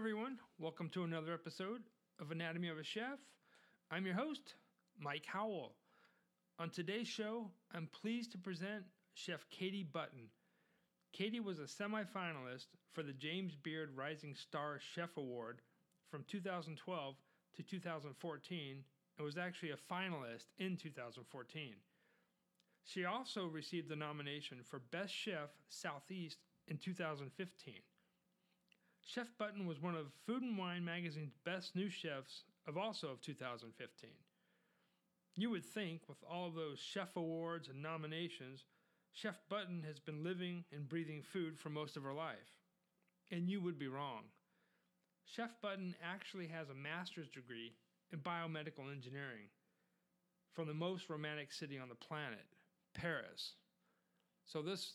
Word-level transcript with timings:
everyone. 0.00 0.38
Welcome 0.58 0.88
to 0.94 1.04
another 1.04 1.34
episode 1.34 1.82
of 2.22 2.30
Anatomy 2.30 2.70
of 2.70 2.78
a 2.78 2.82
Chef. 2.82 3.18
I'm 3.90 4.06
your 4.06 4.14
host, 4.14 4.54
Mike 4.98 5.26
Howell. 5.26 5.74
On 6.58 6.70
today's 6.70 7.06
show, 7.06 7.50
I'm 7.74 7.86
pleased 7.86 8.32
to 8.32 8.38
present 8.38 8.84
Chef 9.12 9.44
Katie 9.50 9.84
Button. 9.92 10.30
Katie 11.12 11.38
was 11.38 11.58
a 11.58 11.64
semifinalist 11.64 12.68
for 12.94 13.02
the 13.02 13.12
James 13.12 13.54
Beard 13.56 13.90
Rising 13.94 14.34
Star 14.34 14.78
Chef 14.94 15.18
Award 15.18 15.60
from 16.10 16.24
2012 16.26 17.16
to 17.56 17.62
2014 17.62 18.84
and 19.18 19.24
was 19.24 19.36
actually 19.36 19.72
a 19.72 19.92
finalist 19.92 20.46
in 20.58 20.78
2014. 20.78 21.74
She 22.84 23.04
also 23.04 23.48
received 23.48 23.90
the 23.90 23.96
nomination 23.96 24.60
for 24.64 24.78
Best 24.78 25.12
Chef 25.12 25.50
Southeast 25.68 26.38
in 26.68 26.78
2015. 26.78 27.74
Chef 29.04 29.26
Button 29.38 29.66
was 29.66 29.80
one 29.80 29.94
of 29.94 30.12
Food 30.26 30.42
and 30.42 30.56
Wine 30.56 30.84
magazine's 30.84 31.34
best 31.44 31.74
new 31.74 31.88
chefs 31.88 32.44
of 32.66 32.76
also 32.76 33.08
of 33.08 33.20
2015. 33.20 34.10
You 35.36 35.50
would 35.50 35.64
think, 35.64 36.02
with 36.08 36.18
all 36.28 36.46
of 36.46 36.54
those 36.54 36.78
chef 36.78 37.16
awards 37.16 37.68
and 37.68 37.82
nominations, 37.82 38.64
Chef 39.12 39.40
Button 39.48 39.82
has 39.86 39.98
been 39.98 40.22
living 40.22 40.64
and 40.72 40.88
breathing 40.88 41.22
food 41.22 41.58
for 41.58 41.70
most 41.70 41.96
of 41.96 42.02
her 42.02 42.12
life. 42.12 42.58
And 43.30 43.48
you 43.48 43.60
would 43.60 43.78
be 43.78 43.88
wrong. 43.88 44.24
Chef 45.24 45.50
Button 45.60 45.94
actually 46.02 46.48
has 46.48 46.68
a 46.68 46.74
master's 46.74 47.28
degree 47.28 47.74
in 48.12 48.18
biomedical 48.18 48.92
engineering 48.92 49.48
from 50.52 50.66
the 50.66 50.74
most 50.74 51.08
romantic 51.08 51.52
city 51.52 51.78
on 51.78 51.88
the 51.88 51.94
planet, 51.94 52.46
Paris. 52.94 53.54
So, 54.44 54.62
this 54.62 54.94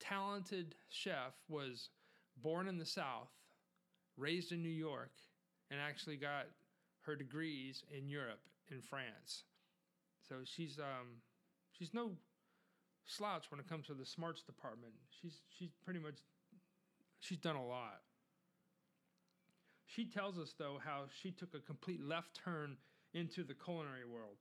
talented 0.00 0.74
chef 0.88 1.34
was 1.48 1.90
born 2.42 2.68
in 2.68 2.78
the 2.78 2.86
South, 2.86 3.30
raised 4.16 4.52
in 4.52 4.62
New 4.62 4.68
York, 4.68 5.12
and 5.70 5.80
actually 5.80 6.16
got 6.16 6.46
her 7.02 7.16
degrees 7.16 7.84
in 7.96 8.08
Europe, 8.08 8.40
in 8.70 8.80
France. 8.80 9.44
So 10.28 10.36
she's 10.44 10.78
um, 10.78 11.22
she's 11.72 11.94
no 11.94 12.12
slouch 13.06 13.50
when 13.50 13.60
it 13.60 13.68
comes 13.68 13.86
to 13.86 13.94
the 13.94 14.06
smarts 14.06 14.42
department. 14.42 14.92
She's 15.20 15.40
she's 15.58 15.70
pretty 15.84 16.00
much 16.00 16.14
she's 17.18 17.38
done 17.38 17.56
a 17.56 17.66
lot. 17.66 18.00
She 19.86 20.04
tells 20.04 20.38
us 20.38 20.54
though 20.58 20.78
how 20.84 21.04
she 21.20 21.30
took 21.30 21.54
a 21.54 21.60
complete 21.60 22.00
left 22.02 22.38
turn 22.44 22.76
into 23.12 23.42
the 23.42 23.54
culinary 23.54 24.04
world, 24.04 24.36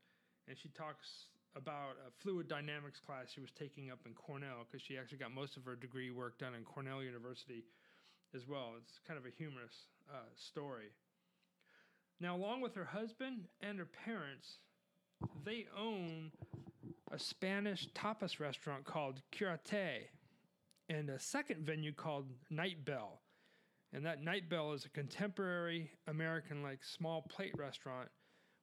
and 0.47 0.57
she 0.57 0.69
talks 0.69 1.25
about 1.55 1.97
a 2.05 2.11
fluid 2.21 2.47
dynamics 2.47 2.99
class 2.99 3.31
she 3.33 3.41
was 3.41 3.49
taking 3.57 3.89
up 3.89 3.99
in 4.05 4.13
Cornell 4.13 4.67
because 4.69 4.85
she 4.85 4.97
actually 4.97 5.17
got 5.17 5.33
most 5.33 5.57
of 5.57 5.65
her 5.65 5.75
degree 5.75 6.11
work 6.11 6.37
done 6.37 6.53
in 6.53 6.63
Cornell 6.63 7.01
University 7.01 7.63
as 8.35 8.47
well. 8.47 8.73
It's 8.77 8.99
kind 9.07 9.17
of 9.17 9.25
a 9.25 9.35
humorous 9.35 9.87
uh, 10.11 10.17
story. 10.35 10.91
Now, 12.19 12.35
along 12.35 12.61
with 12.61 12.75
her 12.75 12.85
husband 12.85 13.45
and 13.61 13.79
her 13.79 13.87
parents, 14.05 14.59
they 15.45 15.67
own 15.77 16.31
a 17.11 17.19
Spanish 17.19 17.87
tapas 17.93 18.39
restaurant 18.39 18.83
called 18.83 19.21
Curate 19.31 20.09
and 20.89 21.09
a 21.09 21.19
second 21.19 21.65
venue 21.65 21.93
called 21.93 22.25
Night 22.49 22.83
Bell. 22.85 23.21
And 23.93 24.05
that 24.05 24.23
Night 24.23 24.49
Bell 24.49 24.73
is 24.73 24.85
a 24.85 24.89
contemporary 24.89 25.91
American 26.07 26.61
like 26.61 26.83
small 26.83 27.23
plate 27.23 27.57
restaurant 27.57 28.09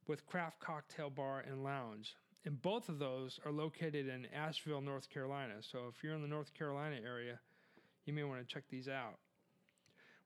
with 0.07 0.27
craft 0.27 0.61
cocktail 0.61 1.11
bar 1.11 1.41
and 1.41 1.65
lounge. 1.65 2.15
And 2.45 2.63
both 2.63 2.89
of 2.89 3.01
those 3.01 3.41
are 3.45 3.51
located 3.51 4.07
in 4.07 4.27
Asheville, 4.33 4.81
North 4.81 5.11
Carolina. 5.11 5.55
So 5.61 5.91
if 5.93 6.05
you're 6.05 6.15
in 6.15 6.23
the 6.23 6.29
North 6.29 6.55
Carolina 6.55 6.97
area, 7.05 7.41
you 8.05 8.13
may 8.13 8.23
want 8.23 8.41
to 8.41 8.47
check 8.47 8.65
these 8.71 8.87
out. 8.87 9.19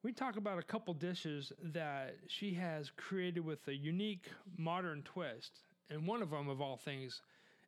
We 0.02 0.12
talk 0.12 0.36
about 0.36 0.58
a 0.58 0.62
couple 0.62 0.94
dishes 0.94 1.52
that 1.62 2.16
she 2.26 2.54
has 2.54 2.90
created 2.96 3.44
with 3.44 3.68
a 3.68 3.74
unique 3.74 4.28
modern 4.56 5.02
twist 5.02 5.60
and 5.90 6.06
one 6.06 6.22
of 6.22 6.30
them, 6.30 6.48
of 6.48 6.62
all 6.62 6.78
things, 6.78 7.20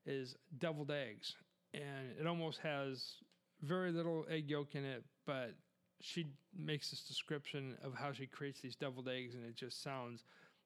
is 0.07 0.37
deviled 0.59 0.91
eggs, 0.91 1.35
and 1.75 2.19
it 2.19 2.27
almost 2.27 2.61
has 2.61 3.17
very 3.61 3.93
little 3.93 4.25
egg 4.31 4.49
yolk 4.49 4.75
in 4.75 4.85
it, 4.85 5.05
but 5.27 5.51
she 6.01 6.27
makes 6.57 6.91
this 6.91 7.03
description 7.03 7.77
of 7.85 7.95
how 7.95 8.13
she 8.13 8.27
creates 8.27 8.61
these 8.61 8.77
deviled 8.77 9.09
eggs, 9.09 9.35
and 9.35 9.45
it 9.45 9.55
just 9.55 9.83
sounds 9.83 10.25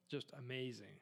just 0.09 0.31
amazing. 0.39 1.01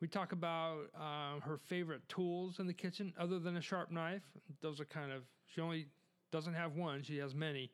We 0.00 0.08
talk 0.08 0.32
about 0.32 0.90
uh, 0.94 1.40
her 1.40 1.56
favorite 1.56 2.06
tools 2.08 2.58
in 2.58 2.66
the 2.66 2.74
kitchen, 2.74 3.14
other 3.18 3.38
than 3.38 3.56
a 3.56 3.62
sharp 3.62 3.90
knife. 3.90 4.22
Those 4.60 4.80
are 4.80 4.84
kind 4.84 5.12
of, 5.12 5.22
she 5.46 5.60
only 5.60 5.86
doesn't 6.30 6.54
have 6.54 6.74
one, 6.76 7.02
she 7.02 7.18
has 7.18 7.34
many 7.34 7.70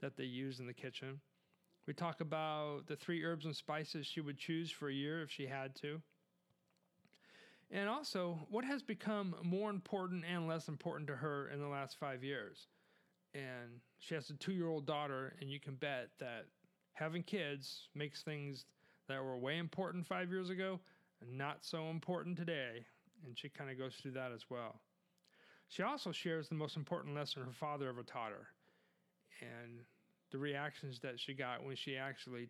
that 0.00 0.16
they 0.16 0.24
use 0.24 0.60
in 0.60 0.66
the 0.66 0.74
kitchen. 0.74 1.20
We 1.86 1.94
talk 1.94 2.20
about 2.20 2.86
the 2.86 2.96
three 2.96 3.24
herbs 3.24 3.44
and 3.44 3.56
spices 3.56 4.06
she 4.06 4.20
would 4.20 4.38
choose 4.38 4.70
for 4.70 4.88
a 4.88 4.92
year 4.92 5.22
if 5.22 5.30
she 5.30 5.46
had 5.46 5.74
to. 5.76 6.00
And 7.70 7.88
also, 7.88 8.46
what 8.50 8.64
has 8.64 8.82
become 8.82 9.34
more 9.42 9.70
important 9.70 10.24
and 10.30 10.46
less 10.46 10.68
important 10.68 11.08
to 11.08 11.16
her 11.16 11.48
in 11.48 11.60
the 11.60 11.66
last 11.66 11.98
five 11.98 12.22
years? 12.22 12.68
And 13.34 13.80
she 13.98 14.14
has 14.14 14.28
a 14.30 14.34
two 14.34 14.52
year 14.52 14.68
old 14.68 14.86
daughter, 14.86 15.34
and 15.40 15.50
you 15.50 15.58
can 15.58 15.74
bet 15.74 16.10
that 16.20 16.44
having 16.92 17.22
kids 17.22 17.88
makes 17.94 18.22
things 18.22 18.66
that 19.08 19.24
were 19.24 19.36
way 19.36 19.58
important 19.58 20.06
five 20.06 20.30
years 20.30 20.50
ago 20.50 20.80
not 21.30 21.58
so 21.64 21.88
important 21.88 22.36
today. 22.36 22.84
And 23.24 23.38
she 23.38 23.48
kind 23.48 23.70
of 23.70 23.78
goes 23.78 23.94
through 23.94 24.12
that 24.12 24.32
as 24.32 24.44
well. 24.50 24.80
She 25.68 25.82
also 25.82 26.12
shares 26.12 26.48
the 26.48 26.54
most 26.54 26.76
important 26.76 27.14
lesson 27.14 27.42
her 27.44 27.52
father 27.52 27.88
ever 27.88 28.02
taught 28.02 28.30
her 28.30 28.48
and 29.40 29.80
the 30.32 30.38
reactions 30.38 30.98
that 31.00 31.20
she 31.20 31.34
got 31.34 31.64
when 31.64 31.76
she 31.76 31.96
actually 31.96 32.48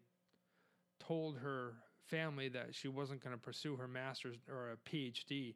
told 1.01 1.37
her 1.39 1.75
family 2.07 2.49
that 2.49 2.75
she 2.75 2.89
wasn't 2.89 3.23
going 3.23 3.35
to 3.35 3.41
pursue 3.41 3.77
her 3.77 3.89
master's 3.89 4.37
or 4.49 4.71
a 4.71 4.89
PhD 4.89 5.55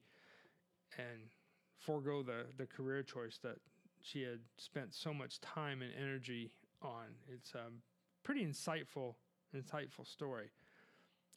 and 0.99 1.31
forego 1.79 2.23
the, 2.23 2.47
the 2.59 2.67
career 2.67 3.03
choice 3.03 3.39
that 3.43 3.57
she 4.03 4.23
had 4.23 4.41
spent 4.59 4.95
so 4.95 5.15
much 5.15 5.41
time 5.41 5.83
and 5.83 5.93
energy 6.01 6.51
on. 6.83 7.07
It's 7.33 7.55
a 7.55 7.71
pretty 8.23 8.45
insightful, 8.45 9.15
insightful 9.55 10.07
story. 10.07 10.51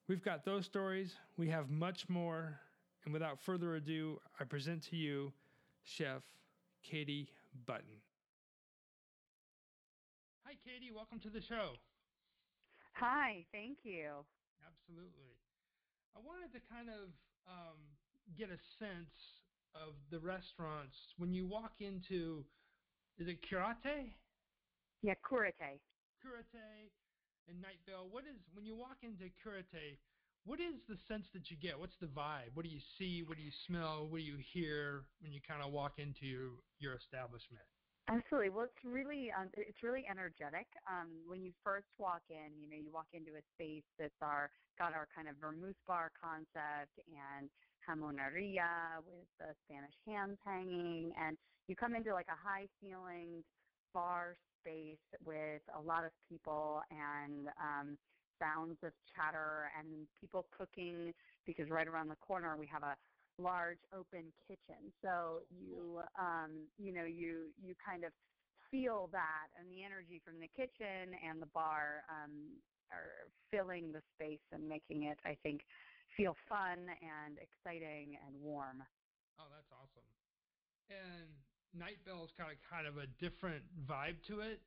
We've 0.08 0.24
got 0.24 0.44
those 0.44 0.66
stories. 0.66 1.16
We 1.38 1.50
have 1.50 1.70
much 1.70 2.10
more. 2.10 2.60
And 3.06 3.14
without 3.14 3.40
further 3.40 3.76
ado, 3.76 4.20
I 4.40 4.44
present 4.44 4.84
to 4.90 4.96
you 4.96 5.32
Chef 5.84 6.24
Katie 6.84 7.30
Button. 7.66 8.02
Hi, 10.50 10.58
Katie. 10.66 10.90
Welcome 10.90 11.20
to 11.20 11.30
the 11.30 11.46
show. 11.46 11.78
Hi, 12.96 13.46
thank 13.52 13.78
you. 13.84 14.26
Absolutely. 14.66 15.38
I 16.18 16.20
wanted 16.26 16.52
to 16.58 16.60
kind 16.68 16.90
of 16.90 17.14
um, 17.46 17.78
get 18.36 18.50
a 18.50 18.58
sense 18.80 19.14
of 19.76 19.94
the 20.10 20.18
restaurants 20.18 20.96
when 21.20 21.36
you 21.36 21.46
walk 21.46 21.74
into. 21.82 22.44
Is 23.20 23.28
it 23.28 23.46
Curate? 23.48 24.10
Yeah, 25.04 25.14
Curate. 25.22 25.54
Curate 26.20 26.90
and 27.48 27.62
Night 27.62 27.86
Bell. 27.86 28.10
What 28.10 28.24
is 28.26 28.42
when 28.56 28.66
you 28.66 28.74
walk 28.76 28.98
into 29.04 29.30
Curate? 29.44 30.00
What 30.46 30.60
is 30.60 30.82
the 30.90 30.98
sense 31.08 31.26
that 31.36 31.52
you 31.52 31.58
get? 31.58 31.78
What's 31.78 31.94
the 32.02 32.08
vibe? 32.08 32.56
What 32.56 32.66
do 32.66 32.72
you 32.72 32.82
see? 32.98 33.22
What 33.22 33.38
do 33.38 33.44
you 33.44 33.52
smell? 33.68 34.08
What 34.10 34.18
do 34.18 34.24
you 34.24 34.38
hear 34.52 35.06
when 35.22 35.32
you 35.32 35.42
kind 35.48 35.62
of 35.62 35.72
walk 35.72 36.00
into 36.00 36.26
your, 36.26 36.50
your 36.80 36.96
establishment? 36.96 37.62
Absolutely. 38.10 38.50
Well, 38.50 38.66
it's 38.66 38.84
really 38.84 39.30
um, 39.32 39.50
it's 39.54 39.84
really 39.84 40.04
energetic. 40.10 40.66
Um, 40.90 41.10
when 41.28 41.44
you 41.46 41.54
first 41.64 41.86
walk 42.00 42.24
in, 42.30 42.58
you 42.60 42.68
know, 42.68 42.76
you 42.76 42.90
walk 42.92 43.06
into 43.14 43.38
a 43.38 43.44
space 43.54 43.86
that's 44.00 44.18
our 44.22 44.50
got 44.80 44.94
our 44.94 45.08
kind 45.16 45.28
of 45.30 45.36
vermouth 45.38 45.78
bar 45.88 46.10
concept 46.20 46.98
and 47.06 47.50
jamoneria 47.88 48.98
with 49.06 49.30
the 49.40 49.54
Spanish 49.66 49.94
hands 50.08 50.38
hanging, 50.44 51.14
and 51.22 51.38
you 51.68 51.76
come 51.76 51.94
into 51.96 52.14
like 52.14 52.28
a 52.30 52.36
high 52.36 52.66
ceilinged 52.82 53.46
bar 53.94 54.36
space 54.60 54.98
with 55.24 55.62
a 55.78 55.82
lot 55.82 56.04
of 56.04 56.12
people 56.28 56.82
and 56.90 57.48
um, 57.62 57.98
sounds 58.42 58.78
of 58.84 58.94
chatter 59.16 59.70
and 59.78 60.08
people 60.20 60.48
cooking 60.58 61.14
because 61.46 61.70
right 61.70 61.88
around 61.88 62.08
the 62.08 62.16
corner 62.16 62.56
we 62.58 62.68
have 62.68 62.84
a 62.84 62.96
large 63.40 63.80
open 63.96 64.32
kitchen. 64.48 64.92
So 65.02 65.40
you 65.50 66.02
um, 66.20 66.68
you 66.78 66.94
know 66.94 67.06
you 67.06 67.50
you 67.64 67.74
kind 67.80 68.04
of 68.04 68.12
feel 68.70 69.10
that 69.12 69.50
and 69.58 69.72
the 69.72 69.82
energy 69.84 70.22
from 70.24 70.38
the 70.40 70.50
kitchen 70.54 71.18
and 71.26 71.42
the 71.42 71.50
bar 71.56 72.04
um, 72.12 72.54
are 72.92 73.32
filling 73.50 73.92
the 73.92 74.02
space 74.14 74.44
and 74.52 74.68
making 74.68 75.10
it 75.10 75.18
I 75.26 75.38
think 75.42 75.62
feel 76.18 76.36
fun 76.48 76.86
and 76.90 77.40
exciting 77.40 78.18
and 78.26 78.36
warm. 78.42 78.84
Oh, 79.40 79.48
that's 79.50 79.72
awesome. 79.72 80.06
And 80.90 81.30
Night 81.74 82.04
Bell's 82.06 82.34
got 82.38 82.50
a 82.50 82.58
kind 82.70 82.88
of 82.88 82.98
a 82.98 83.08
different 83.22 83.64
vibe 83.88 84.20
to 84.28 84.42
it. 84.42 84.60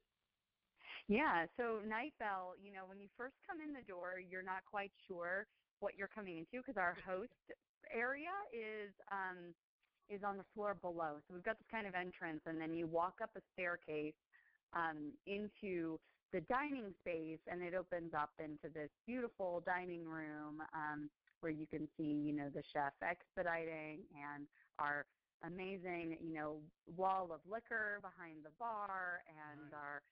Yeah, 1.08 1.46
so 1.56 1.80
Night 1.84 2.14
Bell, 2.18 2.54
you 2.62 2.72
know, 2.72 2.86
when 2.86 3.00
you 3.00 3.08
first 3.16 3.34
come 3.46 3.58
in 3.60 3.74
the 3.74 3.82
door, 3.82 4.22
you're 4.22 4.46
not 4.46 4.62
quite 4.70 4.92
sure 5.08 5.46
what 5.80 5.98
you're 5.98 6.10
coming 6.14 6.38
into 6.38 6.62
because 6.62 6.78
our 6.78 6.96
host 7.06 7.34
area 7.92 8.30
is 8.52 8.92
um, 9.10 9.54
is 10.08 10.22
on 10.24 10.36
the 10.36 10.44
floor 10.54 10.74
below. 10.74 11.22
So 11.28 11.34
we've 11.34 11.42
got 11.42 11.58
this 11.58 11.68
kind 11.70 11.86
of 11.86 11.94
entrance, 11.94 12.42
and 12.46 12.60
then 12.60 12.74
you 12.74 12.86
walk 12.86 13.20
up 13.22 13.36
a 13.36 13.42
staircase 13.52 14.14
um, 14.72 15.12
into 15.26 16.00
the 16.32 16.40
dining 16.42 16.94
space, 17.00 17.40
and 17.46 17.62
it 17.62 17.74
opens 17.74 18.12
up 18.14 18.32
into 18.38 18.68
this 18.68 18.90
beautiful 19.06 19.60
dining 19.60 20.04
room 20.04 20.60
um, 20.72 21.10
where 21.40 21.52
you 21.52 21.66
can 21.66 21.88
see, 21.96 22.04
you 22.04 22.32
know, 22.32 22.50
the 22.50 22.62
chef 22.72 22.94
expediting 23.02 24.06
and 24.14 24.48
our 24.78 25.06
amazing, 25.42 26.18
you 26.20 26.32
know, 26.34 26.62
wall 26.86 27.32
of 27.32 27.40
liquor 27.46 27.98
behind 28.00 28.44
the 28.44 28.50
bar 28.58 29.24
and 29.28 29.72
Right. 29.72 29.72
our 29.72 30.02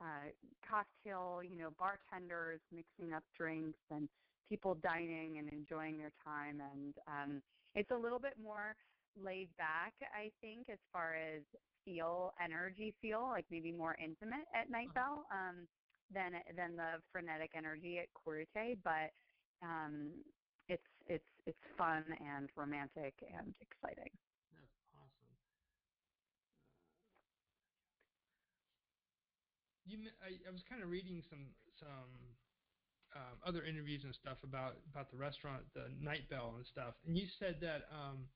uh, 0.00 0.30
cocktail, 0.68 1.42
you 1.42 1.56
know, 1.56 1.70
bartenders 1.70 2.60
mixing 2.70 3.12
up 3.12 3.24
drinks 3.36 3.78
and 3.90 4.08
people 4.48 4.74
dining 4.82 5.38
and 5.38 5.48
enjoying 5.48 5.98
their 5.98 6.12
time. 6.24 6.60
And 6.60 6.94
um, 7.06 7.42
it's 7.74 7.90
a 7.90 7.96
little 7.96 8.18
bit 8.18 8.34
more 8.42 8.74
laid 9.16 9.48
back, 9.56 9.94
I 10.14 10.30
think, 10.40 10.68
as 10.70 10.78
far 10.92 11.14
as 11.14 11.42
feel, 11.84 12.32
energy 12.42 12.94
feel, 13.00 13.28
like 13.30 13.46
maybe 13.50 13.72
more 13.72 13.96
intimate 14.02 14.46
at 14.54 14.70
Night. 14.70 14.92
Bell 14.94 15.26
um, 15.30 15.66
than 16.12 16.32
than 16.56 16.76
the 16.76 17.00
frenetic 17.12 17.50
energy 17.56 17.98
at 17.98 18.08
Curate. 18.22 18.78
But 18.82 19.12
um, 19.62 20.10
it's 20.68 20.82
it's 21.06 21.24
it's 21.46 21.58
fun 21.76 22.04
and 22.20 22.48
romantic 22.56 23.14
and 23.22 23.54
exciting. 23.60 24.10
That's 24.52 24.80
awesome. 24.96 25.32
You, 29.84 29.98
I, 30.22 30.40
I 30.48 30.50
was 30.50 30.62
kind 30.68 30.82
of 30.82 30.88
reading 30.90 31.22
some 31.28 31.52
some 31.78 32.33
um, 33.14 33.38
other 33.46 33.62
interviews 33.64 34.02
and 34.04 34.14
stuff 34.14 34.38
about 34.42 34.76
about 34.90 35.10
the 35.10 35.16
restaurant, 35.16 35.62
the 35.74 35.86
Night 36.00 36.28
Bell 36.28 36.54
and 36.56 36.66
stuff, 36.66 36.94
and 37.06 37.16
you 37.16 37.26
said 37.38 37.58
that 37.62 37.86
um, 37.94 38.26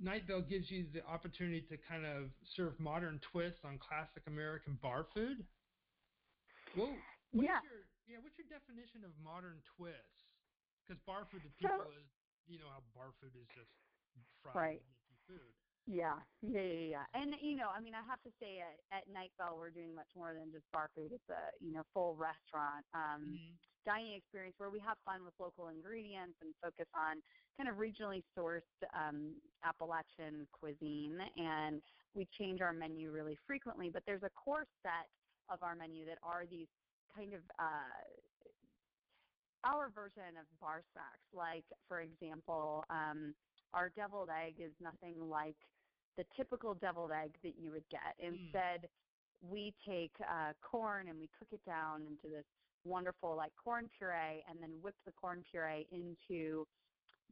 Night 0.00 0.26
Bell 0.28 0.40
gives 0.40 0.70
you 0.70 0.86
the 0.92 1.04
opportunity 1.06 1.60
to 1.68 1.76
kind 1.88 2.04
of 2.04 2.28
serve 2.56 2.78
modern 2.80 3.20
twists 3.32 3.60
on 3.64 3.78
classic 3.78 4.22
American 4.26 4.78
bar 4.82 5.06
food. 5.14 5.44
Well, 6.76 6.92
what's 7.32 7.48
Yeah. 7.48 7.60
your 7.64 7.84
yeah? 8.08 8.18
What's 8.22 8.36
your 8.38 8.48
definition 8.48 9.04
of 9.04 9.12
modern 9.22 9.60
twists? 9.76 10.24
Because 10.84 11.00
bar 11.04 11.26
food 11.30 11.42
to 11.42 11.50
So- 11.60 11.68
people 11.68 11.92
is 11.96 12.08
you 12.46 12.58
know 12.60 12.68
how 12.70 12.80
bar 12.94 13.12
food 13.20 13.34
is 13.36 13.48
just 13.56 13.72
fried 14.42 14.54
Right. 14.56 14.82
food. 15.26 15.52
Yeah, 15.86 16.22
yeah, 16.42 16.60
yeah, 16.62 16.88
yeah. 16.88 17.06
And 17.14 17.34
you 17.40 17.56
know, 17.56 17.68
I 17.70 17.80
mean, 17.80 17.94
I 17.94 18.02
have 18.04 18.22
to 18.24 18.32
say, 18.40 18.60
at, 18.60 18.80
at 18.90 19.08
Night 19.08 19.32
Bell, 19.36 19.56
we're 19.56 19.70
doing 19.70 19.94
much 19.94 20.10
more 20.14 20.34
than 20.34 20.52
just 20.52 20.70
bar 20.72 20.90
food. 20.94 21.12
It's 21.12 21.28
a 21.28 21.52
you 21.60 21.72
know 21.72 21.84
full 21.92 22.16
restaurant 22.16 22.86
um, 22.92 23.22
Mhm. 23.24 23.58
dining 23.84 24.14
experience 24.14 24.58
where 24.58 24.70
we 24.70 24.80
have 24.80 24.98
fun 25.04 25.24
with 25.24 25.34
local 25.38 25.68
ingredients 25.68 26.38
and 26.40 26.54
focus 26.60 26.88
on 26.94 27.22
kind 27.56 27.68
of 27.68 27.76
regionally 27.76 28.24
sourced 28.36 28.62
um, 28.92 29.40
Appalachian 29.62 30.46
cuisine. 30.52 31.20
And 31.36 31.82
we 32.14 32.26
change 32.26 32.60
our 32.60 32.72
menu 32.72 33.12
really 33.12 33.36
frequently, 33.46 33.90
but 33.90 34.04
there's 34.06 34.24
a 34.24 34.30
core 34.30 34.66
set 34.82 35.10
of 35.48 35.62
our 35.62 35.76
menu 35.76 36.04
that 36.06 36.18
are 36.22 36.46
these 36.46 36.68
kind 37.14 37.32
of 37.34 37.44
uh, 37.58 37.90
our 39.64 39.90
version 39.90 40.36
of 40.36 40.46
bar 40.60 40.84
snacks. 40.92 41.26
Like, 41.32 41.66
for 41.88 42.00
example, 42.00 42.84
um, 42.90 43.36
our 43.72 43.90
deviled 43.90 44.30
egg 44.30 44.60
is 44.60 44.74
nothing 44.80 45.20
like 45.28 45.58
the 46.16 46.24
typical 46.36 46.74
deviled 46.74 47.12
egg 47.12 47.36
that 47.42 47.54
you 47.58 47.70
would 47.70 47.88
get. 47.90 48.14
Instead, 48.18 48.88
we 49.42 49.74
take 49.86 50.12
uh, 50.20 50.52
corn 50.62 51.08
and 51.08 51.18
we 51.18 51.28
cook 51.38 51.48
it 51.52 51.64
down 51.66 52.02
into 52.02 52.34
this 52.34 52.44
wonderful 52.84 53.36
like 53.36 53.52
corn 53.62 53.88
puree, 53.98 54.42
and 54.48 54.62
then 54.62 54.70
whip 54.82 54.94
the 55.04 55.12
corn 55.12 55.42
puree 55.50 55.86
into 55.90 56.66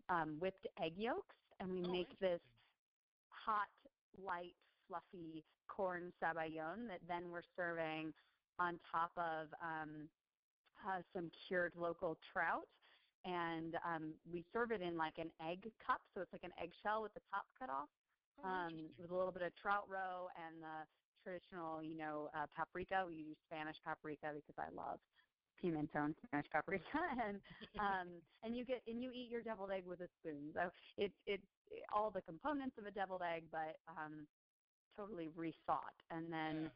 um, 0.08 0.36
whipped 0.40 0.66
egg 0.82 0.92
yolks, 0.96 1.36
and 1.60 1.72
we 1.72 1.82
Oh, 1.84 1.92
make 1.92 2.18
this 2.20 2.40
hot, 3.30 3.68
light, 4.22 4.54
fluffy 4.88 5.44
corn 5.68 6.12
sabayon 6.22 6.88
that 6.88 7.00
then 7.08 7.30
we're 7.30 7.42
serving 7.56 8.12
on 8.58 8.78
top 8.90 9.12
of 9.16 9.48
um, 9.62 10.08
uh, 10.86 11.00
some 11.14 11.30
cured 11.46 11.72
local 11.76 12.16
trout. 12.32 12.68
And 13.24 13.76
um, 13.88 14.12
we 14.30 14.44
serve 14.52 14.70
it 14.70 14.82
in 14.82 14.98
like 14.98 15.16
an 15.16 15.30
egg 15.40 15.72
cup, 15.86 16.02
so 16.14 16.20
it's 16.20 16.32
like 16.32 16.44
an 16.44 16.52
eggshell 16.62 17.00
with 17.02 17.14
the 17.14 17.22
top 17.32 17.46
cut 17.58 17.70
off, 17.70 17.88
um, 18.42 18.90
with 18.98 19.10
a 19.10 19.14
little 19.14 19.32
bit 19.32 19.42
of 19.42 19.52
trout 19.56 19.84
roe 19.88 20.28
and 20.34 20.62
the 20.62 20.88
traditional, 21.22 21.82
you 21.82 21.96
know, 21.96 22.28
uh, 22.34 22.46
paprika. 22.56 23.04
We 23.06 23.14
use 23.14 23.36
Spanish 23.46 23.76
paprika 23.84 24.32
because 24.34 24.58
I 24.58 24.72
love 24.74 24.98
pimenton, 25.62 26.14
Spanish 26.26 26.50
paprika, 26.50 26.84
and 27.26 27.40
um, 27.80 28.08
and 28.42 28.56
you 28.56 28.64
get 28.64 28.82
and 28.86 29.02
you 29.02 29.10
eat 29.12 29.30
your 29.30 29.42
deviled 29.42 29.70
egg 29.70 29.84
with 29.86 30.00
a 30.00 30.08
spoon. 30.20 30.50
So 30.54 30.70
it's 30.98 31.14
it's 31.26 31.46
all 31.94 32.10
the 32.10 32.22
components 32.22 32.76
of 32.78 32.86
a 32.86 32.90
deviled 32.90 33.22
egg, 33.22 33.44
but 33.50 33.76
um, 33.88 34.26
totally 34.96 35.28
rethought. 35.36 35.96
And 36.10 36.32
then 36.32 36.70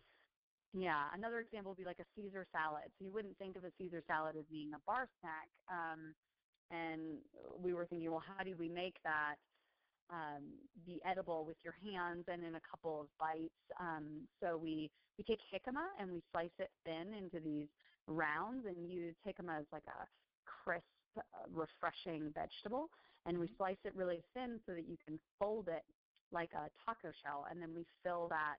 yeah. 0.73 1.09
another 1.15 1.41
example 1.41 1.73
would 1.73 1.79
be 1.79 1.85
like 1.85 2.01
a 2.01 2.09
Caesar 2.17 2.47
salad. 2.53 2.91
So 2.99 3.05
you 3.05 3.13
wouldn't 3.13 3.39
think 3.39 3.57
of 3.57 3.65
a 3.65 3.73
Caesar 3.79 4.03
salad 4.07 4.37
as 4.39 4.45
being 4.51 4.73
a 4.75 4.81
bar 4.87 5.09
snack. 5.21 5.49
Um, 5.71 6.15
and 6.71 7.19
we 7.59 7.73
were 7.73 7.87
thinking, 7.87 8.11
well, 8.11 8.23
how 8.25 8.45
do 8.45 8.55
we 8.59 8.69
make 8.69 8.97
that 9.05 9.37
um, 10.11 10.69
be 10.87 11.01
edible 11.05 11.45
with 11.45 11.59
your 11.65 11.75
hands 11.75 12.25
and 12.29 12.45
in 12.45 12.57
a 12.57 12.61
couple 12.61 13.01
of 13.03 13.11
bites? 13.19 13.55
Um, 13.81 14.29
so 14.41 14.57
we 14.59 14.91
we 15.19 15.25
take 15.25 15.41
jicama 15.53 15.89
and 15.99 16.13
we 16.13 16.23
slice 16.33 16.53
it 16.59 16.73
thin 16.85 17.15
into 17.15 17.41
these 17.41 17.69
rounds 18.07 18.67
and 18.67 18.91
use 18.91 19.17
jicama 19.27 19.61
as 19.61 19.67
like 19.73 19.87
a 19.89 20.09
crisp, 20.45 20.87
uh, 21.17 21.49
refreshing 21.49 22.33
vegetable. 22.33 22.89
And 23.27 23.39
we 23.39 23.49
Mhm. 23.49 23.57
slice 23.59 23.79
it 23.85 23.95
really 23.95 24.25
thin 24.35 24.63
so 24.67 24.75
that 24.75 24.87
you 24.89 24.99
can 24.99 25.21
fold 25.39 25.69
it 25.69 25.85
like 26.33 26.53
a 26.55 26.71
taco 26.85 27.13
shell, 27.23 27.47
and 27.51 27.61
then 27.63 27.75
we 27.75 27.87
fill 28.03 28.29
that 28.29 28.59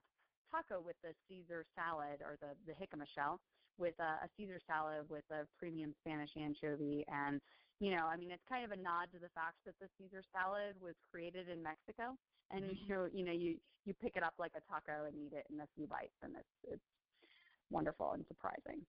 taco 0.50 0.80
with 0.80 0.96
the 1.02 1.14
Caesar 1.28 1.66
salad 1.74 2.22
or 2.22 2.38
the 2.40 2.56
the 2.66 2.72
jicama 2.74 3.06
shell 3.14 3.40
with 3.78 3.98
a, 4.00 4.02
a 4.24 4.30
Caesar 4.36 4.60
salad 4.66 5.08
with 5.10 5.24
a 5.30 5.48
premium 5.58 5.94
Spanish 6.00 6.30
anchovy 6.36 7.04
and 7.08 7.40
you 7.80 7.90
know, 7.90 8.06
I 8.06 8.16
mean, 8.16 8.30
it's 8.30 8.44
kind 8.48 8.64
of 8.64 8.70
a 8.72 8.80
nod 8.80 9.10
to 9.12 9.18
the 9.18 9.30
fact 9.30 9.56
that 9.64 9.74
the 9.80 9.88
Caesar 9.98 10.22
salad 10.32 10.80
was 10.80 10.94
created 11.10 11.48
in 11.48 11.62
Mexico, 11.62 12.16
and 12.50 12.64
Mhm. 12.64 12.76
you 12.76 12.88
know, 12.88 13.08
you 13.12 13.24
know, 13.24 13.32
you 13.32 13.58
you 13.84 13.94
pick 13.94 14.16
it 14.16 14.22
up 14.22 14.34
like 14.38 14.52
a 14.54 14.60
taco 14.70 15.06
and 15.06 15.16
eat 15.16 15.32
it 15.32 15.46
in 15.50 15.60
a 15.60 15.66
few 15.74 15.86
bites, 15.86 16.16
and 16.22 16.36
it's 16.36 16.56
it's 16.64 16.82
wonderful 17.70 18.12
and 18.12 18.24
surprising. 18.28 18.86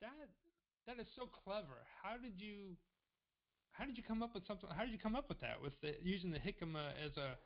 That 0.00 0.28
that 0.86 0.98
is 1.00 1.06
so 1.16 1.26
clever. 1.26 1.86
How 2.02 2.16
did 2.18 2.40
you 2.40 2.76
how 3.72 3.84
did 3.84 3.96
you 3.96 4.02
come 4.02 4.22
up 4.22 4.34
with 4.34 4.46
something? 4.46 4.68
How 4.70 4.82
did 4.84 4.92
you 4.92 4.98
come 4.98 5.16
up 5.16 5.28
with 5.28 5.40
that 5.40 5.60
with 5.60 5.80
the 5.80 5.96
using 6.02 6.30
the 6.30 6.38
jicama 6.38 6.92
as 6.96 7.16
a 7.16 7.38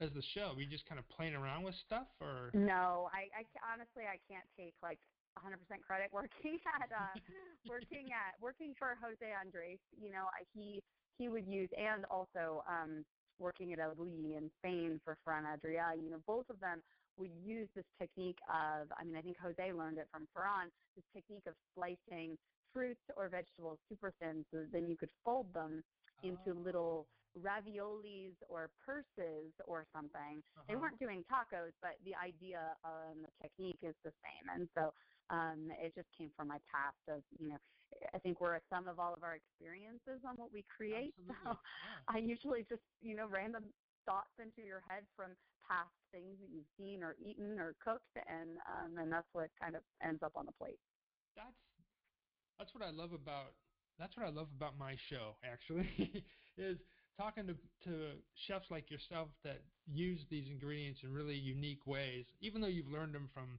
as 0.00 0.12
the 0.14 0.22
shell? 0.22 0.54
Were 0.54 0.62
you 0.62 0.66
just 0.70 0.86
kind 0.86 0.98
of 0.98 1.08
playing 1.08 1.34
around 1.34 1.64
with 1.64 1.74
stuff, 1.86 2.08
or 2.20 2.54
No, 2.54 3.10
I, 3.12 3.28
I 3.36 3.72
honestly 3.72 4.04
I 4.04 4.16
can't 4.28 4.46
take 4.56 4.74
like 4.82 4.98
100% 5.36 5.58
credit 5.84 6.08
working 6.12 6.58
at 6.80 6.88
uh, 6.92 7.14
working 7.68 8.10
at 8.14 8.34
working 8.40 8.74
for 8.78 8.96
Jose 9.02 9.24
Andres. 9.24 9.78
You 10.00 10.10
know, 10.10 10.30
I, 10.32 10.44
he 10.54 10.80
he 11.18 11.28
would 11.28 11.46
use 11.46 11.68
and 11.76 12.04
also 12.10 12.62
um, 12.68 13.04
working 13.38 13.72
at 13.72 13.78
El 13.78 13.94
Bulli 13.94 14.36
in 14.36 14.50
Spain 14.58 15.00
for 15.04 15.16
Ferran 15.26 15.44
Adrià. 15.44 15.96
You 15.96 16.10
know, 16.10 16.22
both 16.26 16.48
of 16.50 16.60
them 16.60 16.82
would 17.18 17.32
use 17.44 17.68
this 17.74 17.86
technique 17.98 18.38
of. 18.48 18.88
I 18.98 19.04
mean, 19.04 19.16
I 19.16 19.22
think 19.22 19.36
Jose 19.42 19.72
learned 19.72 19.98
it 19.98 20.08
from 20.10 20.26
Ferran. 20.36 20.70
This 20.96 21.04
technique 21.14 21.46
of 21.46 21.54
slicing 21.74 22.36
fruits 22.72 23.02
or 23.16 23.28
vegetables 23.28 23.78
super 23.88 24.12
thin, 24.20 24.44
so 24.50 24.58
that 24.60 24.72
then 24.72 24.88
you 24.88 24.96
could 24.96 25.10
fold 25.24 25.46
them 25.54 25.82
into 26.22 26.50
Oh, 26.50 26.64
little 26.64 27.06
raviolis 27.36 28.34
or 28.48 28.70
purses 28.84 29.52
or 29.66 29.84
something 29.94 30.42
they 30.66 30.74
uh-huh. 30.74 30.82
weren't 30.82 30.98
doing 30.98 31.22
tacos, 31.30 31.74
but 31.80 31.94
the 32.04 32.14
idea 32.18 32.74
and 32.82 33.24
the 33.24 33.32
technique 33.42 33.78
is 33.82 33.94
the 34.04 34.12
same. 34.24 34.44
And 34.50 34.68
so 34.74 34.92
um, 35.30 35.70
it 35.80 35.94
just 35.94 36.08
came 36.16 36.30
from 36.36 36.48
my 36.48 36.58
past 36.70 36.98
of, 37.08 37.22
you 37.38 37.48
know, 37.48 37.58
I 38.14 38.18
think 38.18 38.40
we're 38.40 38.56
a 38.56 38.60
sum 38.70 38.88
of 38.88 38.98
all 38.98 39.14
of 39.14 39.22
our 39.22 39.34
experiences 39.36 40.22
on 40.26 40.34
what 40.36 40.52
we 40.52 40.64
create. 40.74 41.14
Absolutely. 41.28 41.44
So 41.44 41.56
yeah. 41.82 42.04
I 42.08 42.18
usually 42.18 42.64
just, 42.68 42.82
you 43.00 43.16
know, 43.16 43.26
random 43.28 43.64
thoughts 44.06 44.32
into 44.38 44.62
your 44.66 44.82
head 44.88 45.04
from 45.16 45.32
past 45.66 45.92
things 46.12 46.38
that 46.40 46.48
you've 46.52 46.68
seen 46.78 47.02
or 47.02 47.16
eaten 47.20 47.58
or 47.58 47.74
cooked, 47.84 48.16
and 48.28 48.58
um, 48.68 48.98
and 48.98 49.12
that's 49.12 49.28
what 49.32 49.50
kind 49.60 49.76
of 49.76 49.82
ends 50.02 50.22
up 50.22 50.32
on 50.36 50.46
the 50.46 50.52
plate. 50.52 50.80
that's 51.36 51.56
that's 52.58 52.74
what 52.74 52.82
I 52.82 52.90
love 52.90 53.12
about 53.12 53.54
that's 53.98 54.16
what 54.16 54.26
I 54.26 54.30
love 54.30 54.48
about 54.56 54.78
my 54.78 54.96
show 55.08 55.36
actually 55.44 56.24
is 56.58 56.78
talking 57.16 57.46
to 57.46 57.54
to 57.84 58.12
chefs 58.46 58.70
like 58.70 58.90
yourself 58.90 59.28
that 59.44 59.62
use 59.86 60.20
these 60.30 60.48
ingredients 60.48 61.00
in 61.02 61.12
really 61.12 61.34
unique 61.36 61.86
ways 61.86 62.26
even 62.40 62.60
though 62.60 62.68
you've 62.68 62.88
learned 62.90 63.14
them 63.14 63.28
from 63.32 63.58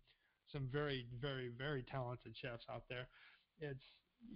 some 0.52 0.68
very 0.72 1.08
very 1.20 1.50
very 1.58 1.84
talented 1.84 2.36
chefs 2.36 2.66
out 2.70 2.84
there 2.90 3.08
it's 3.60 3.84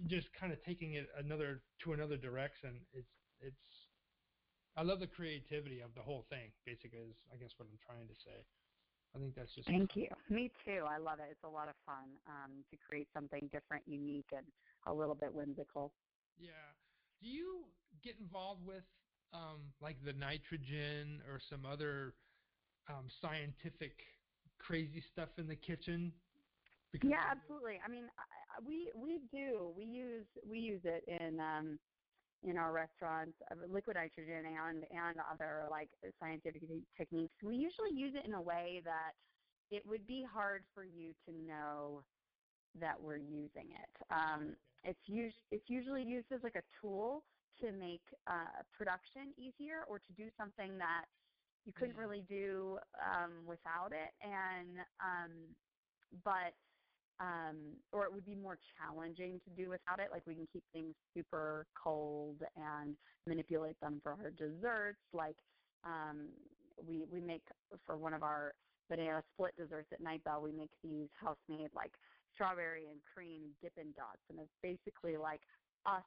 just 0.06 0.28
kind 0.38 0.52
of 0.52 0.62
taking 0.64 0.94
it 0.94 1.06
another 1.18 1.62
to 1.82 1.92
another 1.92 2.16
direction 2.16 2.80
it's 2.92 3.12
it's 3.40 3.66
I 4.76 4.82
love 4.82 4.98
the 4.98 5.06
creativity 5.06 5.80
of 5.80 5.94
the 5.94 6.02
whole 6.02 6.26
thing 6.28 6.50
basically 6.64 6.98
is 6.98 7.16
I 7.32 7.36
guess 7.36 7.50
what 7.56 7.68
I'm 7.70 7.78
trying 7.86 8.08
to 8.08 8.14
say 8.14 8.44
I 9.14 9.18
think 9.18 9.34
that's 9.36 9.54
just 9.54 9.68
Thank 9.68 9.94
you. 9.94 10.08
Me 10.28 10.50
too. 10.64 10.82
I 10.90 10.98
love 10.98 11.20
it. 11.20 11.28
It's 11.30 11.44
a 11.44 11.48
lot 11.48 11.68
of 11.68 11.74
fun 11.86 12.10
um, 12.26 12.64
to 12.70 12.76
create 12.88 13.06
something 13.14 13.48
different, 13.52 13.84
unique, 13.86 14.26
and 14.34 14.44
a 14.86 14.92
little 14.92 15.14
bit 15.14 15.32
whimsical. 15.32 15.92
Yeah. 16.36 16.50
Do 17.22 17.28
you 17.28 17.62
get 18.02 18.14
involved 18.18 18.66
with 18.66 18.82
um, 19.32 19.70
like 19.80 19.96
the 20.04 20.12
nitrogen 20.12 21.22
or 21.30 21.38
some 21.38 21.64
other 21.64 22.14
um, 22.90 23.06
scientific 23.22 23.94
crazy 24.66 25.02
stuff 25.12 25.28
in 25.38 25.46
the 25.46 25.56
kitchen 25.56 26.12
Because 26.92 27.10
yeah, 27.10 27.24
absolutely. 27.30 27.80
I 27.84 27.88
mean, 27.88 28.06
I, 28.18 28.60
we 28.66 28.90
we 28.94 29.20
do 29.30 29.72
we 29.76 29.84
use 29.84 30.26
we 30.46 30.58
use 30.58 30.82
it 30.84 31.04
in 31.08 31.40
um, 31.40 31.78
in 32.42 32.56
our 32.58 32.72
restaurants, 32.72 33.36
uh, 33.50 33.54
liquid 33.68 33.96
nitrogen 33.96 34.44
and 34.46 34.84
and 34.90 35.16
other 35.32 35.66
like 35.70 35.90
scientific 36.20 36.62
techniques. 36.96 37.34
We 37.42 37.56
usually 37.56 37.92
use 37.92 38.14
it 38.14 38.26
in 38.26 38.34
a 38.34 38.42
way 38.42 38.80
that 38.84 39.12
it 39.70 39.84
would 39.86 40.06
be 40.06 40.24
hard 40.24 40.64
for 40.74 40.84
you 40.84 41.12
to 41.26 41.32
know 41.32 42.04
that 42.80 43.00
we're 43.00 43.16
using 43.16 43.72
it. 43.72 43.90
Um, 44.10 44.56
it's 44.84 45.00
us- 45.08 45.42
it's 45.50 45.68
usually 45.68 46.02
used 46.02 46.30
as 46.32 46.42
like 46.42 46.56
a 46.56 46.62
tool 46.80 47.24
to 47.60 47.72
make 47.72 48.02
uh, 48.26 48.62
production 48.72 49.34
easier 49.36 49.84
or 49.88 49.98
to 49.98 50.12
do 50.12 50.30
something 50.36 50.76
that 50.78 51.06
you 51.64 51.72
couldn't 51.72 51.96
Mm. 51.96 51.98
really 51.98 52.22
do 52.22 52.78
um, 53.04 53.46
without 53.46 53.92
it, 53.92 54.14
and 54.20 54.78
um, 55.00 55.56
but 56.24 56.54
um, 57.20 57.76
or 57.92 58.04
it 58.06 58.12
would 58.12 58.26
be 58.26 58.34
more 58.34 58.58
challenging 58.78 59.40
to 59.40 59.50
do 59.50 59.70
without 59.70 60.00
it. 60.00 60.10
Like 60.12 60.26
we 60.26 60.34
can 60.34 60.48
keep 60.52 60.64
things 60.72 60.94
super 61.14 61.66
cold 61.74 62.42
and 62.56 62.96
manipulate 63.26 63.78
them 63.80 64.00
for 64.02 64.12
our 64.12 64.30
desserts. 64.30 65.00
Like 65.12 65.38
um, 65.84 66.30
we 66.82 67.04
we 67.04 67.20
make 67.20 67.44
for 67.86 67.96
one 67.96 68.14
of 68.14 68.22
our 68.22 68.54
banana 68.88 69.22
split 69.32 69.56
desserts 69.56 69.88
at 69.92 70.00
Night 70.00 70.24
Bell, 70.24 70.42
we 70.42 70.52
make 70.52 70.72
these 70.82 71.08
house 71.20 71.38
made 71.48 71.70
like 71.74 71.92
strawberry 72.34 72.90
and 72.90 73.00
cream 73.14 73.56
Dippin' 73.62 73.92
Dots, 73.96 74.22
and 74.30 74.40
it's 74.40 74.52
basically 74.62 75.16
like 75.16 75.42
us 75.86 76.04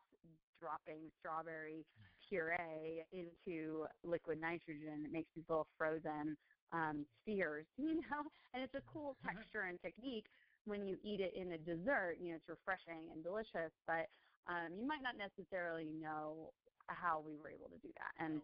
dropping 0.59 1.11
strawberry 1.19 1.85
puree 2.27 3.03
into 3.12 3.86
liquid 4.03 4.39
nitrogen. 4.41 5.03
It 5.05 5.12
makes 5.12 5.29
these 5.36 5.46
little 5.50 5.67
frozen 5.77 6.38
um, 6.72 7.05
spheres, 7.22 7.65
you 7.77 7.96
know, 7.96 8.24
and 8.53 8.63
it's 8.63 8.75
a 8.75 8.81
cool 8.91 9.15
texture 9.25 9.63
and 9.63 9.79
technique 9.81 10.25
when 10.65 10.86
you 10.86 10.98
eat 11.03 11.22
it 11.22 11.34
in 11.36 11.53
a 11.53 11.57
dessert. 11.57 12.17
You 12.19 12.31
know, 12.31 12.36
it's 12.36 12.50
refreshing 12.50 13.10
and 13.13 13.24
delicious, 13.24 13.72
but 13.86 14.07
um, 14.48 14.74
you 14.79 14.88
might 14.88 15.01
not 15.01 15.15
necessarily 15.17 15.86
know 15.86 16.51
how 16.88 17.22
we 17.25 17.36
were 17.36 17.50
able 17.50 17.69
to 17.69 17.77
do 17.77 17.89
that. 17.96 18.24
And 18.24 18.41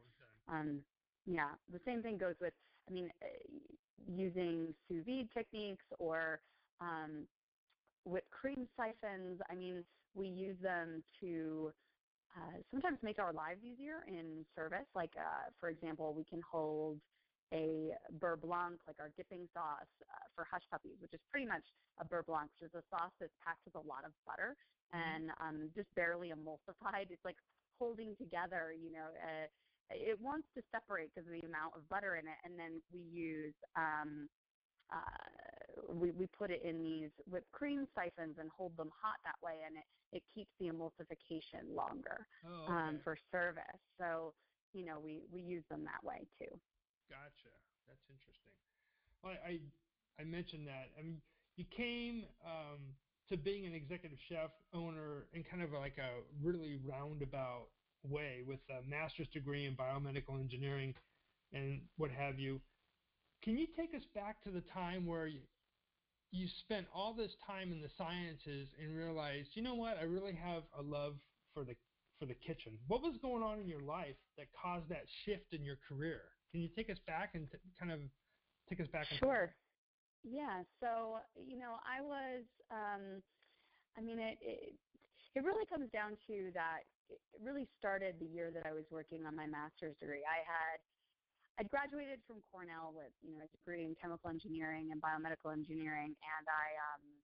um, 0.48 0.80
yeah, 1.26 1.52
the 1.72 1.80
same 1.86 2.02
thing 2.02 2.18
goes 2.18 2.36
with, 2.42 2.54
I 2.90 2.92
mean, 2.92 3.10
uh, 3.22 3.28
using 4.08 4.74
sous 4.88 5.06
vide 5.06 5.30
techniques 5.34 5.86
or 6.00 6.42
um, 6.82 7.28
whipped 8.06 8.32
cream 8.32 8.68
siphons. 8.76 9.40
I 9.50 9.56
mean, 9.56 9.84
we 10.16 10.28
use 10.28 10.58
them 10.62 11.04
to 11.22 11.72
uh, 12.36 12.58
sometimes 12.72 12.98
make 13.02 13.20
our 13.20 13.34
lives 13.34 13.62
easier 13.64 14.04
in 14.08 14.46
service. 14.56 14.88
Like, 14.96 15.12
uh, 15.18 15.50
for 15.60 15.70
example, 15.70 16.14
we 16.14 16.24
can 16.24 16.42
hold 16.42 17.00
a 17.54 17.94
beurre 18.20 18.38
blanc, 18.40 18.80
like 18.88 18.98
our 19.00 19.12
dipping 19.16 19.48
sauce 19.54 19.86
uh, 20.10 20.26
for 20.36 20.48
hush 20.50 20.64
puppies, 20.72 20.98
which 21.00 21.14
is 21.14 21.20
pretty 21.32 21.46
much 21.46 21.64
a 22.00 22.06
beurre 22.06 22.26
blanc, 22.26 22.50
which 22.58 22.70
is 22.70 22.76
a 22.76 22.84
sauce 22.90 23.14
that's 23.20 23.34
packed 23.46 23.62
with 23.66 23.76
a 23.76 23.88
lot 23.88 24.06
of 24.06 24.12
butter 24.26 24.56
and 24.94 25.30
um, 25.40 25.70
just 25.76 25.88
barely 25.96 26.30
emulsified. 26.30 27.10
It's 27.10 27.26
like 27.26 27.38
holding 27.80 28.16
together, 28.18 28.74
you 28.74 28.92
know, 28.92 29.10
uh, 29.22 29.48
it 29.92 30.20
wants 30.20 30.48
to 30.56 30.64
separate 30.72 31.12
because 31.14 31.28
of 31.28 31.34
the 31.34 31.46
amount 31.46 31.74
of 31.76 31.88
butter 31.90 32.16
in 32.16 32.26
it, 32.26 32.40
and 32.46 32.58
then 32.58 32.82
we 32.94 33.02
use 33.02 33.54
um, 33.76 34.30
uh, 34.92 35.43
we 35.90 36.12
we 36.12 36.28
put 36.28 36.52
it 36.52 36.62
in 36.64 36.82
these 36.82 37.10
whipped 37.30 37.52
cream 37.52 37.88
siphons 37.96 38.36
and 38.40 38.50
hold 38.56 38.76
them 38.78 38.92
hot 39.02 39.18
that 39.24 39.36
way, 39.46 39.60
and 39.66 39.78
it 39.78 40.18
it 40.18 40.24
keeps 40.34 40.52
the 40.60 40.68
emulsification 40.68 41.76
longer 41.76 42.28
Oh, 42.46 42.72
um, 42.72 43.00
for 43.04 43.18
service. 43.32 43.82
So 43.98 44.34
you 44.74 44.86
know 44.86 45.00
we 45.00 45.24
we 45.32 45.42
use 45.42 45.64
them 45.70 45.84
that 45.86 46.04
way 46.04 46.26
too. 46.40 46.60
Gotcha. 47.10 47.54
That's 47.88 48.06
interesting. 48.10 48.54
Well, 49.24 49.34
I 49.46 49.60
I 50.20 50.24
mentioned 50.24 50.68
that. 50.68 50.90
I 51.00 51.02
mean, 51.04 51.22
you 51.56 51.66
came 51.76 52.26
um, 52.46 52.80
to 53.30 53.38
being 53.38 53.66
an 53.66 53.74
executive 53.74 54.18
chef 54.30 54.52
owner 54.74 55.26
in 55.34 55.44
kind 55.44 55.64
of 55.64 55.72
like 55.72 55.98
a 55.98 56.22
really 56.46 56.80
roundabout 56.86 57.68
way 58.10 58.44
with 58.46 58.60
a 58.70 58.88
master's 58.88 59.28
degree 59.30 59.66
in 59.66 59.76
biomedical 59.76 60.40
engineering 60.40 60.94
and 61.54 61.82
what 61.98 62.12
have 62.12 62.40
you. 62.40 62.60
Can 63.44 63.58
you 63.58 63.68
take 63.76 63.94
us 63.94 64.04
back 64.16 64.42
to 64.44 64.52
the 64.52 64.62
time 64.62 65.06
where 65.06 65.28
you, 65.28 65.40
you 66.34 66.48
spent 66.66 66.88
all 66.94 67.14
this 67.14 67.32
time 67.46 67.72
in 67.72 67.80
the 67.80 67.90
sciences 67.96 68.68
and 68.82 68.98
realized, 68.98 69.50
you 69.54 69.62
know 69.62 69.76
what, 69.76 69.98
I 70.00 70.04
really 70.04 70.34
have 70.34 70.64
a 70.78 70.82
love 70.82 71.14
for 71.54 71.64
the 71.64 71.76
for 72.20 72.26
the 72.26 72.34
kitchen. 72.34 72.74
What 72.88 73.02
was 73.02 73.18
going 73.22 73.44
on 73.44 73.60
in 73.60 73.68
your 73.68 73.82
life 73.82 74.18
that 74.38 74.48
caused 74.60 74.90
that 74.90 75.06
shift 75.26 75.54
in 75.54 75.64
your 75.64 75.78
career? 75.88 76.22
Can 76.52 76.62
you 76.62 76.70
take 76.76 76.90
us 76.90 76.98
back 77.06 77.32
and 77.36 77.50
t- 77.52 77.58
kind 77.80 77.92
of 77.92 78.00
take 78.68 78.82
us 78.82 78.88
back? 78.88 79.06
in 79.12 79.20
time? 79.20 79.30
Sure. 79.30 79.56
Yeah. 80.24 80.64
So 80.82 81.22
you 81.38 81.60
know, 81.60 81.78
I 81.86 82.02
was. 82.02 82.44
Um, 82.72 83.22
I 83.96 84.02
mean, 84.02 84.18
it, 84.18 84.38
it 84.42 84.74
it 85.36 85.44
really 85.44 85.66
comes 85.68 85.90
down 85.94 86.18
to 86.26 86.50
that. 86.54 86.82
It 87.10 87.22
really 87.44 87.68
started 87.78 88.16
the 88.20 88.26
year 88.26 88.50
that 88.50 88.66
I 88.66 88.74
was 88.74 88.86
working 88.90 89.26
on 89.28 89.36
my 89.36 89.46
master's 89.46 89.94
degree. 90.02 90.26
I 90.26 90.42
had 90.42 90.82
I 91.60 91.64
graduated 91.64 92.22
from 92.26 92.42
Cornell 92.42 92.94
with 92.94 93.14
you 93.22 93.38
know 93.38 93.46
a 93.46 93.48
degree 93.48 93.86
in 93.86 93.96
chemical 93.96 94.30
engineering 94.30 94.92
and 94.92 95.02
biomedical 95.02 95.54
engineering, 95.54 96.16
and 96.18 96.48
I 96.50 96.68
um, 96.96 97.22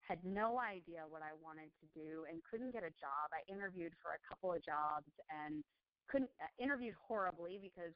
had 0.00 0.24
no 0.24 0.60
idea 0.60 1.04
what 1.08 1.22
I 1.22 1.32
wanted 1.32 1.72
to 1.80 1.86
do 1.94 2.26
and 2.30 2.42
couldn't 2.44 2.72
get 2.72 2.82
a 2.84 2.90
job. 2.90 3.32
I 3.32 3.50
interviewed 3.50 3.94
for 4.02 4.12
a 4.12 4.20
couple 4.28 4.52
of 4.52 4.62
jobs 4.62 5.10
and 5.30 5.64
couldn't 6.08 6.30
uh, 6.40 6.46
interviewed 6.58 6.94
horribly 6.94 7.58
because 7.58 7.94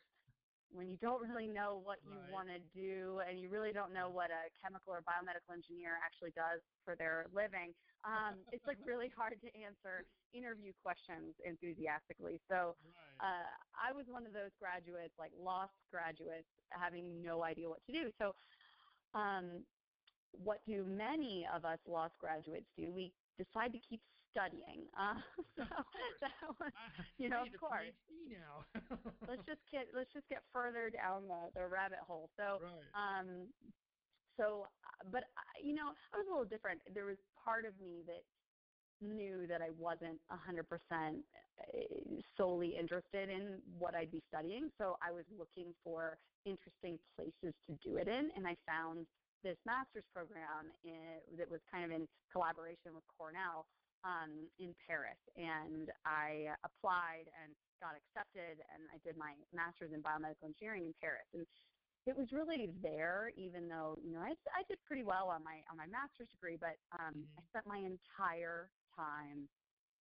when 0.71 0.89
you 0.89 0.97
don't 0.99 1.23
really 1.29 1.49
know 1.49 1.77
what 1.79 2.05
you 2.05 2.21
Right. 2.21 2.31
want 2.31 2.49
to 2.49 2.59
do 2.59 3.21
and 3.21 3.41
you 3.41 3.51
really 3.51 3.73
don't 3.73 3.93
know 3.93 4.11
what 4.11 4.31
a 4.31 4.51
chemical 4.61 4.93
or 4.93 5.03
biomedical 5.03 5.53
engineer 5.55 5.99
actually 6.05 6.33
does 6.33 6.61
for 6.85 6.97
their 6.97 7.27
living, 7.33 7.75
um, 8.05 8.45
it's 8.53 8.67
like 8.67 8.79
really 8.85 9.09
hard 9.17 9.41
to 9.41 9.57
answer 9.59 10.07
interview 10.33 10.73
questions 10.83 11.35
enthusiastically. 11.45 12.41
So 12.51 12.77
Right. 12.83 13.21
uh, 13.21 13.51
I 13.75 13.93
was 13.93 14.07
one 14.09 14.27
of 14.27 14.33
those 14.33 14.53
graduates, 14.59 15.15
like 15.19 15.33
lost 15.35 15.75
graduates, 15.91 16.49
having 16.71 17.23
no 17.23 17.45
idea 17.45 17.69
what 17.69 17.85
to 17.87 17.93
do. 17.93 18.13
So, 18.19 18.33
um, 19.15 19.67
what 20.33 20.65
do 20.67 20.85
many 20.85 21.47
of 21.53 21.65
us 21.65 21.81
lost 21.87 22.19
graduates 22.19 22.69
do? 22.77 22.93
We 22.93 23.15
decide 23.39 23.73
to 23.73 23.81
keep 23.81 24.03
studying. 24.31 24.87
Uh, 25.01 25.17
so 25.57 25.65
that 26.21 26.45
was, 26.61 26.73
you 27.17 27.29
know, 27.29 27.41
of 27.41 27.49
course. 27.57 27.97
Now. 28.29 28.69
let's 29.25 29.41
just 29.49 29.65
get 29.73 29.89
let's 29.97 30.13
just 30.13 30.29
get 30.29 30.45
further 30.53 30.91
down 30.93 31.25
the, 31.25 31.49
the 31.57 31.65
rabbit 31.65 32.05
hole. 32.05 32.29
So, 32.37 32.61
right. 32.61 32.93
um, 32.93 33.49
so, 34.37 34.69
uh, 34.85 35.09
but 35.09 35.25
you 35.63 35.73
know, 35.73 35.97
I 36.13 36.21
was 36.21 36.27
a 36.29 36.31
little 36.31 36.45
different. 36.45 36.81
There 36.93 37.07
was 37.09 37.17
part 37.33 37.65
of 37.65 37.73
me 37.81 38.05
that 38.07 38.21
knew 39.01 39.47
that 39.49 39.63
I 39.63 39.73
wasn't 39.79 40.21
100% 40.29 40.69
solely 42.37 42.77
interested 42.79 43.29
in 43.29 43.61
what 43.79 43.95
I'd 43.95 44.13
be 44.13 44.23
studying. 44.29 44.69
So 44.79 44.97
I 45.01 45.13
was 45.13 45.25
looking 45.33 45.73
for 45.85 46.19
interesting 46.45 46.99
places 47.17 47.55
to 47.69 47.73
do 47.85 47.97
it 47.97 48.09
in, 48.09 48.29
and 48.37 48.47
I 48.47 48.57
found 48.69 49.07
this 49.43 49.57
master's 49.65 50.05
program 50.13 50.69
in, 50.85 51.37
that 51.39 51.51
was 51.51 51.61
kind 51.73 51.85
of 51.85 51.91
in 51.91 52.07
collaboration 52.33 52.93
with 52.93 53.05
Cornell 53.17 53.65
um, 54.05 54.51
in 54.59 54.75
Paris. 54.87 55.19
And 55.37 55.93
I 56.05 56.57
applied 56.65 57.27
and 57.43 57.57
got 57.81 57.97
accepted, 57.97 58.61
and 58.73 58.91
I 58.93 58.99
did 58.99 59.17
my 59.17 59.37
master's 59.53 59.93
in 59.93 60.03
biomedical 60.03 60.45
engineering 60.45 60.87
in 60.87 60.95
Paris. 60.95 61.27
And 61.33 61.47
it 62.07 62.17
was 62.17 62.33
really 62.33 62.69
there, 62.83 63.31
even 63.37 63.69
though 63.69 63.97
you 64.03 64.13
know 64.13 64.21
I, 64.21 64.35
I 64.55 64.65
did 64.69 64.83
pretty 64.85 65.05
well 65.05 65.29
on 65.29 65.45
my 65.45 65.63
on 65.71 65.77
my 65.77 65.87
master's 65.87 66.31
degree, 66.31 66.57
but 66.57 66.79
um, 66.99 67.15
Mhm. 67.15 67.39
I 67.39 67.43
spent 67.49 67.67
my 67.67 67.79
entire 67.79 68.73
time 68.97 69.51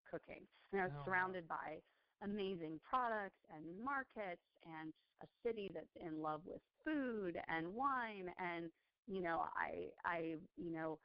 cooking, 0.10 0.48
and 0.72 0.82
I 0.82 0.86
was 0.86 0.94
Oh, 0.94 1.06
surrounded 1.06 1.48
by 1.48 1.84
amazing 2.22 2.80
products 2.90 3.40
and 3.50 3.80
markets 3.84 4.44
and 4.64 4.94
a 5.22 5.28
city 5.44 5.70
that's 5.74 5.88
in 5.96 6.22
love 6.22 6.46
with 6.46 6.62
food 6.86 7.38
and 7.48 7.74
wine 7.76 8.30
and 8.38 8.72
you 9.08 9.22
know 9.22 9.40
I 9.40 9.92
I 10.04 10.20
you 10.58 10.72
know 10.72 11.00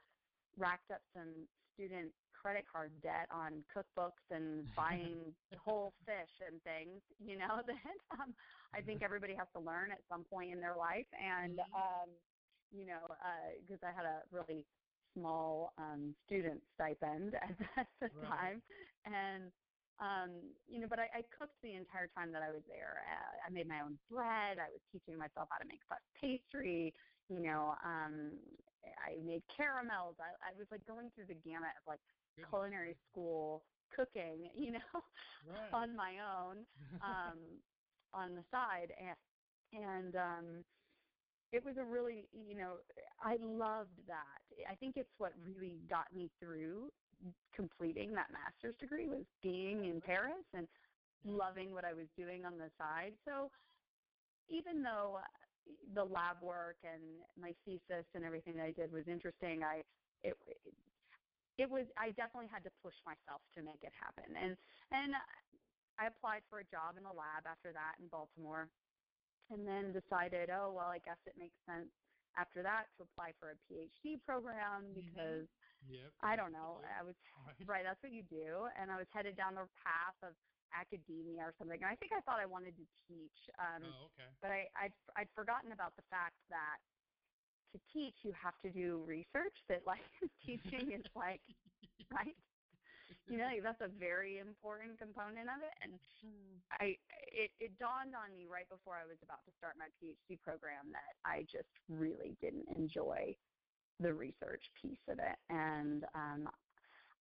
racked 0.57 0.91
up 0.91 1.01
some 1.13 1.49
student 1.73 2.15
credit 2.45 2.67
card 2.71 3.01
debt 3.01 3.27
on 3.31 3.65
cookbooks 3.75 4.25
and 4.29 4.73
buying 4.75 5.35
whole 5.57 5.95
fish 6.05 6.29
and 6.47 6.61
things 6.63 7.01
you 7.17 7.37
know 7.37 7.63
that 7.67 8.19
um 8.21 8.35
I 8.73 8.81
think 8.81 9.01
everybody 9.01 9.33
has 9.35 9.47
to 9.55 9.59
learn 9.59 9.91
at 9.91 10.03
some 10.07 10.23
point 10.25 10.51
in 10.51 10.59
their 10.59 10.75
life. 10.75 11.07
And 11.19 11.59
Mhm. 11.59 11.73
um 11.73 12.11
you 12.71 12.85
know 12.85 13.07
because 13.61 13.79
I 13.83 13.91
had 13.91 14.05
a 14.05 14.23
really 14.31 14.67
small 15.15 15.73
um 15.77 16.15
student 16.25 16.61
stipend 16.75 17.33
at, 17.41 17.57
at 17.77 17.87
the 17.99 18.09
Right. 18.11 18.29
time. 18.29 18.61
And 19.05 19.51
um 19.99 20.53
you 20.67 20.79
know 20.79 20.87
but 20.87 20.99
I, 20.99 21.09
I 21.15 21.21
cooked 21.37 21.57
the 21.63 21.73
entire 21.73 22.07
time 22.07 22.31
that 22.33 22.43
I 22.43 22.51
was 22.51 22.63
there. 22.67 23.03
Uh, 23.09 23.37
I 23.47 23.49
made 23.49 23.67
my 23.67 23.81
own 23.81 23.97
bread. 24.09 24.59
I 24.59 24.69
was 24.69 24.81
teaching 24.91 25.17
myself 25.17 25.49
how 25.51 25.57
to 25.57 25.65
make 25.65 25.81
puff 25.87 25.99
pastry. 26.21 26.93
You 27.27 27.39
know 27.39 27.75
um 27.83 28.39
I 29.03 29.15
made 29.23 29.43
caramels. 29.55 30.17
I, 30.19 30.51
I 30.51 30.53
was 30.57 30.67
like 30.69 30.85
going 30.85 31.09
through 31.15 31.25
the 31.27 31.33
gamut 31.33 31.73
of 31.79 31.87
like 31.87 32.01
Goodness. 32.35 32.49
culinary 32.49 32.99
school 33.09 33.65
cooking 33.95 34.51
you 34.55 34.71
know 34.71 35.01
Right. 35.41 35.71
on 35.73 35.95
my 35.95 36.19
own 36.19 36.67
um 37.01 37.63
on 38.13 38.35
the 38.35 38.45
side 38.51 38.91
and 38.91 39.17
and 39.73 40.15
um 40.15 40.65
it 41.51 41.63
was 41.63 41.77
a 41.77 41.85
really 41.85 42.29
you 42.33 42.55
know 42.55 42.81
i 43.19 43.37
loved 43.37 44.05
that 44.07 44.39
I 44.69 44.75
think 44.75 44.97
it's 44.97 45.11
what 45.17 45.37
really 45.37 45.79
got 45.89 46.13
me 46.13 46.31
through 46.39 46.91
completing 47.53 48.13
that 48.13 48.31
master's 48.31 48.77
degree 48.77 49.07
was 49.07 49.25
being 49.41 49.85
in 49.85 50.01
Paris 50.01 50.45
and 50.53 50.67
loving 51.23 51.71
what 51.73 51.85
I 51.85 51.93
was 51.93 52.07
doing 52.15 52.45
on 52.45 52.57
the 52.57 52.71
side. 52.77 53.17
So 53.25 53.51
even 54.47 54.83
though 54.83 55.21
the 55.93 56.03
lab 56.03 56.41
work 56.41 56.79
and 56.83 57.23
my 57.35 57.55
thesis 57.65 58.05
and 58.13 58.23
everything 58.25 58.55
that 58.57 58.65
I 58.65 58.71
did 58.71 58.91
was 58.91 59.07
interesting, 59.07 59.63
I 59.63 59.85
it 60.23 60.37
it 61.57 61.69
was 61.69 61.85
I 61.97 62.11
definitely 62.11 62.47
had 62.51 62.63
to 62.63 62.71
push 62.81 62.95
myself 63.05 63.41
to 63.55 63.61
make 63.63 63.83
it 63.83 63.93
happen. 63.93 64.35
And 64.35 64.57
and 64.91 65.15
I 65.97 66.07
applied 66.07 66.43
for 66.49 66.59
a 66.59 66.65
job 66.65 66.97
in 66.97 67.03
the 67.03 67.13
lab 67.13 67.45
after 67.47 67.71
that 67.73 67.95
in 67.99 68.07
Baltimore 68.09 68.69
and 69.49 69.67
then 69.67 69.93
decided, 69.93 70.49
oh 70.49 70.71
well, 70.73 70.87
I 70.89 70.99
guess 70.99 71.17
it 71.25 71.37
makes 71.37 71.55
sense 71.65 71.91
after 72.37 72.63
that 72.63 72.87
to 72.97 73.03
apply 73.03 73.31
for 73.39 73.51
a 73.51 73.57
PhD 73.71 74.21
program 74.25 74.83
Mm-hmm. 74.91 74.95
because 74.95 75.47
Yep. 75.87 76.13
I 76.21 76.35
don't 76.35 76.51
know. 76.51 76.81
Yep. 76.81 76.91
I 76.99 77.03
was 77.03 77.15
Right. 77.45 77.67
right. 77.67 77.83
That's 77.85 78.01
what 78.01 78.11
you 78.11 78.23
do, 78.23 78.65
and 78.75 78.91
I 78.91 78.97
was 78.97 79.07
headed 79.13 79.37
down 79.37 79.53
the 79.53 79.67
path 79.83 80.17
of 80.23 80.33
academia 80.73 81.43
or 81.45 81.53
something. 81.59 81.77
And 81.77 81.85
I 81.91 81.95
think 81.95 82.11
I 82.11 82.21
thought 82.21 82.39
I 82.39 82.45
wanted 82.47 82.75
to 82.77 82.85
teach, 83.07 83.37
um, 83.59 83.83
Oh, 83.83 84.05
okay. 84.05 84.33
but 84.41 84.49
I 84.51 84.67
I'd, 84.75 84.93
I'd 85.15 85.29
forgotten 85.35 85.71
about 85.73 85.95
the 85.95 86.01
fact 86.09 86.35
that 86.49 86.79
to 87.75 87.79
teach 87.91 88.15
you 88.23 88.31
have 88.31 88.55
to 88.63 88.71
do 88.71 89.03
research. 89.05 89.55
That 89.67 89.83
like 89.85 90.07
teaching 90.45 90.95
is 90.95 91.05
like 91.15 91.43
right. 92.15 92.35
You 93.27 93.37
know, 93.37 93.49
that's 93.61 93.81
a 93.81 93.89
very 93.89 94.37
important 94.37 95.01
component 95.01 95.49
of 95.49 95.57
it, 95.65 95.73
and 95.81 95.97
I 96.79 96.93
it, 97.33 97.49
it 97.59 97.73
dawned 97.81 98.13
on 98.13 98.33
me 98.37 98.45
right 98.45 98.69
before 98.69 99.01
I 99.01 99.05
was 99.05 99.17
about 99.25 99.41
to 99.49 99.51
start 99.57 99.75
my 99.81 99.89
PhD 99.97 100.39
program 100.41 100.93
that 100.93 101.17
I 101.25 101.41
just 101.49 101.69
really 101.89 102.37
didn't 102.39 102.69
enjoy 102.77 103.35
the 103.99 104.13
research 104.13 104.61
piece 104.79 105.01
of 105.09 105.17
it. 105.19 105.37
And 105.49 106.05
um, 106.13 106.47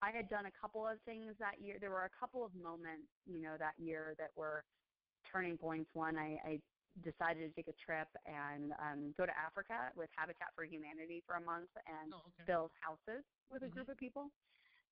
I 0.03 0.11
had 0.11 0.29
done 0.29 0.47
a 0.47 0.55
couple 0.61 0.87
of 0.87 1.01
things 1.07 1.33
that 1.41 1.57
year. 1.65 1.77
There 1.81 1.91
were 1.91 2.05
a 2.05 2.19
couple 2.21 2.45
of 2.45 2.53
moments, 2.55 3.09
you 3.25 3.41
know, 3.41 3.57
that 3.59 3.75
year 3.79 4.15
that 4.19 4.31
were 4.37 4.65
turning 5.31 5.57
points. 5.57 5.89
One, 5.95 6.19
I, 6.19 6.39
I 6.45 6.61
decided 7.03 7.49
to 7.49 7.55
take 7.55 7.69
a 7.69 7.77
trip 7.85 8.09
and 8.27 8.73
um, 8.79 9.15
go 9.17 9.27
to 9.27 9.33
Africa 9.37 9.91
with 9.97 10.11
Habitat 10.17 10.55
for 10.55 10.65
Humanity 10.65 11.23
for 11.27 11.35
a 11.37 11.41
month 11.41 11.71
and 11.87 12.13
Oh, 12.13 12.23
okay. 12.29 12.45
build 12.47 12.71
houses 12.81 13.25
with 13.51 13.63
a 13.63 13.69
Mhm. 13.69 13.73
group 13.73 13.89
of 13.89 13.97
people. 13.97 14.31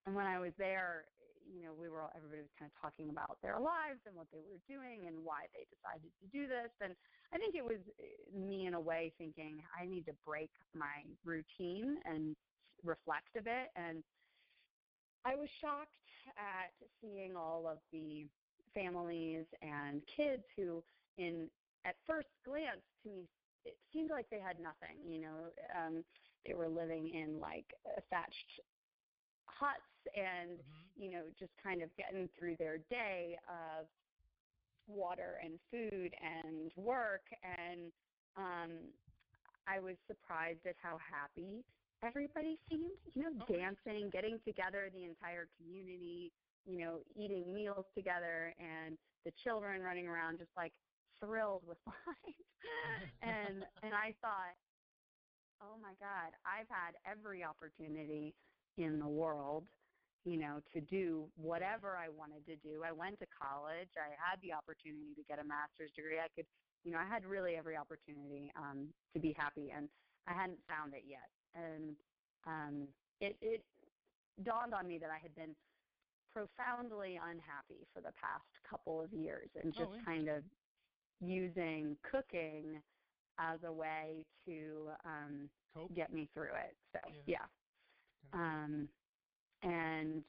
And 0.06 0.14
when 0.14 0.26
I 0.26 0.38
was 0.38 0.52
there, 0.59 1.06
you 1.47 1.62
know, 1.62 1.73
we 1.75 1.88
were 1.88 2.00
all, 2.02 2.11
everybody 2.16 2.42
was 2.42 2.50
kind 2.59 2.71
of 2.71 2.80
talking 2.80 3.11
about 3.11 3.38
their 3.42 3.59
lives 3.61 4.00
and 4.06 4.14
what 4.16 4.26
they 4.32 4.40
were 4.40 4.59
doing 4.66 5.06
and 5.06 5.25
why 5.25 5.47
they 5.52 5.66
decided 5.71 6.11
to 6.21 6.26
do 6.26 6.47
this. 6.47 6.71
And 6.80 6.97
I 7.32 7.38
think 7.38 7.54
it 7.54 7.64
was 7.64 7.78
uh, 8.00 8.37
me 8.37 8.66
in 8.66 8.75
a 8.75 8.80
way 8.80 9.12
thinking 9.18 9.62
I 9.78 9.87
need 9.87 10.06
to 10.06 10.12
break 10.25 10.50
my 10.75 11.04
routine 11.25 11.99
and 12.04 12.37
reflect 12.82 13.37
a 13.37 13.42
bit. 13.42 13.71
And 13.76 14.02
I 15.25 15.35
was 15.37 15.49
shocked 15.61 15.94
at 16.37 16.73
seeing 17.00 17.37
all 17.37 17.68
of 17.68 17.78
the 17.92 18.28
families 18.75 19.47
and 19.61 20.02
kids 20.16 20.42
who, 20.56 20.82
in 21.16 21.50
at 21.85 21.97
first 22.07 22.29
glance, 22.45 22.83
to 23.03 23.09
me, 23.11 23.29
it 23.65 23.79
seemed 23.93 24.11
like 24.11 24.29
they 24.31 24.41
had 24.41 24.59
nothing. 24.61 25.11
You 25.11 25.21
know, 25.21 25.53
um, 25.75 26.05
they 26.45 26.55
were 26.55 26.69
living 26.69 27.09
in 27.09 27.39
like 27.41 27.75
uh, 27.87 28.01
thatched 28.11 28.61
huts 29.47 29.83
and 30.15 30.61
Mhm. 30.61 30.91
you 30.97 31.11
know 31.11 31.31
just 31.39 31.57
kind 31.62 31.83
of 31.83 31.95
getting 31.97 32.29
through 32.39 32.57
their 32.57 32.79
day 32.79 33.39
of 33.49 33.89
water 34.87 35.37
and 35.43 35.61
food 35.71 36.15
and 36.21 36.73
work 36.77 37.27
and 37.43 37.93
um 38.37 38.95
I 39.66 39.81
was 39.81 39.97
surprised 40.07 40.66
at 40.66 40.77
how 40.77 40.99
happy 40.99 41.64
everybody 42.03 42.59
seemed, 42.68 42.99
you 43.14 43.23
know, 43.23 43.40
Oh. 43.40 43.47
dancing, 43.47 44.11
getting 44.11 44.40
together 44.40 44.90
the 44.90 45.05
entire 45.05 45.49
community, 45.57 46.33
you 46.64 46.79
know, 46.79 47.05
eating 47.14 47.53
meals 47.55 47.87
together 47.95 48.55
and 48.59 48.99
the 49.25 49.33
children 49.45 49.83
running 49.83 50.09
around 50.09 50.38
just 50.38 50.51
like 50.57 50.75
thrilled 51.24 51.62
with 51.66 51.78
life. 51.87 52.37
and 53.22 53.64
and 53.82 53.94
I 53.94 54.14
thought, 54.20 54.56
"Oh 55.62 55.78
my 55.80 55.94
god, 56.00 56.32
I've 56.44 56.68
had 56.68 56.94
every 57.06 57.44
opportunity 57.44 58.35
in 58.78 58.98
the 58.98 59.08
world 59.08 59.64
you 60.24 60.38
know, 60.38 60.61
to 60.72 60.80
do 60.80 61.26
whatever 61.37 61.96
I 61.96 62.08
wanted 62.08 62.46
to 62.46 62.56
do. 62.56 62.82
I 62.87 62.92
went 62.92 63.18
to 63.20 63.26
college. 63.26 63.90
I 63.98 64.14
had 64.14 64.40
the 64.42 64.52
opportunity 64.52 65.14
to 65.16 65.22
get 65.28 65.38
a 65.38 65.44
master's 65.44 65.90
degree. 65.96 66.18
I 66.18 66.28
could, 66.37 66.46
you 66.85 66.92
know, 66.92 66.98
I 66.98 67.06
had 67.06 67.26
really 67.26 67.56
every 67.56 67.76
opportunity 67.76 68.52
um, 68.56 68.94
to 69.14 69.20
be 69.20 69.35
happy, 69.37 69.72
and 69.74 69.88
I 70.28 70.35
hadn't 70.35 70.61
found 70.68 70.94
it 70.94 71.04
yet. 71.06 71.26
And 71.54 71.96
um, 72.46 72.88
it, 73.20 73.37
it 73.42 73.64
dawned 74.44 74.74
on 74.74 74.87
me 74.87 74.98
that 74.98 75.11
I 75.11 75.18
had 75.18 75.35
been 75.35 75.56
profoundly 76.32 77.18
unhappy 77.18 77.87
for 77.92 78.00
the 78.00 78.12
past 78.14 78.46
couple 78.68 79.02
of 79.02 79.12
years, 79.12 79.50
and 79.61 79.74
Oh, 79.76 79.87
just 79.87 80.04
kind 80.06 80.28
of 80.28 80.44
using 81.20 81.98
cooking 82.11 82.83
as 83.38 83.61
a 83.64 83.72
way 83.72 84.27
to 84.46 84.92
um, 85.05 85.51
Cope. 85.75 85.92
get 85.94 86.12
me 86.12 86.31
through 86.35 86.57
it. 86.57 86.79
So 86.92 87.01
Yeah. 87.09 87.22
yeah. 87.27 87.48
Um, 88.33 88.94
and 89.62 90.25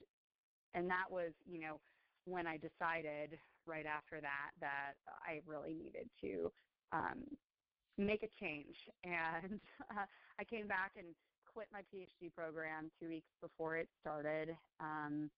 and 0.74 0.90
that 0.90 1.10
was 1.12 1.34
you 1.46 1.60
know 1.60 1.82
when 2.26 2.48
I 2.48 2.58
decided 2.58 3.40
right 3.66 3.86
after 3.86 4.22
that 4.22 4.52
that 4.60 4.96
I 5.06 5.42
really 5.46 5.74
needed 5.74 6.12
to 6.22 6.54
um, 6.92 7.38
make 7.98 8.24
a 8.24 8.30
change, 8.40 8.78
and 9.04 9.62
uh, 9.90 10.08
I 10.38 10.46
came 10.46 10.68
back 10.68 10.94
and 10.98 11.16
quit 11.48 11.72
my 11.72 11.84
PhD 11.84 12.34
program 12.34 12.92
two 13.00 13.10
weeks 13.10 13.32
before 13.42 13.78
it 13.78 13.90
started, 14.02 14.50
um, 14.80 15.32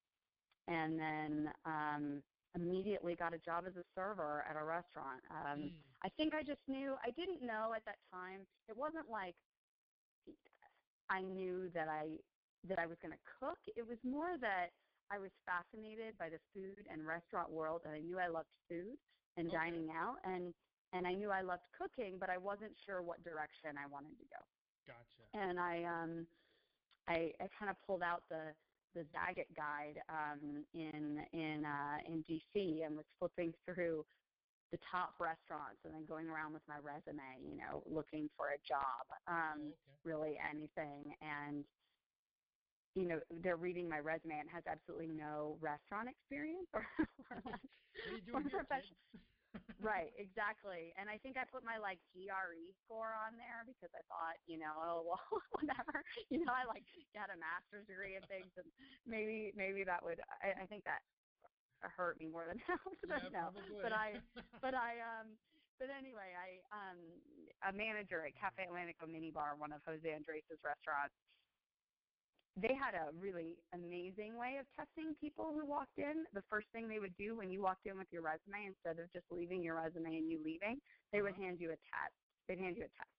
and 0.67 0.99
then 0.99 1.53
um, 1.65 2.23
immediately 2.55 3.15
got 3.15 3.33
a 3.33 3.39
job 3.39 3.65
as 3.67 3.75
a 3.75 3.85
server 3.95 4.43
at 4.43 4.57
a 4.57 4.63
restaurant. 4.63 5.23
Um, 5.29 5.71
Mm. 5.71 5.83
I 6.03 6.09
think 6.09 6.33
I 6.33 6.43
just 6.43 6.61
knew 6.67 6.95
I 7.03 7.11
didn't 7.11 7.41
know 7.45 7.73
at 7.73 7.85
that 7.85 7.99
time. 8.11 8.47
It 8.67 8.77
wasn't 8.77 9.09
like 9.09 9.37
I 11.09 11.21
knew 11.21 11.69
that 11.71 11.89
I 11.89 12.19
that 12.63 12.79
I 12.79 12.87
was 12.87 12.97
going 13.01 13.13
to 13.13 13.23
cook. 13.39 13.59
It 13.75 13.83
was 13.83 13.99
more 14.03 14.37
that 14.39 14.73
I 15.09 15.19
was 15.19 15.31
fascinated 15.45 16.17
by 16.17 16.29
the 16.29 16.39
food 16.53 16.87
and 16.89 17.05
restaurant 17.05 17.51
world, 17.51 17.83
and 17.85 17.93
I 17.93 17.99
knew 17.99 18.19
I 18.19 18.27
loved 18.27 18.49
food 18.69 18.99
and 19.37 19.51
Okay. 19.51 19.51
dining 19.51 19.91
out, 19.91 20.19
and 20.23 20.55
and 20.93 21.07
I 21.07 21.13
knew 21.13 21.31
I 21.31 21.41
loved 21.41 21.63
cooking, 21.77 22.19
but 22.19 22.29
I 22.29 22.37
wasn't 22.37 22.77
sure 22.85 23.03
what 23.03 23.23
direction 23.23 23.77
I 23.77 23.85
wanted 23.87 24.17
to 24.19 24.25
go. 24.25 24.47
Gotcha. 24.85 25.31
And 25.33 25.59
I 25.59 25.83
um 25.83 26.27
I 27.07 27.33
I 27.39 27.49
kind 27.59 27.69
of 27.71 27.77
pulled 27.85 28.03
out 28.03 28.29
the 28.29 28.55
the 28.95 29.03
Zagat 29.13 29.55
guide 29.55 29.97
um, 30.10 30.65
in 30.73 31.19
in 31.34 31.65
uh, 31.65 31.97
in 32.08 32.23
DC 32.23 32.86
and 32.86 32.97
was 32.97 33.05
flipping 33.19 33.53
through 33.65 34.08
the 34.71 34.79
top 34.91 35.19
restaurants 35.19 35.81
and 35.86 35.93
then 35.93 36.05
going 36.05 36.27
around 36.27 36.53
with 36.53 36.67
my 36.67 36.79
resume, 36.79 37.41
you 37.43 37.55
know, 37.55 37.84
looking 37.86 38.29
for 38.38 38.49
a 38.53 38.60
job. 38.60 39.08
Um, 39.27 39.75
Oh, 39.88 39.91
okay. 39.91 39.99
really 40.03 40.38
anything 40.39 41.15
and 41.21 41.65
you 42.95 43.03
know 43.03 43.19
they're 43.43 43.58
reading 43.58 43.89
my 43.89 43.99
resume 43.99 44.39
and 44.39 44.49
has 44.49 44.63
absolutely 44.67 45.08
no 45.08 45.58
restaurant 45.62 46.10
experience 46.10 46.69
or, 46.73 46.88
or, 47.31 47.43
What 48.03 48.12
are 48.13 48.15
you 48.15 48.21
or 48.34 48.41
doing 48.41 48.43
here, 48.49 48.65
profession- 48.65 48.95
kid? 49.12 49.21
Right 49.81 50.11
exactly 50.17 50.93
and 50.99 51.09
i 51.09 51.17
think 51.19 51.37
i 51.37 51.43
put 51.47 51.63
my 51.63 51.77
like 51.77 51.99
gre 52.13 52.71
score 52.83 53.13
on 53.15 53.35
there 53.37 53.63
because 53.65 53.91
i 53.95 54.03
thought 54.07 54.37
you 54.47 54.57
know 54.57 54.73
oh 54.77 55.01
well 55.05 55.27
whatever 55.57 56.03
you 56.29 56.43
know 56.43 56.51
i 56.51 56.63
like 56.67 56.85
got 57.13 57.29
a 57.31 57.37
master's 57.37 57.85
degree 57.87 58.15
and 58.15 58.25
things 58.27 58.51
and 58.57 58.67
maybe 59.05 59.51
maybe 59.55 59.83
that 59.83 60.03
would 60.03 60.19
i, 60.43 60.63
I 60.63 60.65
think 60.65 60.83
that 60.85 61.01
hurt 61.95 62.17
me 62.19 62.25
more 62.27 62.45
than 62.47 62.57
helped 62.67 62.97
yeah, 63.05 63.19
but 63.21 63.31
no 63.31 63.51
probably. 63.53 63.83
but 63.83 63.93
i 63.93 64.17
but 64.61 64.73
I 64.73 64.97
um 65.03 65.37
but 65.79 65.89
anyway, 65.91 66.31
I 66.35 66.63
um 66.71 66.99
a 67.67 67.71
manager 67.75 68.23
at 68.25 68.35
Cafe 68.39 68.63
Atlantico 68.63 69.09
Mini 69.09 69.31
Bar, 69.31 69.55
one 69.57 69.73
of 69.73 69.81
Jose 69.85 70.07
Andres' 70.07 70.47
restaurants. 70.63 71.15
They 72.55 72.73
had 72.75 72.95
a 72.95 73.11
really 73.13 73.63
amazing 73.73 74.37
way 74.37 74.57
of 74.59 74.67
testing 74.75 75.15
people 75.15 75.53
who 75.53 75.65
walked 75.65 75.97
in. 75.97 76.25
The 76.33 76.43
first 76.49 76.67
thing 76.71 76.87
they 76.87 76.99
would 76.99 77.15
do 77.17 77.35
when 77.35 77.51
you 77.51 77.61
walked 77.61 77.85
in 77.85 77.97
with 77.97 78.07
your 78.11 78.21
resume, 78.21 78.65
instead 78.67 78.99
of 78.99 79.11
just 79.11 79.25
leaving 79.29 79.63
your 79.63 79.75
resume 79.75 80.17
and 80.17 80.29
you 80.29 80.41
leaving, 80.43 80.81
they 81.11 81.21
would 81.21 81.35
Uh-huh. 81.35 81.43
hand 81.43 81.59
you 81.59 81.71
a 81.71 81.77
test. 81.77 82.15
They'd 82.47 82.59
hand 82.59 82.77
you 82.77 82.85
a 82.85 82.89
test. 82.89 83.09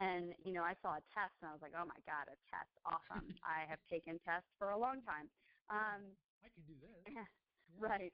And 0.00 0.34
you 0.44 0.52
know, 0.52 0.64
I 0.64 0.74
saw 0.82 0.96
a 0.96 1.02
test 1.14 1.34
and 1.40 1.50
I 1.50 1.52
was 1.52 1.62
like, 1.62 1.74
"Oh 1.76 1.84
my 1.84 2.00
god, 2.06 2.28
a 2.28 2.36
test! 2.50 2.70
Awesome! 2.84 3.34
I 3.44 3.66
have 3.66 3.80
taken 3.90 4.18
tests 4.20 4.48
for 4.58 4.70
a 4.70 4.78
long 4.78 5.02
time." 5.02 5.30
Um, 5.70 6.16
I 6.44 6.48
can 6.50 6.64
do 6.64 6.74
this. 6.80 7.06
Yeah. 7.14 7.26
Right. 7.78 8.12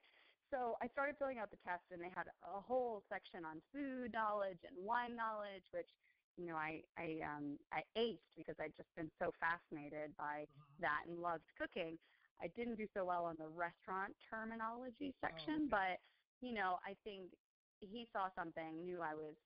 So 0.51 0.77
I 0.81 0.89
started 0.89 1.17
filling 1.19 1.39
out 1.39 1.51
the 1.51 1.59
test, 1.59 1.85
and 1.91 2.03
they 2.03 2.11
had 2.11 2.29
a 2.43 2.61
whole 2.61 3.05
section 3.09 3.45
on 3.45 3.61
food 3.73 4.13
knowledge 4.13 4.61
and 4.65 4.77
wine 4.77 5.15
knowledge, 5.17 5.65
which 5.73 5.91
you 6.39 6.47
know 6.47 6.57
I 6.57 6.83
I 6.99 7.21
um 7.27 7.59
I 7.73 7.85
aced 7.99 8.31
because 8.37 8.57
I'd 8.61 8.77
just 8.77 8.95
been 8.97 9.13
so 9.21 9.33
fascinated 9.41 10.17
by 10.17 10.47
Uh-huh. 10.57 10.81
that 10.81 11.05
and 11.09 11.21
loved 11.21 11.45
cooking. 11.59 11.99
I 12.41 12.49
didn't 12.49 12.77
do 12.77 12.89
so 12.95 13.05
well 13.05 13.27
on 13.27 13.37
the 13.39 13.49
restaurant 13.49 14.17
terminology 14.31 15.15
section, 15.21 15.69
okay. 15.69 15.71
but 15.71 16.01
you 16.41 16.55
know 16.55 16.79
I 16.87 16.97
think 17.05 17.33
he 17.81 18.09
saw 18.13 18.31
something, 18.37 18.85
knew 18.85 19.03
I 19.03 19.15
was 19.15 19.37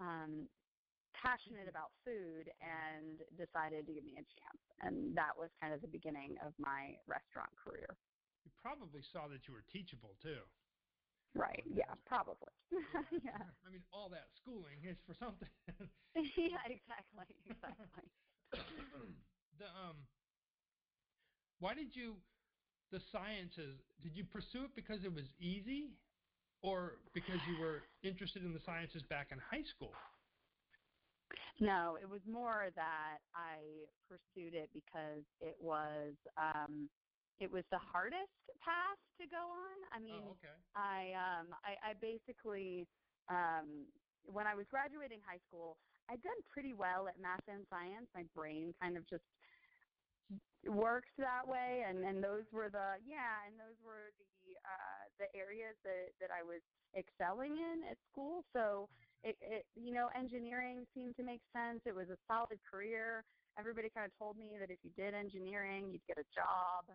um 0.00 0.48
passionate 1.14 1.68
about 1.68 1.92
food 2.04 2.50
and 2.60 3.20
decided 3.36 3.86
to 3.86 3.94
give 3.94 4.04
me 4.04 4.14
a 4.14 4.24
chance. 4.24 4.62
And 4.80 5.16
that 5.16 5.36
was 5.36 5.50
kind 5.60 5.74
of 5.74 5.80
the 5.82 5.88
beginning 5.88 6.36
of 6.44 6.54
my 6.58 6.96
restaurant 7.06 7.50
career. 7.56 7.96
You 8.44 8.52
probably 8.56 9.02
saw 9.02 9.28
that 9.28 9.48
you 9.48 9.54
were 9.54 9.62
teachable 9.62 10.16
too. 10.20 10.48
Right. 11.34 11.62
Yeah, 11.66 11.94
probably. 12.06 12.52
yeah. 13.24 13.42
I 13.66 13.70
mean, 13.70 13.82
all 13.92 14.08
that 14.10 14.28
schooling 14.40 14.78
is 14.84 14.96
for 15.06 15.14
something. 15.18 15.48
yeah, 16.14 16.62
exactly. 16.66 17.26
Exactly. 17.46 18.10
the 19.58 19.66
um 19.66 19.96
why 21.58 21.74
did 21.74 21.94
you 21.94 22.14
the 22.92 23.00
sciences 23.10 23.80
did 24.02 24.16
you 24.16 24.24
pursue 24.24 24.64
it 24.64 24.74
because 24.76 25.04
it 25.04 25.12
was 25.12 25.24
easy 25.40 25.90
or 26.62 26.92
because 27.14 27.40
you 27.48 27.58
were 27.58 27.82
interested 28.02 28.44
in 28.44 28.52
the 28.52 28.60
sciences 28.64 29.02
back 29.10 29.28
in 29.32 29.38
high 29.38 29.64
school? 29.74 29.92
No, 31.60 31.96
it 32.00 32.08
was 32.08 32.20
more 32.26 32.70
that 32.74 33.18
I 33.34 33.86
pursued 34.08 34.54
it 34.54 34.70
because 34.72 35.22
it 35.40 35.56
was 35.60 36.14
um 36.36 36.88
it 37.40 37.50
was 37.50 37.64
the 37.70 37.78
hardest 37.78 38.32
path 38.60 38.98
to 39.20 39.26
go 39.26 39.36
on. 39.50 39.76
I 39.92 39.98
mean, 39.98 40.24
oh, 40.24 40.30
okay. 40.30 40.54
I 40.74 41.12
um 41.14 41.54
I, 41.64 41.90
I 41.90 41.94
basically 41.94 42.88
um 43.28 43.92
when 44.24 44.46
I 44.46 44.54
was 44.54 44.66
graduating 44.70 45.20
high 45.20 45.40
school, 45.46 45.78
I'd 46.08 46.22
done 46.22 46.42
pretty 46.48 46.74
well 46.74 47.08
at 47.08 47.18
math 47.18 47.46
and 47.48 47.66
science. 47.68 48.08
My 48.14 48.24
brain 48.24 48.74
kind 48.80 48.96
of 48.96 49.06
just 49.08 49.24
worked 50.66 51.10
that 51.18 51.46
way 51.46 51.84
and 51.86 52.04
and 52.04 52.22
those 52.24 52.44
were 52.52 52.70
the 52.70 52.96
yeah, 53.04 53.46
and 53.46 53.58
those 53.58 53.76
were 53.84 54.12
the 54.16 54.56
uh 54.64 55.08
the 55.18 55.34
areas 55.36 55.76
that 55.84 56.08
that 56.20 56.30
I 56.30 56.42
was 56.42 56.62
excelling 56.96 57.58
in 57.58 57.84
at 57.90 57.98
school. 58.10 58.44
So 58.52 58.88
it, 59.22 59.36
it 59.40 59.66
you 59.74 59.92
know, 59.92 60.08
engineering 60.14 60.86
seemed 60.94 61.16
to 61.16 61.22
make 61.22 61.42
sense. 61.52 61.82
It 61.84 61.94
was 61.94 62.08
a 62.10 62.18
solid 62.26 62.62
career. 62.62 63.24
Everybody 63.58 63.90
kind 63.90 64.06
of 64.10 64.16
told 64.18 64.36
me 64.36 64.58
that 64.58 64.70
if 64.70 64.80
you 64.82 64.90
did 64.90 65.14
engineering, 65.14 65.90
you'd 65.90 66.06
get 66.06 66.18
a 66.18 66.24
job 66.34 66.86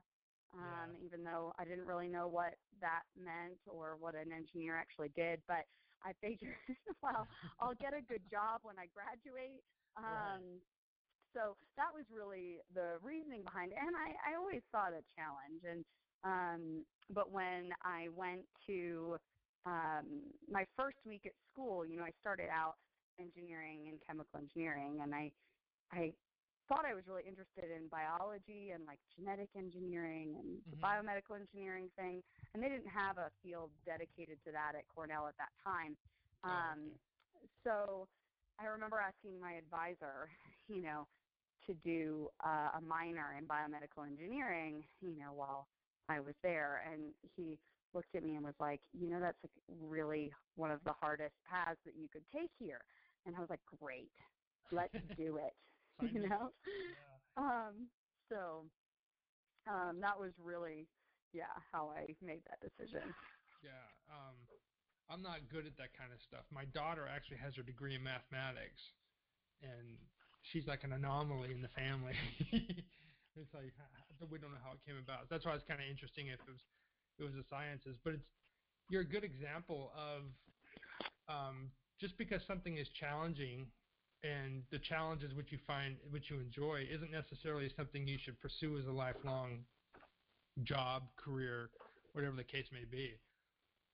um, 0.54 0.96
Yeah. 0.96 1.00
even 1.02 1.24
though 1.24 1.54
I 1.58 1.66
didn't 1.66 1.86
really 1.88 2.10
know 2.10 2.28
what 2.28 2.60
that 2.80 3.04
meant 3.16 3.62
or 3.68 3.98
what 3.98 4.16
an 4.16 4.32
engineer 4.32 4.78
actually 4.78 5.10
did. 5.10 5.44
But 5.48 5.68
I 6.02 6.14
figured, 6.14 6.58
well, 7.02 7.28
I'll 7.60 7.76
get 7.76 7.94
a 7.94 8.02
good 8.02 8.30
job 8.30 8.64
when 8.64 8.80
I 8.80 8.88
graduate. 8.88 9.66
Um, 9.96 10.58
Right. 10.58 10.64
So 11.34 11.58
that 11.78 11.94
was 11.94 12.06
really 12.10 12.62
the 12.70 13.00
reasoning 13.02 13.44
behind 13.44 13.72
it, 13.74 13.78
and 13.80 13.96
I, 13.96 14.32
I 14.32 14.36
always 14.36 14.64
saw 14.72 14.88
it 14.90 14.96
a 14.96 15.04
challenge. 15.16 15.64
And 15.64 15.86
um, 16.24 16.88
but 17.10 17.32
when 17.32 17.72
I 17.82 18.10
went 18.10 18.50
to 18.68 19.20
um, 19.66 20.34
my 20.48 20.66
first 20.76 20.98
week 21.06 21.26
at 21.26 21.34
school, 21.52 21.86
you 21.86 21.98
know, 21.98 22.04
I 22.06 22.14
started 22.20 22.50
out 22.50 22.80
engineering 23.20 23.90
and 23.90 24.02
chemical 24.06 24.40
engineering, 24.40 25.02
and 25.02 25.16
I 25.16 25.34
I 25.92 26.18
thought 26.70 26.86
I 26.86 26.96
was 26.96 27.08
really 27.08 27.26
interested 27.28 27.72
in 27.72 27.90
biology 27.90 28.72
and 28.72 28.86
like 28.86 29.02
genetic 29.18 29.50
engineering 29.56 30.38
and 30.40 30.64
the 30.72 30.78
Mhm. 30.78 30.82
biomedical 30.88 31.40
engineering 31.40 31.92
thing, 31.98 32.24
and 32.54 32.64
they 32.64 32.70
didn't 32.70 32.90
have 32.90 33.18
a 33.20 33.32
field 33.44 33.72
dedicated 33.86 34.44
to 34.46 34.52
that 34.54 34.76
at 34.76 34.88
Cornell 34.90 35.28
at 35.28 35.38
that 35.38 35.54
time. 35.64 35.98
Oh, 36.50 36.76
Um, 36.76 36.92
okay. 37.36 37.50
So 37.66 38.10
I 38.60 38.66
remember 38.66 39.00
asking 39.00 39.40
my 39.40 39.54
advisor, 39.54 40.32
you 40.68 40.82
know, 40.82 41.10
to 41.68 41.76
do 41.76 42.30
uh, 42.46 42.72
a 42.76 42.82
minor 42.82 43.36
in 43.38 43.48
biomedical 43.48 44.08
engineering, 44.08 44.88
you 45.02 45.16
know, 45.16 45.34
while 45.34 45.70
I 46.10 46.22
was 46.22 46.36
there, 46.44 46.78
and 46.80 47.16
he 47.36 47.60
looked 47.94 48.16
at 48.16 48.24
me 48.24 48.36
and 48.38 48.46
was 48.46 48.56
like, 48.60 48.82
you 48.94 49.10
know, 49.10 49.20
that's 49.20 49.40
like 49.44 49.54
really 49.68 50.34
one 50.56 50.72
of 50.72 50.84
the 50.86 50.94
hardest 50.94 51.36
paths 51.44 51.80
that 51.86 51.96
you 51.96 52.10
could 52.10 52.26
take 52.34 52.52
here. 52.60 52.86
And 53.26 53.36
I 53.36 53.42
was 53.42 53.50
like, 53.50 53.66
great, 53.66 54.14
let's 54.72 54.94
do 55.18 55.38
it. 55.38 55.54
You 56.14 56.30
know. 56.30 56.52
Yeah. 56.56 57.44
Um, 57.44 57.92
so 58.30 58.64
um, 59.68 60.00
that 60.02 60.20
was 60.20 60.32
really, 60.42 60.88
yeah, 61.34 61.52
how 61.72 61.92
I 61.92 62.16
made 62.24 62.42
that 62.48 62.60
decision. 62.64 63.04
Yeah. 63.64 63.84
Um, 64.08 64.36
I'm 65.10 65.22
not 65.22 65.50
good 65.52 65.66
at 65.66 65.76
that 65.78 65.92
kind 65.98 66.14
of 66.14 66.22
stuff. 66.22 66.46
My 66.54 66.66
daughter 66.72 67.04
actually 67.10 67.38
has 67.44 67.56
her 67.56 67.64
degree 67.64 67.96
in 67.96 68.04
mathematics, 68.04 68.80
and 69.62 69.98
she's 70.44 70.68
like 70.68 70.84
an 70.84 70.94
anomaly 70.94 71.52
in 71.52 71.62
the 71.62 71.74
family. 71.76 72.16
it's 72.54 73.54
like 73.54 73.74
we 74.30 74.38
don't 74.38 74.52
know 74.52 74.64
how 74.64 74.78
it 74.78 74.82
came 74.86 74.98
about. 75.02 75.30
That's 75.30 75.46
why 75.46 75.54
it's 75.56 75.66
kind 75.68 75.82
of 75.82 75.88
interesting 75.90 76.28
if 76.28 76.40
it 76.40 76.52
was 76.52 76.62
it 77.18 77.24
was 77.24 77.34
the 77.34 77.44
sciences. 77.50 77.98
But 78.04 78.22
it's 78.22 78.30
you're 78.90 79.02
a 79.02 79.08
good 79.08 79.24
example 79.24 79.92
of 79.98 80.30
um, 81.30 81.72
just 82.00 82.18
because 82.18 82.42
something 82.46 82.78
is 82.78 82.90
challenging 82.90 83.68
and 84.24 84.64
the 84.72 84.80
challenges 84.80 85.34
which 85.34 85.52
you 85.52 85.58
find 85.66 85.96
which 86.12 86.30
you 86.30 86.38
enjoy 86.40 86.86
isn't 86.92 87.12
necessarily 87.12 87.72
something 87.76 88.08
you 88.08 88.18
should 88.24 88.40
pursue 88.40 88.78
as 88.78 88.86
a 88.86 88.92
lifelong 88.92 89.60
job, 90.64 91.04
career, 91.16 91.70
whatever 92.14 92.36
the 92.36 92.44
case 92.44 92.66
may 92.72 92.84
be. 92.90 93.14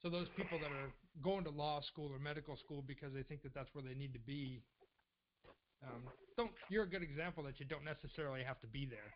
So 0.01 0.09
those 0.09 0.27
people 0.35 0.59
that 0.59 0.71
are 0.71 0.91
going 1.23 1.43
to 1.45 1.49
law 1.49 1.81
school 1.81 2.11
or 2.11 2.19
medical 2.19 2.57
school 2.57 2.83
because 2.85 3.13
they 3.13 3.23
think 3.23 3.43
that 3.43 3.53
that's 3.53 3.69
where 3.73 3.83
they 3.83 3.93
need 3.93 4.13
to 4.13 4.19
be, 4.19 4.61
um, 5.83 6.01
don't. 6.37 6.51
You're 6.69 6.83
a 6.83 6.89
good 6.89 7.03
example 7.03 7.43
that 7.43 7.59
you 7.59 7.65
don't 7.65 7.85
necessarily 7.85 8.43
have 8.43 8.59
to 8.61 8.67
be 8.67 8.85
there. 8.85 9.11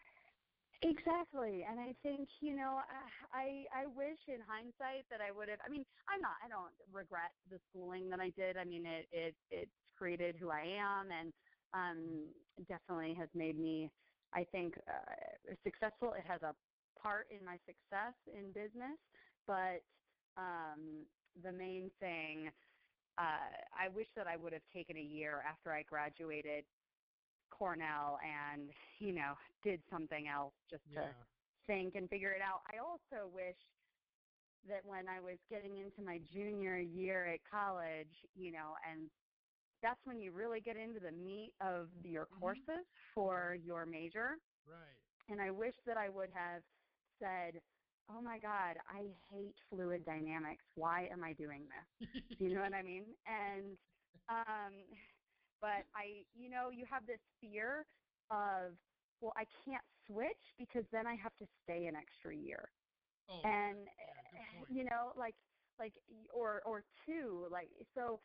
Exactly, 0.82 1.65
and 1.67 1.80
I 1.80 1.91
think 2.04 2.30
you 2.39 2.56
know, 2.56 2.80
I 3.34 3.65
I 3.76 3.86
wish 3.91 4.19
in 4.28 4.39
hindsight 4.48 5.04
that 5.12 5.19
I 5.19 5.32
would 5.36 5.50
have. 5.50 5.60
I 5.65 5.69
mean, 5.69 5.84
I'm 6.08 6.22
not. 6.22 6.39
I 6.43 6.48
don't 6.48 6.72
regret 6.91 7.36
the 7.52 7.60
schooling 7.69 8.10
that 8.10 8.19
I 8.19 8.32
did. 8.38 8.56
I 8.56 8.63
mean, 8.63 8.86
it 8.86 9.08
it 9.12 9.36
it's 9.52 9.72
created 10.00 10.38
who 10.40 10.50
I 10.52 10.62
am, 10.62 11.12
and 11.12 11.34
um, 11.74 12.34
definitely 12.68 13.16
has 13.20 13.30
made 13.36 13.60
me, 13.60 13.92
I 14.34 14.46
think, 14.52 14.76
uh, 14.88 15.56
successful. 15.64 16.14
It 16.14 16.26
has 16.28 16.42
a 16.44 16.56
part 17.02 17.28
in 17.32 17.46
my 17.46 17.60
success 17.68 18.16
in 18.34 18.54
business, 18.54 18.98
but 19.48 19.84
um, 20.38 21.06
the 21.44 21.52
main 21.52 21.92
thing, 22.00 22.52
uh, 23.18 23.52
I 23.78 23.90
wish 23.94 24.08
that 24.16 24.28
I 24.28 24.38
would 24.38 24.54
have 24.54 24.64
taken 24.74 24.98
a 24.98 25.02
year 25.02 25.44
after 25.48 25.74
I 25.74 25.84
graduated 25.84 26.66
Cornell 27.52 28.20
and 28.24 28.72
you 29.00 29.14
know 29.14 29.36
did 29.64 29.82
something 29.92 30.28
else 30.28 30.54
just 30.70 30.84
to 30.96 31.02
Yeah. 31.02 31.26
think 31.68 31.96
and 31.96 32.10
figure 32.10 32.32
it 32.34 32.42
out. 32.42 32.62
I 32.74 32.80
also 32.80 33.28
wish 33.28 33.58
that 34.68 34.86
when 34.86 35.08
I 35.08 35.20
was 35.22 35.38
getting 35.50 35.78
into 35.78 36.02
my 36.02 36.20
junior 36.34 36.78
year 36.78 37.28
at 37.28 37.40
college, 37.50 38.12
you 38.36 38.52
know, 38.52 38.76
and 38.90 39.10
that's 39.82 40.00
when 40.06 40.20
you 40.20 40.32
really 40.32 40.62
get 40.62 40.78
into 40.78 41.00
the 41.00 41.12
meat 41.12 41.54
of 41.62 41.89
your 42.04 42.28
Mhm. 42.30 42.39
courses 42.39 42.86
for 43.13 43.56
your 43.63 43.86
major. 43.86 44.38
Right. 44.65 45.02
And 45.30 45.42
I 45.42 45.52
wish 45.52 45.76
that 45.86 45.98
I 45.98 46.10
would 46.10 46.30
have 46.34 46.63
said, 47.20 47.62
"Oh 48.10 48.22
my 48.22 48.39
God, 48.39 48.78
I 48.88 49.13
hate 49.30 49.56
fluid 49.70 50.06
dynamics. 50.06 50.63
Why 50.76 51.08
am 51.12 51.24
I 51.24 51.34
doing 51.34 51.68
this?" 51.68 51.88
you 52.39 52.54
know 52.54 52.62
what 52.62 52.74
I 52.74 52.82
mean? 52.84 53.06
And 53.26 53.78
um 54.30 54.74
but 55.62 55.86
I 55.96 56.26
you 56.34 56.50
know, 56.50 56.70
you 56.70 56.86
have 56.89 57.06
this 57.06 57.20
fear 57.42 57.86
of 58.32 58.74
well, 59.22 59.34
I 59.38 59.46
can't 59.65 59.84
switch 60.08 60.44
because 60.58 60.86
then 60.92 61.08
I 61.08 61.15
have 61.15 61.36
to 61.39 61.48
stay 61.63 61.86
an 61.88 61.96
extra 61.96 62.36
year. 62.36 62.70
oh. 63.30 63.44
and 63.44 63.88
yeah, 64.34 64.63
you 64.70 64.84
know, 64.84 65.13
like 65.15 65.36
like 65.80 65.94
or 66.34 66.62
or 66.65 66.84
two, 67.06 67.48
like 67.52 67.70
so 67.96 68.20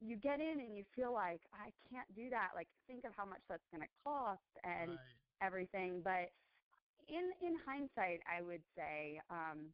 you 0.00 0.16
get 0.16 0.40
in 0.40 0.60
and 0.60 0.76
you 0.76 0.84
feel 0.94 1.12
like 1.12 1.40
I 1.52 1.70
can't 1.90 2.08
do 2.14 2.30
that. 2.30 2.50
Like 2.54 2.68
think 2.86 3.04
of 3.04 3.12
how 3.16 3.24
much 3.24 3.42
that's 3.48 3.66
going 3.72 3.82
to 3.82 3.88
cost 4.04 4.42
and 4.64 4.90
right. 4.90 4.98
everything. 5.42 6.02
But 6.02 6.30
in 7.08 7.30
in 7.40 7.56
hindsight, 7.66 8.20
I 8.28 8.42
would 8.42 8.62
say 8.76 9.20
um, 9.30 9.72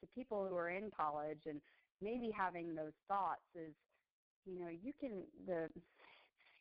to 0.00 0.06
people 0.14 0.46
who 0.48 0.56
are 0.56 0.70
in 0.70 0.90
college 0.90 1.42
and 1.46 1.60
maybe 2.00 2.30
having 2.36 2.74
those 2.74 2.92
thoughts 3.08 3.44
is, 3.54 3.74
you 4.46 4.60
know, 4.60 4.68
you 4.68 4.92
can 5.00 5.24
the 5.46 5.68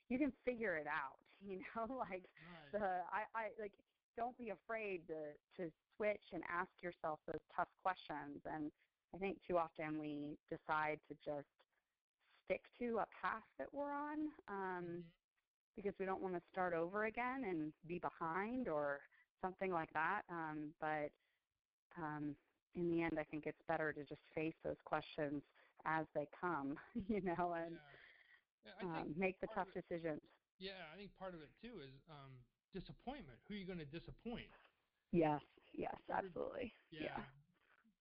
you 0.09 0.17
can 0.19 0.31
figure 0.45 0.77
it 0.77 0.87
out. 0.87 1.17
You 1.43 1.59
know, 1.75 1.85
like 1.97 2.25
Right. 2.41 2.73
the 2.73 3.01
I, 3.11 3.23
I 3.35 3.49
like 3.59 3.73
don't 4.17 4.37
be 4.37 4.49
afraid 4.51 5.07
to 5.07 5.33
to 5.57 5.71
switch 5.95 6.23
and 6.33 6.43
ask 6.49 6.69
yourself 6.81 7.19
those 7.27 7.41
tough 7.55 7.69
questions. 7.83 8.41
And 8.45 8.71
I 9.13 9.17
think 9.17 9.39
too 9.47 9.57
often 9.57 9.99
we 9.99 10.37
decide 10.49 10.99
to 11.09 11.15
just 11.25 11.47
stick 12.51 12.61
to 12.79 12.97
a 12.99 13.05
path 13.21 13.43
that 13.57 13.73
we're 13.73 13.91
on. 13.91 14.33
Um, 14.47 14.85
Mhm. 14.85 15.03
because 15.75 15.97
we 15.99 16.05
don't 16.05 16.21
want 16.21 16.35
to 16.35 16.41
start 16.51 16.73
over 16.73 17.05
again 17.05 17.45
and 17.45 17.73
be 17.87 17.97
behind 17.99 18.67
or 18.67 18.99
something 19.41 19.71
like 19.71 19.91
that. 19.93 20.23
Um, 20.29 20.75
but 20.81 21.11
um, 21.97 22.35
in 22.75 22.89
the 22.89 23.01
end, 23.03 23.17
I 23.19 23.23
think 23.23 23.47
it's 23.47 23.61
better 23.67 23.93
to 23.93 24.03
just 24.03 24.21
face 24.35 24.55
those 24.63 24.81
questions 24.83 25.41
as 25.85 26.05
they 26.13 26.27
come, 26.39 26.77
you 27.07 27.21
know, 27.21 27.53
and 27.53 27.75
yeah. 27.75 27.97
Yeah, 28.65 28.71
um, 28.83 29.15
make 29.17 29.39
the 29.39 29.47
tough 29.47 29.67
it- 29.75 29.87
decisions. 29.87 30.21
Yeah, 30.59 30.91
I 30.93 30.97
think 30.97 31.17
part 31.17 31.33
of 31.33 31.41
it 31.41 31.49
too 31.61 31.81
is 31.81 31.93
um, 32.09 32.31
disappointment. 32.73 33.39
Who 33.47 33.55
are 33.55 33.57
you 33.57 33.65
going 33.65 33.79
to 33.79 33.85
disappoint? 33.85 34.51
Yes, 35.11 35.41
yes, 35.73 35.95
absolutely. 36.09 36.73
Yeah. 36.91 37.25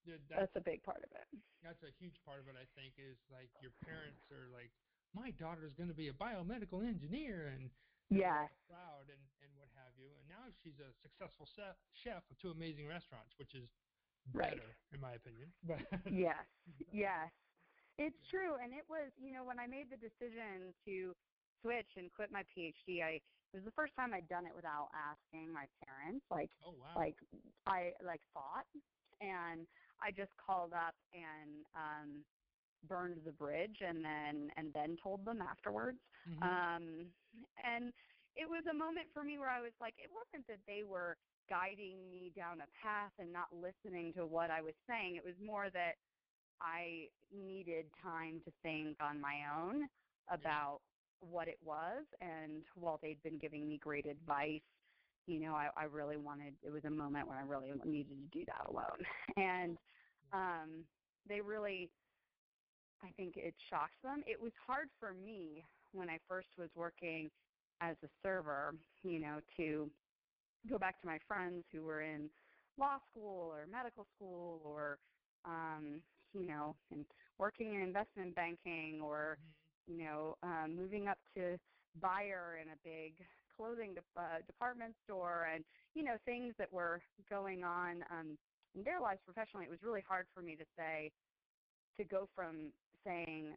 That's 0.06 0.22
that's 0.28 0.56
a 0.56 0.60
big 0.64 0.82
part 0.82 1.02
of 1.04 1.10
it. 1.12 1.26
that's 1.62 1.82
a 1.82 1.92
huge 2.00 2.16
part 2.24 2.40
of 2.40 2.48
it. 2.48 2.56
I 2.56 2.66
think 2.78 2.94
is 2.96 3.18
like 3.30 3.50
your 3.60 3.72
parents 3.84 4.24
are 4.32 4.48
like 4.52 4.72
my 5.14 5.30
daughter's 5.36 5.74
going 5.74 5.88
to 5.90 5.94
be 5.96 6.08
a 6.08 6.16
biomedical 6.16 6.86
engineer 6.86 7.48
and 7.52 7.70
Yes. 8.10 8.50
proud 8.66 9.06
and, 9.06 9.22
and 9.42 9.50
what 9.54 9.68
have 9.78 9.94
you. 9.94 10.10
And 10.18 10.26
now 10.26 10.50
she's 10.62 10.78
a 10.82 10.90
successful 11.02 11.46
chef, 11.54 11.76
chef 12.02 12.22
of 12.30 12.38
two 12.42 12.50
amazing 12.50 12.86
restaurants, 12.88 13.34
which 13.38 13.54
is 13.54 13.68
Right. 14.34 14.54
better 14.58 14.76
in 14.92 15.00
my 15.00 15.14
opinion. 15.14 15.52
But 15.66 15.80
Yes. 16.10 16.44
Yes. 16.92 17.30
It's 17.98 18.16
true. 18.30 18.56
And 18.62 18.72
it 18.72 18.84
was, 18.88 19.12
you 19.20 19.32
know, 19.32 19.44
when 19.44 19.58
I 19.58 19.66
made 19.66 19.90
the 19.90 19.96
decision 20.00 20.72
to 20.86 21.14
switch 21.62 21.90
and 21.96 22.10
quit 22.12 22.30
my 22.32 22.42
PhD, 22.50 23.02
I 23.02 23.20
it 23.52 23.56
was 23.58 23.64
the 23.64 23.72
first 23.74 23.94
time 23.96 24.14
I'd 24.14 24.28
done 24.28 24.46
it 24.46 24.54
without 24.54 24.88
asking 24.94 25.52
my 25.52 25.66
parents. 25.84 26.24
Like 26.30 26.50
oh 26.64 26.72
wow. 26.78 26.94
like 26.96 27.16
I 27.66 27.92
like 28.04 28.22
thought 28.32 28.66
and 29.20 29.66
I 30.02 30.10
just 30.12 30.32
called 30.36 30.72
up 30.72 30.94
and 31.12 31.66
um 31.74 32.24
burned 32.88 33.22
the 33.24 33.32
bridge 33.32 33.78
and 33.80 34.04
then 34.04 34.50
and 34.56 34.72
then 34.72 34.96
told 35.02 35.24
them 35.24 35.40
afterwards. 35.42 35.98
Mhm. 36.28 36.42
Um 36.42 37.12
and 37.64 37.92
it 38.36 38.48
was 38.48 38.64
a 38.70 38.74
moment 38.74 39.08
for 39.12 39.24
me 39.24 39.38
where 39.38 39.50
I 39.50 39.60
was 39.60 39.72
like 39.80 39.94
it 39.98 40.10
wasn't 40.12 40.46
that 40.48 40.60
they 40.66 40.84
were 40.84 41.16
guiding 41.48 42.10
me 42.10 42.32
down 42.36 42.60
a 42.62 42.66
path 42.82 43.12
and 43.18 43.32
not 43.32 43.48
listening 43.54 44.12
to 44.14 44.26
what 44.26 44.50
I 44.50 44.62
was 44.62 44.74
saying. 44.88 45.16
It 45.16 45.24
was 45.24 45.34
more 45.44 45.70
that 45.70 45.94
I 46.60 47.08
needed 47.32 47.86
time 48.02 48.40
to 48.44 48.52
think 48.62 48.98
on 49.00 49.20
my 49.20 49.42
own 49.56 49.88
about 50.28 50.80
what 51.20 51.48
it 51.48 51.58
was 51.64 52.04
and 52.20 52.64
while 52.74 52.98
they'd 53.02 53.22
been 53.22 53.38
giving 53.38 53.68
me 53.68 53.78
great 53.78 54.06
advice 54.06 54.62
you 55.26 55.40
know 55.40 55.54
I, 55.54 55.68
I 55.76 55.85
really 55.85 56.16
wanted 56.16 56.54
it 56.62 56.70
was 56.70 56.85
a 56.85 56.90
moment 56.90 57.28
where 57.28 57.38
i 57.38 57.42
really 57.42 57.72
needed 57.85 58.16
to 58.33 58.38
do 58.38 58.44
that 58.46 58.68
alone. 58.70 59.04
And 59.37 59.78
um 60.33 60.85
they 61.28 61.40
really 61.40 61.90
i 63.02 63.11
think 63.16 63.37
it 63.37 63.54
shocked 63.68 64.02
them. 64.02 64.22
It 64.26 64.40
was 64.40 64.52
hard 64.66 64.88
for 64.98 65.12
me 65.14 65.64
when 65.92 66.09
i 66.09 66.18
first 66.28 66.48
was 66.59 66.70
working 66.74 67.30
as 67.80 67.96
a 68.04 68.09
server 68.22 68.74
you 69.02 69.18
know 69.20 69.40
to 69.56 69.90
go 70.68 70.78
back 70.78 71.00
to 71.00 71.06
my 71.06 71.18
friends 71.26 71.64
who 71.72 71.83
were 71.83 72.02
in 72.02 72.30
law 72.78 72.98
school 73.11 73.50
or 73.52 73.66
medical 73.66 74.06
school 74.14 74.61
or 74.64 74.98
um 75.44 76.02
you 76.33 76.46
know 76.46 76.76
and 76.90 77.04
working 77.38 77.74
in 77.74 77.80
investment 77.80 78.35
banking 78.35 79.00
or 79.02 79.38
you 79.87 79.98
know, 80.04 80.37
um, 80.42 80.76
moving 80.76 81.09
up 81.09 81.18
to 81.35 81.59
buyer 82.00 82.59
in 82.62 82.68
a 82.68 82.76
big 82.85 83.14
clothing 83.61 83.92
de- 83.94 84.20
uh, 84.20 84.40
department 84.46 84.94
store, 85.05 85.49
and 85.53 85.64
you 85.94 86.03
know, 86.03 86.16
things 86.25 86.55
that 86.59 86.73
were 86.73 87.03
going 87.29 87.62
on 87.64 88.05
um, 88.11 88.38
in 88.75 88.83
their 88.85 89.01
lives 89.01 89.20
professionally. 89.25 89.66
It 89.66 89.70
was 89.70 89.83
really 89.85 90.05
hard 90.09 90.27
for 90.33 90.40
me 90.42 90.57
to 90.57 90.64
say, 90.77 91.12
to 91.99 92.05
go 92.05 92.29
from 92.35 92.73
saying, 93.05 93.53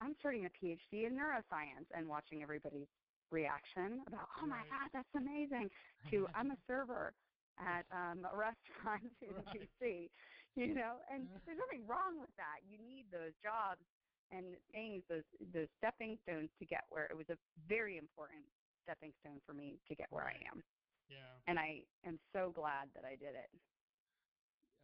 I'm 0.00 0.14
starting 0.20 0.46
a 0.46 0.52
PhD 0.54 1.06
in 1.06 1.14
neuroscience 1.18 1.90
and 1.94 2.08
watching 2.08 2.42
everybody's 2.42 2.86
reaction 3.30 4.02
about, 4.06 4.28
oh 4.42 4.46
my. 4.46 4.62
God, 4.70 4.90
that's 4.92 5.14
amazing, 5.16 5.70
to 6.10 6.26
I'm 6.34 6.50
a 6.52 6.56
server 6.66 7.14
at 7.58 7.86
um, 7.92 8.26
a 8.30 8.36
restaurant 8.36 9.10
in 9.22 9.34
Right. 9.34 9.60
DC, 9.82 10.10
you 10.56 10.74
know, 10.74 11.02
and 11.10 11.26
there's 11.46 11.58
nothing 11.58 11.86
wrong 11.86 12.20
with 12.20 12.30
that. 12.36 12.62
You 12.68 12.78
need 12.78 13.06
those 13.10 13.32
jobs 13.42 13.82
and 14.30 14.56
things, 14.72 15.02
those 15.08 15.24
those 15.52 15.68
stepping 15.78 16.18
stones 16.22 16.50
to 16.58 16.64
get 16.66 16.84
where 16.90 17.06
it 17.06 17.16
was 17.16 17.26
a 17.30 17.36
very 17.68 17.96
important 17.98 18.44
stepping 18.84 19.12
stone 19.20 19.40
for 19.44 19.52
me 19.56 19.80
to 19.88 19.94
get 19.96 20.06
where 20.10 20.28
I 20.28 20.36
am. 20.52 20.62
yeah. 21.08 21.32
And 21.48 21.58
I 21.58 21.82
am 22.06 22.20
so 22.32 22.52
glad 22.54 22.92
that 22.94 23.04
I 23.04 23.16
did 23.16 23.34
it. 23.34 23.50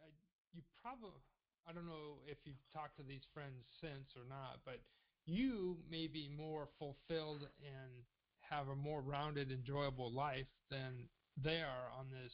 I, 0.01 0.09
you 0.53 0.61
probably 0.81 1.21
I 1.69 1.73
don't 1.73 1.85
know 1.85 2.19
if 2.25 2.37
you've 2.43 2.61
talked 2.73 2.97
to 2.97 3.03
these 3.03 3.21
friends 3.33 3.61
since 3.79 4.17
or 4.17 4.25
not, 4.27 4.59
but 4.65 4.81
you 5.25 5.77
may 5.89 6.07
be 6.07 6.27
more 6.27 6.67
fulfilled 6.79 7.47
and 7.61 7.91
have 8.41 8.67
a 8.67 8.75
more 8.75 9.01
rounded, 9.01 9.51
enjoyable 9.51 10.11
life 10.11 10.49
than 10.69 11.07
they 11.37 11.61
are 11.61 11.93
on 11.97 12.09
this 12.09 12.33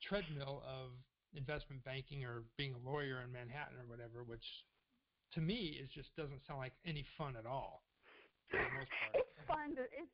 treadmill 0.00 0.62
of 0.64 0.94
investment 1.34 1.84
banking 1.84 2.24
or 2.24 2.44
being 2.56 2.74
a 2.74 2.88
lawyer 2.88 3.20
in 3.26 3.32
Manhattan 3.32 3.76
or 3.76 3.86
whatever, 3.90 4.22
which 4.24 4.46
to 5.34 5.40
me 5.40 5.76
is 5.82 5.90
just 5.90 6.14
doesn't 6.16 6.40
sound 6.46 6.60
like 6.60 6.72
any 6.86 7.04
fun 7.18 7.36
at 7.36 7.44
all. 7.44 7.82
For 8.48 8.56
the 8.56 8.78
most 8.80 8.92
part. 8.96 9.12
It's 9.12 9.44
fun 9.44 9.76
to 9.76 9.82
it 9.82 9.92
it 9.92 10.07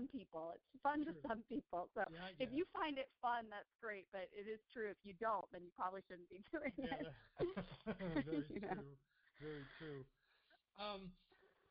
some 0.00 0.08
people. 0.08 0.52
It's 0.56 0.82
fun 0.82 1.04
True. 1.04 1.06
to 1.06 1.28
some 1.28 1.42
people. 1.44 1.90
So 1.94 2.02
Yeah, 2.08 2.30
if 2.38 2.50
you 2.52 2.66
find 2.72 2.98
it 2.98 3.08
fun, 3.20 3.50
that's 3.50 3.68
great. 3.80 4.08
But 4.12 4.30
it 4.32 4.48
is 4.48 4.60
true 4.72 4.90
if 4.90 4.98
you 5.04 5.14
don't, 5.14 5.50
then 5.52 5.64
you 5.64 5.70
probably 5.72 6.02
shouldn't 6.08 6.30
be 6.30 6.44
doing 6.52 6.72
Yeah, 6.82 7.12
it. 7.38 7.56
very 8.24 8.50
You 8.54 8.60
know? 8.62 8.74
true. 8.74 8.98
Very 9.40 9.66
true. 9.78 10.06
Um, 10.78 11.18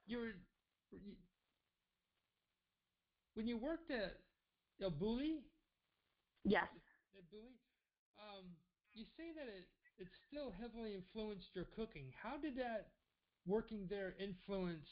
you 0.06 0.18
were 0.20 0.34
you, 0.92 1.18
when 3.34 3.48
you 3.48 3.58
worked 3.58 3.92
at 3.92 4.26
El 4.82 4.92
Bulli, 4.92 5.52
Yes. 6.46 6.70
at 7.18 7.32
Bulli, 7.32 7.60
um, 8.18 8.58
you 8.94 9.06
say 9.18 9.34
that 9.34 9.48
it 9.48 9.70
it 9.98 10.10
still 10.28 10.52
heavily 10.52 10.96
influenced 10.96 11.56
your 11.56 11.66
cooking. 11.66 12.12
How 12.12 12.38
did 12.38 12.58
that 12.58 12.96
working 13.46 13.88
there 13.90 14.14
influence 14.14 14.88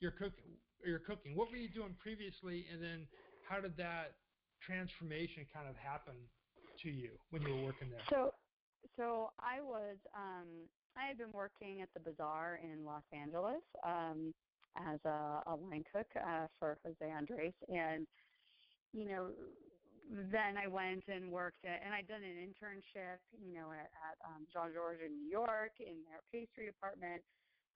your 0.00 0.12
cooking? 0.12 0.65
Your 0.84 0.98
cooking. 1.00 1.36
What 1.36 1.50
were 1.50 1.56
you 1.56 1.68
doing 1.68 1.96
previously, 1.98 2.66
and 2.72 2.82
then 2.82 3.06
how 3.42 3.60
did 3.60 3.76
that 3.76 4.16
transformation 4.64 5.46
kind 5.52 5.68
of 5.68 5.76
happen 5.76 6.14
to 6.82 6.90
you 6.90 7.10
when 7.30 7.42
you 7.42 7.54
were 7.54 7.64
working 7.64 7.90
there? 7.90 8.00
So, 8.10 8.34
so 8.96 9.30
I 9.40 9.60
was 9.60 9.96
um, 10.14 10.68
I 10.96 11.06
had 11.08 11.18
been 11.18 11.32
working 11.32 11.82
at 11.82 11.88
the 11.94 12.00
Bazaar 12.00 12.60
in 12.62 12.84
Los 12.84 13.02
Angeles 13.12 13.62
um, 13.84 14.32
as 14.76 15.00
a, 15.04 15.42
a 15.46 15.54
line 15.56 15.84
cook 15.92 16.06
uh, 16.16 16.46
for 16.58 16.78
Jose 16.84 17.10
Andres, 17.10 17.54
and 17.68 18.06
you 18.92 19.06
know, 19.06 19.30
then 20.32 20.56
I 20.56 20.66
went 20.66 21.04
and 21.08 21.30
worked 21.30 21.64
at, 21.64 21.82
and 21.84 21.92
I'd 21.92 22.08
done 22.08 22.22
an 22.22 22.36
internship, 22.36 23.18
you 23.44 23.52
know, 23.52 23.72
at, 23.72 23.90
at 23.90 24.16
um, 24.24 24.46
Jean 24.52 24.72
Georges 24.72 25.02
in 25.04 25.18
New 25.18 25.30
York 25.30 25.72
in 25.80 25.96
their 26.08 26.22
pastry 26.32 26.66
department. 26.66 27.22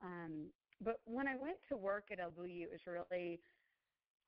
Um, 0.02 0.46
but 0.82 1.00
when 1.04 1.28
I 1.28 1.36
went 1.36 1.58
to 1.68 1.76
work 1.76 2.04
at 2.10 2.18
Bulli, 2.18 2.62
it 2.62 2.70
was 2.70 2.80
really, 2.86 3.40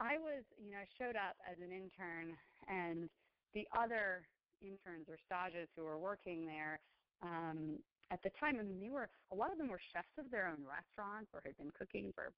I 0.01 0.19
was, 0.19 0.45
you 0.59 0.71
know, 0.71 0.79
I 0.79 0.87
showed 0.99 1.17
up 1.17 1.37
as 1.51 1.57
an 1.59 1.73
intern, 1.73 2.37
and 2.69 3.09
the 3.55 3.67
other 3.77 4.23
interns 4.61 5.07
or 5.09 5.17
stages 5.27 5.69
who 5.77 5.85
were 5.85 5.99
working 5.99 6.47
there 6.47 6.81
um, 7.23 7.79
at 8.11 8.23
the 8.23 8.31
time, 8.38 8.57
I 8.61 8.62
mean, 8.62 8.81
they 8.81 8.91
were 8.91 9.09
a 9.33 9.35
lot 9.35 9.53
of 9.53 9.59
them 9.59 9.69
were 9.69 9.81
chefs 9.93 10.12
of 10.19 10.31
their 10.31 10.47
own 10.47 10.65
restaurants 10.67 11.31
or 11.33 11.41
had 11.45 11.57
been 11.57 11.71
cooking 11.79 12.12
for 12.15 12.33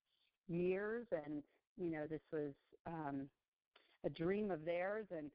years, 0.47 1.05
and 1.11 1.43
you 1.77 1.91
know, 1.91 2.05
this 2.09 2.21
was 2.31 2.53
um, 2.87 3.27
a 4.05 4.09
dream 4.09 4.51
of 4.51 4.63
theirs, 4.63 5.05
and 5.11 5.29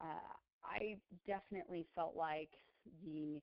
uh, 0.00 0.34
I 0.64 0.96
definitely 1.26 1.86
felt 1.94 2.14
like 2.16 2.50
the 3.04 3.40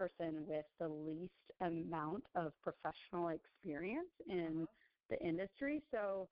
person 0.00 0.46
with 0.48 0.66
the 0.80 0.88
least 0.88 1.52
amount 1.60 2.26
of 2.36 2.60
professional 2.62 3.28
experience 3.30 4.12
in 4.28 4.68
the 5.10 5.22
industry. 5.26 5.84
So 5.92 6.30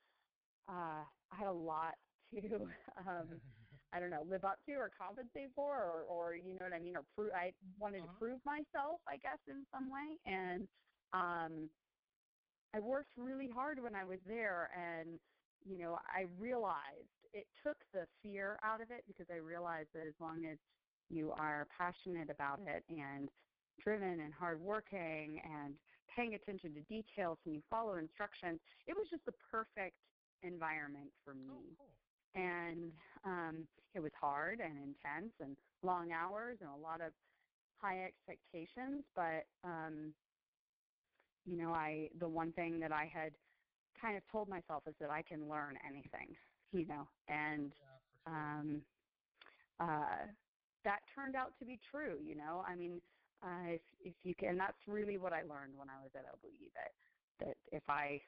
uh, 0.68 1.04
I 1.32 1.36
had 1.36 1.48
a 1.48 1.52
lot 1.52 1.96
to 2.32 2.66
um, 3.08 3.40
I 3.92 4.00
don't 4.00 4.10
know, 4.10 4.22
live 4.22 4.44
up 4.44 4.64
to 4.66 4.74
or 4.74 4.90
compensate 4.96 5.54
for 5.54 5.84
or 5.84 6.02
or 6.04 6.36
you 6.36 6.54
know 6.60 6.66
what 6.66 6.74
I 6.74 6.80
mean 6.80 6.96
or 6.96 7.04
prove 7.14 7.32
I 7.34 7.54
wanted 7.78 8.02
Uh-huh. 8.02 8.14
to 8.18 8.18
prove 8.18 8.40
myself, 8.44 9.00
I 9.08 9.16
guess 9.18 9.38
in 9.48 9.66
some 9.72 9.90
way 9.90 10.18
and 10.26 10.68
um 11.12 11.70
I 12.74 12.80
worked 12.80 13.16
really 13.16 13.48
hard 13.48 13.80
when 13.82 13.94
I 13.96 14.04
was 14.04 14.20
there 14.26 14.70
and 14.76 15.20
you 15.64 15.78
know, 15.78 15.98
I 16.06 16.22
realized 16.38 17.08
it 17.32 17.46
took 17.64 17.76
the 17.92 18.06
fear 18.22 18.58
out 18.62 18.80
of 18.82 18.90
it 18.90 19.04
because 19.06 19.26
I 19.30 19.36
realized 19.36 19.90
that 19.94 20.06
as 20.06 20.14
long 20.20 20.44
as 20.46 20.58
you 21.08 21.32
are 21.32 21.66
passionate 21.76 22.30
about 22.30 22.60
it 22.60 22.84
and 22.88 23.30
driven 23.82 24.20
and 24.20 24.32
hardworking 24.32 25.40
and 25.44 25.74
paying 26.14 26.34
attention 26.34 26.74
to 26.74 26.80
details 26.82 27.38
and 27.44 27.54
you 27.54 27.62
follow 27.70 27.96
instructions, 27.96 28.60
it 28.86 28.94
was 28.96 29.06
just 29.10 29.24
the 29.24 29.32
perfect 29.50 29.96
environment 30.42 31.10
for 31.24 31.34
me 31.34 31.48
oh, 31.50 31.62
cool. 31.76 31.94
and 32.34 32.92
um 33.24 33.66
it 33.94 34.00
was 34.00 34.12
hard 34.20 34.60
and 34.60 34.78
intense 34.78 35.32
and 35.40 35.56
long 35.82 36.12
hours 36.12 36.58
and 36.60 36.70
a 36.70 36.76
lot 36.76 37.00
of 37.00 37.12
high 37.76 38.04
expectations 38.04 39.04
but 39.14 39.46
um 39.64 40.14
you 41.44 41.56
know 41.56 41.72
i 41.72 42.08
the 42.20 42.28
one 42.28 42.52
thing 42.52 42.78
that 42.80 42.92
i 42.92 43.04
had 43.06 43.32
kind 44.00 44.16
of 44.16 44.22
told 44.30 44.48
myself 44.48 44.82
is 44.86 44.94
that 45.00 45.10
i 45.10 45.22
can 45.22 45.48
learn 45.48 45.76
anything 45.86 46.34
you 46.72 46.86
know 46.86 47.08
and 47.28 47.72
Yeah, 47.78 47.78
sure. 47.78 48.00
um 48.26 48.82
uh 49.80 50.26
that 50.84 51.00
turned 51.14 51.34
out 51.36 51.52
to 51.58 51.64
be 51.64 51.78
true 51.90 52.18
you 52.22 52.34
know 52.34 52.62
i 52.66 52.74
mean 52.74 53.00
uh 53.42 53.62
if 53.66 53.82
if 54.00 54.14
you 54.24 54.34
can 54.34 54.56
that's 54.56 54.86
really 54.86 55.18
what 55.18 55.32
i 55.32 55.42
learned 55.42 55.76
when 55.76 55.90
i 55.90 56.00
was 56.02 56.10
at 56.14 56.24
Bulli 56.42 56.72
that 56.74 56.92
that 57.38 57.56
if 57.72 57.88
i 57.88 58.20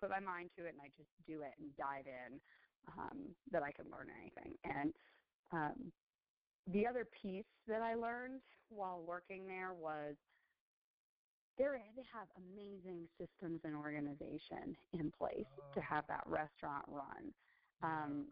put 0.00 0.10
my 0.10 0.20
mind 0.20 0.50
to 0.56 0.66
it 0.66 0.70
and 0.70 0.80
i 0.80 0.88
just 0.96 1.10
do 1.26 1.42
it 1.42 1.54
and 1.58 1.76
dive 1.76 2.06
in 2.06 2.40
um 2.86 3.36
that 3.50 3.62
i 3.62 3.72
can 3.72 3.90
learn 3.90 4.10
anything 4.10 4.58
and 4.64 4.94
um 5.52 5.92
the 6.66 6.86
other 6.86 7.04
piece 7.04 7.46
that 7.66 7.82
i 7.82 7.94
learned 7.94 8.42
while 8.68 9.02
working 9.02 9.46
there 9.46 9.74
was 9.74 10.16
they 11.58 11.64
had 11.64 11.96
to 11.96 12.02
have 12.02 12.28
amazing 12.36 13.08
systems 13.18 13.60
and 13.64 13.74
organization 13.74 14.76
in 14.92 15.10
place 15.10 15.46
to 15.74 15.80
have 15.80 16.06
that 16.06 16.24
restaurant 16.26 16.84
run. 16.88 17.34
Um, 17.82 18.26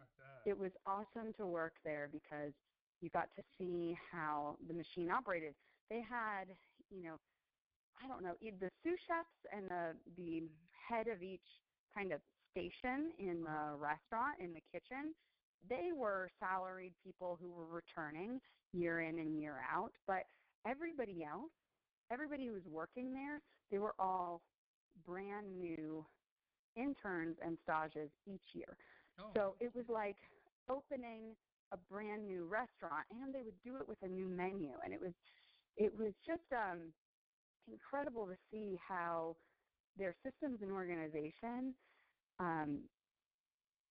it 0.44 0.56
was 0.56 0.72
awesome 0.86 1.32
to 1.34 1.46
work 1.46 1.74
there 1.82 2.08
because 2.08 2.52
you 3.00 3.10
got 3.10 3.28
to 3.34 3.42
see 3.58 3.98
how 4.10 4.56
the 4.68 4.74
machine 4.74 5.10
operated. 5.10 5.56
They 5.90 6.02
had, 6.02 6.46
you 6.90 7.02
know, 7.02 7.16
I 8.02 8.08
don't 8.08 8.22
know, 8.22 8.34
the 8.40 8.70
sous 8.82 8.98
chefs 9.06 9.40
and 9.52 9.70
the 9.70 9.94
the 10.16 10.42
head 10.88 11.08
of 11.08 11.22
each 11.22 11.46
kind 11.94 12.12
of 12.12 12.20
station 12.50 13.12
in 13.18 13.42
the 13.42 13.50
uh-huh. 13.50 13.76
restaurant 13.76 14.36
in 14.40 14.52
the 14.52 14.62
kitchen. 14.72 15.14
They 15.68 15.90
were 15.94 16.30
salaried 16.38 16.92
people 17.04 17.38
who 17.40 17.50
were 17.50 17.66
returning 17.66 18.40
year 18.72 19.00
in 19.00 19.18
and 19.18 19.40
year 19.40 19.56
out, 19.72 19.92
but 20.06 20.24
everybody 20.66 21.24
else, 21.24 21.50
everybody 22.10 22.46
who 22.46 22.52
was 22.52 22.66
working 22.70 23.12
there, 23.12 23.40
they 23.70 23.78
were 23.78 23.94
all 23.98 24.42
brand 25.04 25.46
new 25.58 26.04
interns 26.76 27.36
and 27.44 27.56
stages 27.64 28.10
each 28.26 28.54
year. 28.54 28.76
Oh. 29.18 29.30
So 29.34 29.54
it 29.60 29.74
was 29.74 29.84
like 29.88 30.16
opening 30.68 31.34
a 31.72 31.76
brand 31.76 32.26
new 32.26 32.44
restaurant 32.44 33.06
and 33.10 33.34
they 33.34 33.42
would 33.42 33.60
do 33.64 33.76
it 33.76 33.88
with 33.88 33.98
a 34.02 34.08
new 34.08 34.28
menu 34.28 34.72
and 34.84 34.92
it 34.94 35.00
was 35.00 35.12
it 35.76 35.94
was 35.94 36.14
just 36.26 36.52
um 36.52 36.94
incredible 37.66 38.26
to 38.26 38.38
see 38.50 38.76
how 38.76 39.38
their 39.96 40.16
systems 40.24 40.62
and 40.62 40.72
organization 40.72 41.76
um 42.40 42.90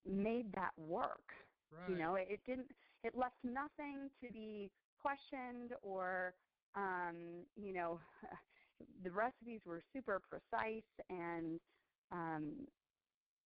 made 0.05 0.51
that 0.53 0.77
work 0.77 1.31
right. 1.71 1.89
you 1.89 1.95
know 1.97 2.15
it, 2.15 2.27
it 2.31 2.43
didn't 2.45 2.71
it 3.03 3.15
left 3.15 3.43
nothing 3.43 4.11
to 4.21 4.31
be 4.31 4.73
questioned 4.99 5.73
or 5.83 6.35
um 6.75 7.47
you 7.55 7.73
know 7.73 8.01
the 9.03 9.11
recipes 9.11 9.61
were 9.65 9.83
super 9.93 10.19
precise 10.21 10.83
and 11.09 11.61
um 12.11 12.67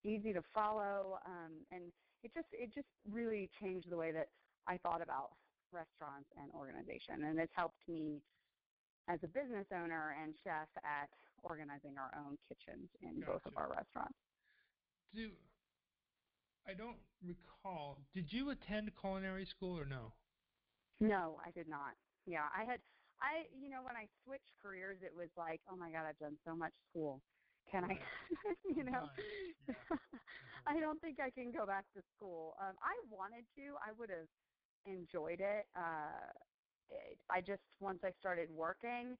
easy 0.04 0.32
to 0.34 0.42
follow 0.54 1.18
um 1.26 1.66
and 1.70 1.92
it 2.22 2.32
just 2.34 2.48
it 2.52 2.72
just 2.74 2.88
really 3.04 3.50
changed 3.60 3.90
the 3.90 3.96
way 3.96 4.12
that 4.12 4.32
I 4.66 4.78
thought 4.78 5.02
about 5.02 5.39
restaurants 5.72 6.30
and 6.36 6.52
organization 6.52 7.24
and 7.24 7.38
it's 7.38 7.52
helped 7.54 7.86
me 7.88 8.22
as 9.08 9.18
a 9.22 9.28
business 9.28 9.66
owner 9.72 10.12
and 10.12 10.34
chef 10.44 10.68
at 10.84 11.10
organizing 11.42 11.96
our 11.98 12.14
own 12.16 12.38
kitchens 12.48 12.88
in 13.00 13.20
both 13.20 13.44
of 13.46 13.56
our 13.56 13.70
restaurants. 13.70 14.18
Do 15.14 15.36
I 16.66 16.74
don't 16.74 17.00
recall. 17.22 17.98
Did 18.14 18.32
you 18.32 18.50
attend 18.50 18.90
culinary 19.00 19.46
school 19.46 19.78
or 19.78 19.86
no? 19.86 20.12
No, 21.00 21.40
I 21.44 21.50
did 21.50 21.68
not. 21.68 21.96
Yeah, 22.26 22.48
I 22.54 22.64
had 22.64 22.82
I 23.20 23.48
you 23.52 23.68
know 23.68 23.82
when 23.82 23.96
I 23.96 24.08
switched 24.24 24.52
careers 24.62 24.98
it 25.02 25.14
was 25.14 25.30
like, 25.36 25.62
"Oh 25.68 25.76
my 25.76 25.90
god, 25.90 26.06
I've 26.06 26.18
done 26.18 26.38
so 26.44 26.54
much 26.54 26.74
school. 26.90 27.22
Can 27.70 27.84
I 27.84 27.94
you 28.64 28.84
know 28.84 29.08
Right. 29.08 29.24
Yeah. 29.68 29.74
I 30.66 30.78
don't 30.80 31.00
think 31.00 31.18
I 31.20 31.30
can 31.30 31.52
go 31.52 31.66
back 31.66 31.86
to 31.94 32.02
school. 32.16 32.54
Um 32.60 32.76
I 32.80 32.94
wanted 33.08 33.46
to. 33.56 33.76
I 33.84 33.92
would 33.92 34.10
have 34.10 34.28
enjoyed 34.86 35.40
it. 35.40 35.66
Uh 35.74 36.32
it, 36.90 37.18
I 37.30 37.40
just 37.40 37.62
once 37.80 38.00
I 38.04 38.12
started 38.20 38.50
working, 38.50 39.16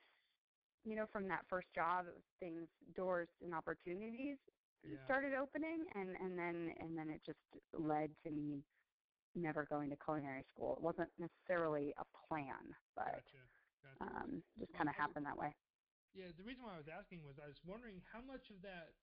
you 0.84 0.96
know, 0.96 1.06
from 1.12 1.28
that 1.28 1.46
first 1.48 1.68
job, 1.74 2.06
it 2.08 2.14
was 2.14 2.24
things 2.40 2.68
doors 2.94 3.28
and 3.40 3.54
opportunities 3.54 4.38
Yeah. 4.82 4.96
started 5.04 5.34
opening 5.34 5.86
and 5.94 6.16
and 6.16 6.38
then 6.38 6.74
and 6.80 6.96
then 6.98 7.10
it 7.10 7.22
just 7.24 7.38
led 7.72 8.16
to 8.24 8.30
me 8.30 8.64
never 9.34 9.64
going 9.66 9.90
to 9.90 9.96
culinary 9.96 10.44
school. 10.52 10.76
It 10.76 10.82
wasn't 10.82 11.10
necessarily 11.18 11.94
a 11.98 12.04
plan, 12.28 12.74
but 12.96 13.06
Gotcha. 13.06 13.48
Gotcha. 13.82 14.00
um 14.00 14.42
just 14.58 14.72
kind 14.72 14.88
of 14.88 14.94
happened 14.96 15.26
that 15.26 15.38
way. 15.38 15.54
Yeah, 16.12 16.32
the 16.36 16.42
reason 16.44 16.64
why 16.64 16.74
I 16.74 16.78
was 16.78 16.88
asking 16.88 17.24
was 17.24 17.38
I 17.38 17.46
was 17.46 17.64
wondering 17.64 18.00
how 18.00 18.20
much 18.20 18.50
of 18.50 18.62
that 18.62 18.94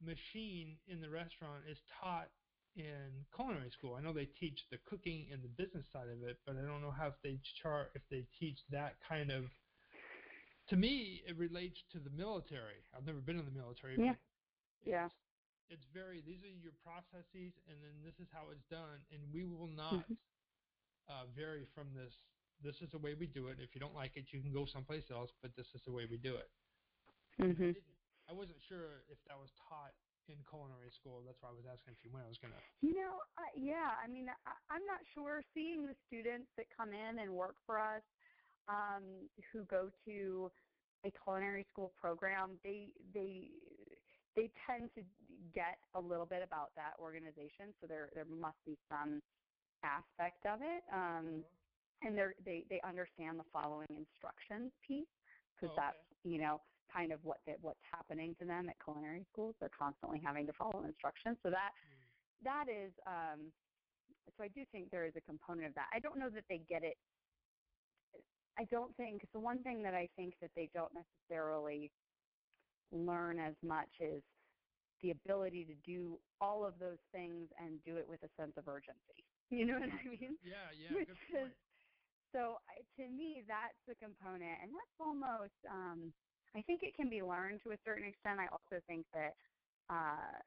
machine 0.00 0.78
in 0.86 1.00
the 1.00 1.10
restaurant 1.10 1.66
is 1.66 1.82
taught 1.84 2.30
in 2.76 3.24
culinary 3.34 3.70
school. 3.70 3.94
I 3.94 4.00
know 4.00 4.12
they 4.12 4.26
teach 4.38 4.58
the 4.70 4.78
cooking 4.84 5.26
and 5.32 5.42
the 5.42 5.48
business 5.48 5.86
side 5.92 6.08
of 6.08 6.22
it, 6.22 6.38
but 6.46 6.56
I 6.56 6.62
don't 6.66 6.82
know 6.82 6.90
how 6.92 7.08
if 7.08 7.14
they 7.22 7.38
chart 7.62 7.90
if 7.94 8.02
they 8.10 8.26
teach 8.38 8.58
that 8.70 8.96
kind 9.08 9.30
of. 9.30 9.44
To 10.70 10.76
me, 10.76 11.22
it 11.26 11.36
relates 11.38 11.78
to 11.92 11.98
the 11.98 12.10
military. 12.10 12.84
I've 12.94 13.06
never 13.06 13.20
been 13.20 13.38
in 13.38 13.44
the 13.46 13.50
military. 13.50 13.96
Yeah. 13.96 14.12
But 14.12 14.18
Yeah. 14.84 15.08
It's, 15.70 15.84
very. 15.92 16.20
These 16.22 16.42
are 16.44 16.48
your 16.48 16.72
processes, 16.84 17.52
and 17.68 17.76
then 17.82 17.92
this 18.04 18.14
is 18.20 18.28
how 18.32 18.48
it's 18.52 18.64
done, 18.70 19.00
and 19.12 19.20
we 19.32 19.44
will 19.44 19.68
not 19.68 20.04
Mhm. 20.08 20.16
uh, 21.08 21.26
vary 21.36 21.66
from 21.74 21.94
this. 21.94 22.12
This 22.62 22.80
is 22.82 22.90
the 22.90 22.98
way 22.98 23.14
we 23.14 23.26
do 23.26 23.48
it. 23.48 23.60
If 23.60 23.74
you 23.74 23.80
don't 23.80 23.94
like 23.94 24.16
it, 24.16 24.32
you 24.32 24.40
can 24.40 24.52
go 24.52 24.66
someplace 24.66 25.10
else, 25.10 25.30
but 25.42 25.54
this 25.56 25.66
is 25.74 25.82
the 25.84 25.92
way 25.92 26.06
we 26.06 26.16
do 26.18 26.36
it. 26.36 26.50
I, 27.40 27.44
Mhm. 27.44 27.74
didn't, 27.74 27.96
I 28.28 28.32
wasn't 28.32 28.60
sure 28.68 29.04
if 29.08 29.18
that 29.28 29.38
was 29.38 29.50
taught 29.68 29.94
in 30.28 30.44
culinary 30.44 30.90
school. 30.92 31.22
That's 31.24 31.40
why 31.42 31.50
I 31.50 31.52
was 31.52 31.66
asking 31.66 31.94
if 31.94 32.04
you 32.04 32.10
went. 32.10 32.26
I 32.26 32.28
was 32.28 32.38
gonna. 32.38 32.62
You 32.80 32.94
know, 32.94 33.22
uh, 33.36 33.42
yeah. 33.56 33.96
I 34.02 34.06
mean, 34.08 34.28
I, 34.28 34.56
I'm 34.68 34.86
not 34.86 35.00
sure. 35.14 35.42
Seeing 35.54 35.86
the 35.86 35.96
students 36.06 36.50
that 36.56 36.66
come 36.76 36.92
in 36.92 37.18
and 37.18 37.34
work 37.34 37.56
for 37.66 37.78
us, 37.78 38.04
um, 38.68 39.30
who 39.52 39.64
go 39.64 39.90
to 40.04 40.50
a 41.04 41.10
culinary 41.24 41.66
school 41.70 41.90
program, 41.90 42.60
they 42.62 42.92
they 43.14 43.50
they 44.36 44.52
tend 44.66 44.92
to 44.94 45.02
get 45.54 45.78
a 45.94 46.00
little 46.00 46.26
bit 46.26 46.42
about 46.42 46.74
that 46.76 46.98
organization. 46.98 47.74
So 47.80 47.86
there 47.86 48.10
there 48.14 48.24
must 48.24 48.62
be 48.64 48.78
some 48.88 49.22
aspect 49.82 50.44
of 50.46 50.60
it, 50.62 50.84
um, 50.92 51.44
and 52.02 52.16
they 52.18 52.34
they 52.44 52.66
they 52.68 52.80
understand 52.82 53.38
the 53.38 53.44
following 53.52 53.88
instructions 53.90 54.72
piece 54.86 55.08
because 55.56 55.70
Oh, 55.70 55.72
okay. 55.74 55.98
that's 55.98 56.04
you 56.24 56.38
know 56.38 56.62
kind 56.92 57.12
of 57.12 57.24
what 57.24 57.38
they, 57.46 57.56
what's 57.60 57.80
happening 57.90 58.34
to 58.36 58.44
them 58.46 58.68
at 58.68 58.76
culinary 58.82 59.26
schools. 59.32 59.54
They're 59.60 59.70
constantly 59.70 60.20
having 60.24 60.46
to 60.46 60.52
follow 60.54 60.84
instructions. 60.84 61.38
So 61.42 61.50
that 61.50 61.72
that 62.42 62.68
is 62.68 62.92
um 63.06 63.52
so 64.36 64.44
I 64.44 64.48
do 64.48 64.64
think 64.72 64.90
there 64.90 65.06
is 65.06 65.14
a 65.16 65.20
component 65.22 65.68
of 65.68 65.74
that. 65.74 65.88
I 65.92 66.00
don't 66.00 66.18
know 66.18 66.30
that 66.30 66.44
they 66.48 66.58
get 66.58 66.84
it 66.84 66.98
I 68.58 68.64
don't 68.64 68.96
think 68.96 69.22
the 69.32 69.40
one 69.40 69.62
thing 69.62 69.82
that 69.84 69.94
I 69.94 70.08
think 70.16 70.34
that 70.40 70.50
they 70.56 70.68
don't 70.74 70.92
necessarily 70.94 71.92
learn 72.90 73.38
as 73.38 73.54
much 73.62 73.90
is 74.00 74.22
the 75.02 75.10
ability 75.12 75.64
to 75.66 75.74
do 75.76 76.20
all 76.40 76.66
of 76.66 76.78
those 76.78 76.98
things 77.12 77.48
and 77.58 77.82
do 77.84 77.96
it 77.98 78.08
with 78.08 78.22
a 78.24 78.28
sense 78.36 78.52
of 78.56 78.68
urgency. 78.68 79.24
You 79.50 79.64
know 79.64 79.80
what 79.80 79.88
I 79.90 80.04
mean? 80.04 80.36
Yeah, 80.42 80.70
yeah, 80.72 80.92
Which 80.92 81.08
good 81.08 81.16
point. 81.32 81.46
is- 81.52 81.56
So 82.32 82.58
I- 82.68 82.82
to 83.00 83.08
me, 83.08 83.42
that's 83.46 83.78
a 83.88 83.94
component, 83.94 84.60
and 84.62 84.72
that's 84.74 85.00
almost. 85.00 85.54
Um, 85.70 86.12
I 86.54 86.62
think 86.62 86.82
it 86.82 86.94
can 86.96 87.08
be 87.10 87.22
learned 87.22 87.62
to 87.64 87.72
a 87.72 87.78
certain 87.84 88.04
extent. 88.04 88.40
I 88.40 88.46
also 88.48 88.80
think 88.86 89.06
that, 89.12 89.36
uh, 89.88 90.38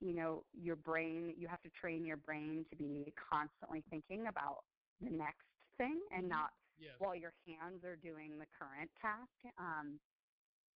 you 0.00 0.12
know, 0.12 0.46
your 0.52 0.76
brain. 0.76 1.34
You 1.36 1.48
have 1.48 1.62
to 1.62 1.70
train 1.70 2.04
your 2.04 2.16
brain 2.16 2.64
to 2.70 2.76
be 2.76 3.12
constantly 3.16 3.82
thinking 3.90 4.26
about 4.28 4.64
the 5.00 5.10
next 5.10 5.46
thing, 5.78 6.06
and 6.10 6.24
Mhm. 6.24 6.28
not 6.28 6.54
Yes. 6.76 6.98
while 6.98 7.14
your 7.14 7.34
hands 7.46 7.84
are 7.84 7.96
doing 7.96 8.38
the 8.38 8.46
current 8.46 8.90
task. 9.00 9.32
Um, 9.58 10.00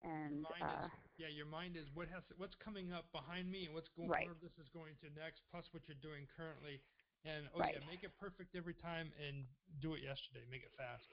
and 0.02 0.42
mind 0.42 0.62
uh, 0.62 0.88
is, 0.88 0.92
yeah, 1.18 1.28
your 1.28 1.46
mind 1.46 1.76
is 1.76 1.90
what 1.92 2.08
has 2.08 2.22
what's 2.36 2.54
coming 2.54 2.92
up 2.92 3.10
behind 3.12 3.50
me 3.50 3.66
and 3.66 3.74
what's 3.74 3.88
going 3.88 4.10
Right. 4.10 4.24
where 4.24 4.34
this 4.34 4.58
is 4.58 4.68
going 4.70 4.96
to 4.98 5.10
next, 5.10 5.42
plus 5.50 5.72
what 5.72 5.88
you're 5.88 5.96
doing 5.96 6.26
currently. 6.26 6.82
And 7.24 7.50
oh 7.54 7.60
Right. 7.60 7.74
yeah, 7.74 7.80
make 7.80 8.02
it 8.04 8.16
perfect 8.18 8.54
every 8.56 8.74
time 8.74 9.12
and 9.20 9.46
do 9.80 9.94
it 9.94 10.02
yesterday. 10.02 10.44
Make 10.46 10.62
it 10.64 10.72
fast. 10.76 11.04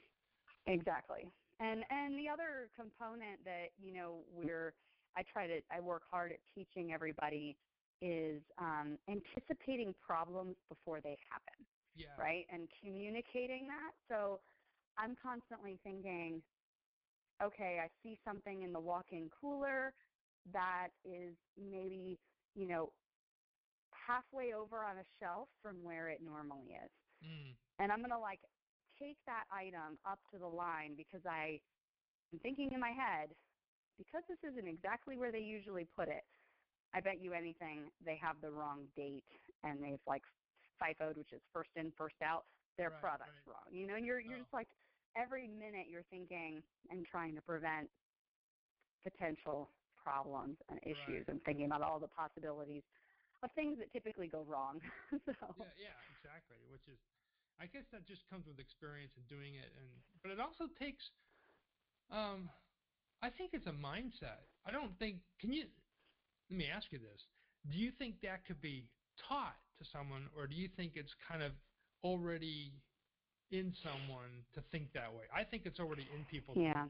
Exactly. 0.68 1.32
And 1.60 1.86
and 1.90 2.18
the 2.20 2.30
other 2.30 2.72
component 2.76 3.44
that, 3.46 3.68
you 3.78 3.94
know, 3.94 4.26
we're 4.30 4.76
I 5.16 5.24
try 5.24 5.48
to 5.48 5.62
I 5.72 5.80
work 5.82 6.04
hard 6.10 6.32
at 6.34 6.40
teaching 6.56 6.94
everybody 6.94 7.58
is 8.02 8.44
um, 8.58 9.00
anticipating 9.10 9.94
problems 9.96 10.58
before 10.70 11.02
they 11.02 11.18
happen, 11.32 11.68
Yeah. 11.96 12.16
right? 12.18 12.46
And 12.50 12.70
communicating 12.82 13.68
that. 13.68 13.94
So 14.10 14.42
I'm 14.98 15.16
constantly 15.16 15.80
thinking, 15.84 16.44
okay, 17.42 17.80
I 17.84 17.90
see 18.04 18.20
something 18.26 18.64
in 18.64 18.74
the 18.74 18.80
walk-in 18.80 19.30
cooler 19.30 19.94
that 20.54 20.90
is 21.04 21.38
maybe, 21.58 22.20
you 22.56 22.68
know, 22.68 22.94
halfway 23.92 24.54
over 24.54 24.84
on 24.86 25.00
a 25.00 25.06
shelf 25.20 25.50
from 25.62 25.84
where 25.84 26.10
it 26.10 26.22
normally 26.22 26.74
is 26.74 26.92
Mm. 27.24 27.58
and 27.80 27.92
I'm 27.92 28.02
gonna 28.02 28.20
like 28.20 28.42
take 29.00 29.18
that 29.26 29.46
item 29.52 30.00
up 30.06 30.20
to 30.32 30.40
the 30.40 30.48
line 30.48 30.96
because 30.96 31.22
I 31.26 31.62
am 32.34 32.40
thinking 32.40 32.72
in 32.74 32.80
my 32.80 32.92
head 32.92 33.36
because 33.98 34.24
this 34.28 34.40
isn't 34.44 34.68
exactly 34.68 35.18
where 35.18 35.32
they 35.32 35.40
usually 35.40 35.86
put 35.86 36.08
it. 36.08 36.26
I 36.94 37.02
bet 37.02 37.22
you 37.22 37.34
anything 37.34 37.92
they 38.06 38.18
have 38.18 38.42
the 38.42 38.52
wrong 38.52 38.88
date 38.96 39.26
and 39.64 39.84
they've 39.84 40.00
like 40.08 40.24
FIFO'd, 40.82 41.18
which 41.18 41.34
is 41.34 41.42
first 41.54 41.72
in, 41.76 41.92
first 41.98 42.22
out. 42.22 42.46
Their 42.78 42.92
Right, 42.92 43.02
product's 43.02 43.34
right. 43.34 43.44
wrong. 43.48 43.66
You 43.72 43.88
know, 43.88 43.96
and 43.96 44.06
you're 44.06 44.20
you're 44.20 44.40
Oh. 44.40 44.44
just 44.44 44.54
like 44.54 44.70
every 45.16 45.48
minute 45.48 45.88
you're 45.90 46.04
thinking 46.04 46.64
and 46.90 47.06
trying 47.06 47.36
to 47.36 47.42
prevent 47.42 47.90
potential 49.04 49.70
problems 49.96 50.58
and 50.70 50.80
issues 50.84 51.26
Right. 51.26 51.28
and 51.28 51.44
thinking 51.44 51.66
about 51.66 51.82
all 51.82 52.00
the 52.00 52.08
possibilities 52.08 52.84
of 53.44 53.52
things 53.54 53.78
that 53.80 53.92
typically 53.92 54.28
go 54.28 54.44
wrong. 54.44 54.80
so 55.26 55.56
Yeah, 55.56 55.74
yeah, 55.76 56.02
exactly. 56.10 56.64
Which 56.66 56.88
is, 56.88 57.00
I 57.58 57.66
guess 57.66 57.86
that 57.92 58.06
just 58.06 58.22
comes 58.30 58.46
with 58.46 58.60
experience 58.62 59.12
and 59.18 59.26
doing 59.28 59.58
it, 59.58 59.74
and 59.78 59.90
but 60.22 60.30
it 60.30 60.40
also 60.40 60.70
takes, 60.78 61.02
um, 62.14 62.50
I 63.22 63.30
think 63.34 63.52
it's 63.54 63.66
a 63.66 63.74
mindset. 63.74 64.46
I 64.66 64.72
don't 64.72 64.94
think. 65.00 65.18
Can 65.42 65.54
you? 65.54 65.66
Let 66.50 66.58
me 66.58 66.70
ask 66.70 66.86
you 66.92 67.00
this: 67.00 67.26
Do 67.72 67.78
you 67.78 67.92
think 67.98 68.22
that 68.22 68.46
could 68.46 68.62
be 68.62 68.86
taught 69.28 69.58
to 69.82 69.84
someone, 69.90 70.30
or 70.38 70.46
do 70.46 70.56
you 70.56 70.70
think 70.78 70.94
it's 70.96 71.14
kind 71.28 71.42
of 71.42 71.52
already 72.04 72.74
in 73.50 73.74
someone 73.82 74.46
to 74.54 74.62
think 74.72 74.94
that 74.94 75.10
way? 75.10 75.26
I 75.34 75.44
think 75.44 75.66
it's 75.66 75.80
already 75.80 76.08
in 76.14 76.26
people. 76.30 76.54
Yeah. 76.56 76.86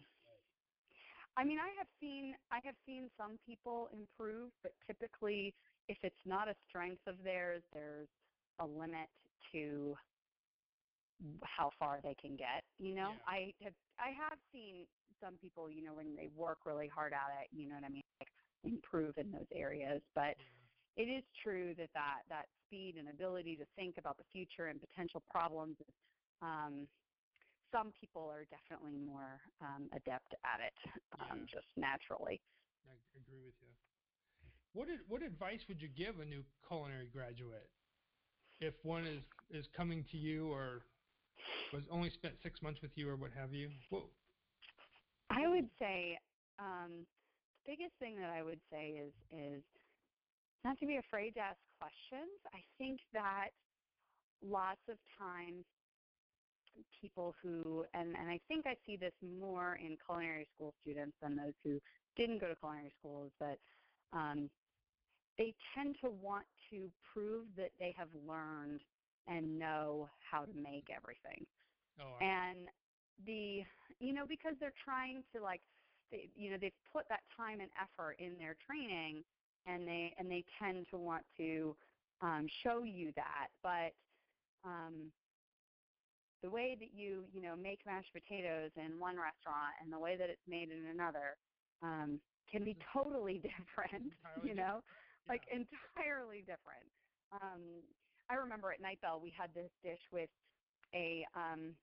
I 1.37 1.43
mean, 1.45 1.59
I 1.59 1.71
have 1.77 1.87
seen 2.01 2.35
I 2.51 2.59
have 2.65 2.75
seen 2.85 3.09
some 3.15 3.39
people 3.45 3.89
improve, 3.93 4.51
but 4.63 4.73
typically, 4.85 5.53
if 5.87 5.97
it's 6.03 6.25
not 6.25 6.49
a 6.49 6.55
strength 6.67 7.05
of 7.07 7.15
theirs, 7.23 7.61
there's 7.73 8.09
a 8.59 8.65
limit 8.65 9.07
to 9.53 9.95
how 11.43 11.71
far 11.79 11.99
they 12.03 12.15
can 12.15 12.35
get. 12.35 12.63
You 12.79 12.95
know, 12.95 13.13
Yeah. 13.13 13.19
I 13.27 13.53
have 13.63 13.73
I 13.99 14.09
have 14.11 14.39
seen 14.51 14.85
some 15.21 15.37
people, 15.37 15.69
you 15.69 15.83
know, 15.83 15.93
when 15.95 16.15
they 16.15 16.27
work 16.35 16.59
really 16.65 16.87
hard 16.87 17.13
at 17.13 17.29
it, 17.41 17.47
you 17.51 17.67
know 17.67 17.75
what 17.75 17.83
I 17.85 17.89
mean, 17.89 18.03
like 18.19 18.29
improve 18.63 19.17
in 19.17 19.31
those 19.31 19.47
areas. 19.55 20.01
But 20.15 20.37
it 20.95 21.03
is 21.09 21.23
true 21.43 21.73
that 21.75 21.89
that 21.93 22.21
that 22.29 22.45
speed 22.65 22.95
and 22.97 23.09
ability 23.09 23.55
to 23.57 23.65
think 23.75 23.97
about 23.97 24.17
the 24.17 24.25
future 24.31 24.67
and 24.67 24.79
potential 24.79 25.21
problems. 25.29 25.77
Um, 26.41 26.87
some 27.71 27.91
people 27.99 28.29
are 28.29 28.45
definitely 28.45 28.97
more 28.97 29.41
um, 29.61 29.89
adept 29.93 30.33
at 30.45 30.59
it, 30.61 30.73
um, 31.19 31.41
Yeah. 31.41 31.45
just 31.51 31.67
naturally. 31.75 32.41
I 32.87 32.93
agree 33.17 33.41
with 33.45 33.55
you. 33.61 33.67
What 34.73 34.87
did, 34.87 34.99
what 35.09 35.23
advice 35.23 35.59
would 35.67 35.81
you 35.81 35.87
give 35.89 36.19
a 36.19 36.25
new 36.25 36.43
culinary 36.67 37.07
graduate 37.07 37.69
if 38.59 38.73
one 38.83 39.05
is 39.05 39.23
is 39.49 39.65
coming 39.75 40.03
to 40.11 40.17
you 40.17 40.51
or 40.51 40.81
was 41.73 41.83
only 41.91 42.09
spent 42.09 42.35
six 42.43 42.61
months 42.61 42.81
with 42.81 42.91
you 42.95 43.09
or 43.09 43.15
what 43.15 43.31
have 43.37 43.53
you? 43.53 43.69
What, 43.89 44.03
I 45.29 45.47
would 45.47 45.67
say 45.79 46.17
um, 46.59 47.05
the 47.65 47.75
biggest 47.75 47.93
thing 47.99 48.15
that 48.19 48.29
I 48.29 48.43
would 48.43 48.59
say 48.71 49.01
is 49.01 49.13
is 49.31 49.63
not 50.63 50.79
to 50.79 50.85
be 50.85 50.97
afraid 50.97 51.35
to 51.35 51.41
ask 51.41 51.59
questions. 51.79 52.33
I 52.53 52.59
think 52.77 52.99
that 53.13 53.49
lots 54.41 54.81
of 54.89 54.97
times 55.17 55.65
people 57.01 57.33
who 57.41 57.85
and, 57.93 58.15
and 58.15 58.29
I 58.29 58.39
think 58.47 58.65
I 58.65 58.75
see 58.85 58.97
this 58.97 59.13
more 59.21 59.79
in 59.81 59.97
culinary 60.05 60.47
school 60.55 60.73
students 60.81 61.15
than 61.21 61.35
those 61.35 61.53
who 61.63 61.79
didn't 62.15 62.39
go 62.39 62.47
to 62.47 62.55
culinary 62.55 62.93
school 62.99 63.25
is 63.25 63.31
that 63.39 63.57
um, 64.13 64.49
they 65.37 65.53
tend 65.75 65.95
to 66.03 66.09
want 66.21 66.45
to 66.71 66.89
prove 67.13 67.45
that 67.57 67.71
they 67.79 67.93
have 67.97 68.09
learned 68.27 68.81
and 69.27 69.59
know 69.59 70.09
how 70.19 70.45
to 70.45 70.53
make 70.53 70.89
everything. 70.89 71.45
Oh, 71.99 72.21
and 72.21 72.69
the 73.25 73.63
you 73.99 74.13
know 74.13 74.25
because 74.27 74.55
they're 74.59 74.73
trying 74.83 75.23
to 75.33 75.41
like 75.41 75.61
they, 76.11 76.29
you 76.35 76.49
know 76.51 76.57
they've 76.59 76.73
put 76.91 77.07
that 77.09 77.23
time 77.35 77.59
and 77.61 77.71
effort 77.81 78.15
in 78.19 78.37
their 78.37 78.55
training 78.65 79.23
and 79.65 79.87
they 79.87 80.13
and 80.17 80.29
they 80.31 80.43
tend 80.59 80.87
to 80.89 80.97
want 80.97 81.25
to 81.37 81.75
um, 82.21 82.47
show 82.63 82.83
you 82.83 83.11
that. 83.15 83.49
But 83.63 83.93
um, 84.63 85.11
the 86.41 86.49
way 86.49 86.75
that 86.79 86.93
you 86.93 87.27
you 87.31 87.41
know 87.41 87.55
make 87.55 87.85
mashed 87.85 88.13
potatoes 88.13 88.71
in 88.75 88.99
one 88.99 89.17
restaurant 89.17 89.75
and 89.81 89.91
the 89.91 89.99
way 89.99 90.17
that 90.17 90.29
it's 90.29 90.47
made 90.47 90.71
in 90.71 90.85
another 90.87 91.37
um, 91.81 92.21
can 92.51 92.63
be 92.63 92.77
totally 92.93 93.39
different 93.57 94.03
Entirely 94.03 94.41
you 94.41 94.55
know 94.55 94.81
yeah. 95.25 95.41
like 95.41 95.43
entirely 95.51 96.39
different. 96.41 96.91
Um, 97.31 97.83
I 98.29 98.35
remember 98.35 98.71
at 98.71 98.81
Nightbell 98.81 99.19
we 99.21 99.31
had 99.31 99.53
this 99.53 99.71
dish 99.83 100.01
with 100.11 100.29
a 100.93 101.25
um, 101.35 101.77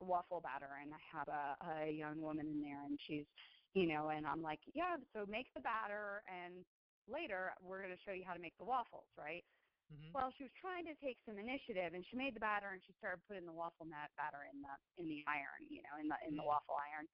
waffle 0.00 0.40
batter, 0.40 0.78
and 0.82 0.92
I 0.94 0.98
had 1.10 1.28
a, 1.28 1.56
a 1.86 1.90
young 1.90 2.20
woman 2.20 2.46
in 2.46 2.62
there, 2.62 2.84
and 2.84 2.98
she's, 3.06 3.26
you 3.74 3.86
know, 3.86 4.10
and 4.10 4.26
I'm 4.26 4.42
like, 4.42 4.60
yeah, 4.74 4.96
so 5.12 5.26
make 5.26 5.52
the 5.54 5.60
batter, 5.60 6.22
and 6.28 6.64
later 7.08 7.52
we're 7.60 7.82
going 7.82 7.96
to 7.96 8.02
show 8.04 8.12
you 8.12 8.24
how 8.26 8.34
to 8.34 8.40
make 8.40 8.56
the 8.58 8.64
waffles, 8.64 9.08
right? 9.16 9.44
Mhm. 9.90 10.12
Well, 10.14 10.32
she 10.38 10.44
was 10.44 10.52
trying 10.60 10.86
to 10.86 10.94
take 10.96 11.18
some 11.26 11.38
initiative, 11.38 11.92
and 11.94 12.04
she 12.10 12.16
made 12.16 12.34
the 12.34 12.40
batter, 12.40 12.70
and 12.70 12.82
she 12.86 12.94
started 12.98 13.22
putting 13.28 13.44
the 13.46 13.52
waffle 13.52 13.86
mat 13.86 14.10
batter 14.16 14.44
in 14.52 14.62
the 14.62 15.02
in 15.02 15.08
the 15.08 15.24
iron, 15.26 15.68
you 15.68 15.82
know, 15.82 16.00
in 16.00 16.08
the 16.08 16.16
in 16.26 16.36
the 16.36 16.42
Mm. 16.42 16.46
waffle 16.46 16.76
iron, 16.76 17.06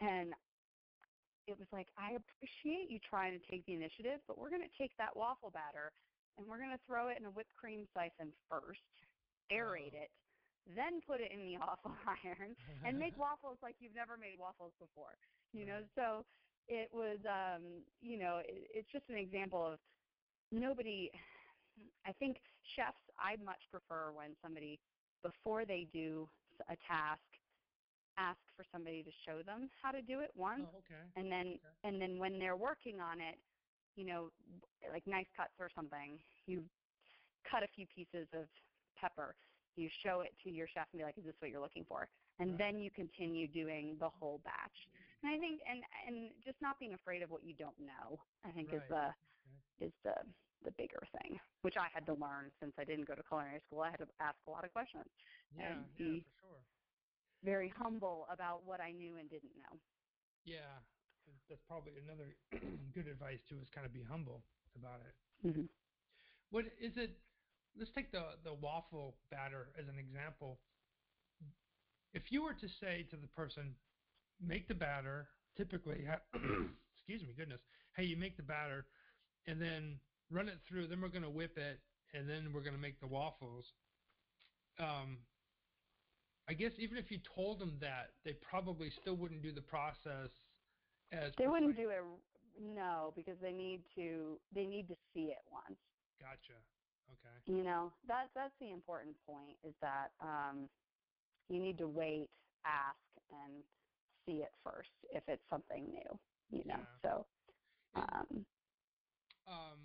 and 0.00 0.34
it 1.46 1.58
was 1.58 1.68
like 1.72 1.88
I 1.96 2.12
appreciate 2.12 2.90
you 2.90 2.98
trying 3.00 3.38
to 3.38 3.46
take 3.50 3.66
the 3.66 3.74
initiative, 3.74 4.20
but 4.26 4.38
we're 4.38 4.50
going 4.50 4.62
to 4.68 4.78
take 4.78 4.96
that 4.98 5.16
waffle 5.16 5.50
batter 5.50 5.92
and 6.40 6.48
we're 6.48 6.58
going 6.58 6.76
to 6.76 6.84
throw 6.86 7.08
it 7.10 7.18
in 7.20 7.26
a 7.26 7.30
whipped 7.30 7.54
cream 7.54 7.86
siphon 7.94 8.32
first, 8.50 8.80
aerate 9.52 9.94
Oh. 9.94 9.94
it, 9.94 10.10
then 10.76 11.00
put 11.06 11.20
it 11.20 11.32
in 11.32 11.46
the 11.46 11.58
waffle 11.60 11.96
iron, 12.24 12.56
and 12.84 12.98
make 12.98 13.16
waffles 13.18 13.58
like 13.62 13.76
you've 13.80 13.94
never 13.94 14.18
made 14.18 14.38
waffles 14.38 14.74
before. 14.80 15.18
You 15.52 15.66
know, 15.66 15.82
so 15.94 16.26
it 16.68 16.90
was, 16.92 17.18
um, 17.28 17.84
you 18.00 18.18
know, 18.18 18.38
it, 18.38 18.68
it's 18.74 18.92
just 18.92 19.08
an 19.10 19.16
example 19.16 19.64
of 19.66 19.80
nobody. 20.52 21.10
I 22.06 22.12
think 22.14 22.38
chefs. 22.76 22.98
I 23.18 23.36
much 23.36 23.62
prefer 23.70 24.12
when 24.12 24.36
somebody 24.42 24.80
before 25.22 25.66
they 25.66 25.88
do 25.92 26.30
a 26.68 26.76
task 26.88 27.22
ask 28.18 28.40
for 28.56 28.64
somebody 28.72 29.02
to 29.04 29.10
show 29.26 29.42
them 29.42 29.70
how 29.82 29.92
to 29.92 30.02
do 30.02 30.20
it 30.20 30.30
once 30.34 30.68
Oh, 30.68 30.78
okay. 30.78 31.04
and 31.16 31.30
then 31.32 31.58
Okay. 31.64 31.74
and 31.84 32.00
then 32.00 32.18
when 32.18 32.38
they're 32.38 32.56
working 32.56 33.00
on 33.00 33.20
it 33.20 33.38
you 33.96 34.04
know 34.04 34.30
like 34.92 35.06
knife 35.06 35.28
cuts 35.36 35.54
or 35.58 35.70
something 35.74 36.22
you 36.46 36.68
cut 37.50 37.62
a 37.62 37.68
few 37.74 37.86
pieces 37.86 38.28
of 38.34 38.48
pepper 38.96 39.36
you 39.76 39.88
show 40.02 40.20
it 40.20 40.34
to 40.44 40.50
your 40.50 40.66
chef 40.68 40.88
and 40.92 40.98
be 40.98 41.04
like 41.04 41.18
is 41.18 41.24
this 41.24 41.34
what 41.40 41.50
you're 41.50 41.60
looking 41.60 41.84
for? 41.86 42.10
And 42.38 42.52
Right. 42.52 42.58
then 42.58 42.80
you 42.80 42.90
continue 42.90 43.46
doing 43.48 43.96
the 44.00 44.08
whole 44.08 44.38
batch. 44.44 44.76
And 45.22 45.32
i 45.32 45.38
think 45.38 45.60
and 45.68 45.82
and 46.06 46.32
just 46.44 46.60
not 46.60 46.78
being 46.78 46.94
afraid 46.94 47.22
of 47.22 47.30
what 47.30 47.44
you 47.44 47.54
don't 47.54 47.78
know 47.78 48.18
i 48.44 48.50
think 48.52 48.72
is 48.72 48.80
Right. 48.80 48.88
the 48.88 49.14
is 49.80 49.92
the 50.04 50.14
the 50.64 50.72
bigger 50.72 51.02
thing 51.12 51.38
which 51.62 51.76
i 51.78 51.88
had 51.92 52.04
to 52.06 52.14
learn 52.14 52.50
since 52.60 52.72
i 52.78 52.84
didn't 52.84 53.06
go 53.06 53.14
to 53.14 53.22
culinary 53.22 53.60
school. 53.66 53.80
I 53.80 53.90
had 53.90 53.98
to 54.00 54.08
ask 54.20 54.36
a 54.46 54.50
lot 54.50 54.64
of 54.64 54.72
questions 54.72 55.06
Yeah, 55.50 55.64
and 55.64 55.86
yeah, 55.94 55.96
be- 55.98 56.24
for 56.24 56.30
sure. 56.40 56.64
very 57.42 57.68
humble 57.68 58.26
about 58.30 58.64
what 58.64 58.80
i 58.80 58.92
knew 58.92 59.16
and 59.16 59.28
didn't 59.30 59.56
know. 59.56 59.78
Yeah, 60.44 60.80
that's 61.48 61.62
probably 61.68 61.92
another 62.04 62.36
good 62.94 63.06
advice 63.06 63.40
too. 63.48 63.56
Is 63.62 63.68
kind 63.74 63.86
of 63.86 63.92
be 63.92 64.02
humble 64.02 64.42
about 64.76 65.00
it. 65.06 65.14
hmm 65.42 65.66
What 66.50 66.66
is 66.80 66.96
it? 66.96 67.18
Let's 67.78 67.90
take 67.94 68.12
the 68.12 68.36
the 68.44 68.54
waffle 68.54 69.16
batter 69.30 69.68
as 69.78 69.88
an 69.88 69.98
example. 69.98 70.60
If 72.12 72.32
you 72.32 72.42
were 72.42 72.54
to 72.54 72.68
say 72.80 73.06
to 73.10 73.16
the 73.16 73.28
person, 73.28 73.74
make 74.40 74.66
the 74.66 74.74
batter, 74.74 75.28
typically, 75.56 76.04
ha- 76.04 76.22
excuse 76.96 77.22
me, 77.22 77.34
goodness, 77.36 77.60
hey, 77.96 78.04
you 78.04 78.16
make 78.16 78.36
the 78.36 78.42
batter, 78.42 78.86
and 79.46 79.60
then 79.62 80.00
run 80.30 80.48
it 80.48 80.58
through. 80.68 80.88
Then 80.88 81.00
we're 81.00 81.08
going 81.08 81.22
to 81.22 81.30
whip 81.30 81.56
it, 81.56 81.78
and 82.14 82.28
then 82.28 82.52
we're 82.52 82.62
going 82.62 82.74
to 82.74 82.80
make 82.82 83.00
the 83.00 83.06
waffles. 83.06 83.64
Um, 84.78 85.18
I 86.48 86.54
guess 86.54 86.72
even 86.78 86.98
if 86.98 87.10
you 87.12 87.18
told 87.36 87.60
them 87.60 87.76
that, 87.80 88.10
they 88.24 88.32
probably 88.32 88.90
still 88.90 89.14
wouldn't 89.14 89.42
do 89.42 89.52
the 89.52 89.60
process 89.62 90.30
as 91.12 91.32
They 91.38 91.46
wouldn't 91.48 91.76
do 91.76 91.90
it 91.90 92.02
no 92.60 93.12
because 93.16 93.36
they 93.40 93.52
need 93.52 93.82
to 93.94 94.40
they 94.54 94.66
need 94.66 94.88
to 94.88 94.96
see 95.14 95.26
it 95.32 95.42
once. 95.50 95.78
Gotcha. 96.20 96.54
Okay. 97.10 97.36
You 97.46 97.62
know 97.64 97.92
that's 98.06 98.30
that's 98.34 98.54
the 98.60 98.70
important 98.70 99.16
point 99.26 99.56
is 99.64 99.74
that 99.80 100.12
um, 100.20 100.68
you 101.48 101.60
need 101.60 101.78
to 101.78 101.88
wait, 101.88 102.28
ask, 102.64 102.98
and 103.30 103.64
see 104.26 104.42
it 104.42 104.52
first 104.64 104.90
if 105.12 105.22
it's 105.28 105.42
something 105.50 105.86
new. 105.90 106.18
You 106.50 106.64
know, 106.66 106.78
Yeah. 106.78 106.98
so 107.02 107.26
um, 107.94 108.44
um, 109.46 109.78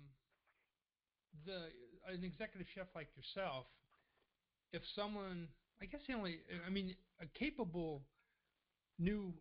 the 1.44 1.72
an 2.06 2.24
executive 2.24 2.68
chef 2.74 2.86
like 2.94 3.08
yourself, 3.16 3.66
if 4.72 4.82
someone, 4.94 5.48
I 5.80 5.86
guess 5.86 6.00
the 6.06 6.14
only, 6.14 6.40
I 6.66 6.70
mean, 6.70 6.96
a 7.20 7.26
capable 7.26 8.02
new 8.98 9.34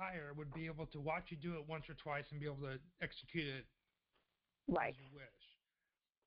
hire 0.00 0.32
would 0.32 0.48
be 0.56 0.64
able 0.64 0.86
to 0.88 0.98
watch 1.00 1.28
you 1.28 1.36
do 1.36 1.60
it 1.60 1.68
once 1.68 1.84
or 1.92 1.94
twice 2.00 2.24
and 2.32 2.40
be 2.40 2.48
able 2.48 2.64
to 2.64 2.80
execute 3.04 3.44
it 3.44 3.68
right, 4.68 4.96
as 4.96 5.00
you 5.04 5.12
wish. 5.12 5.42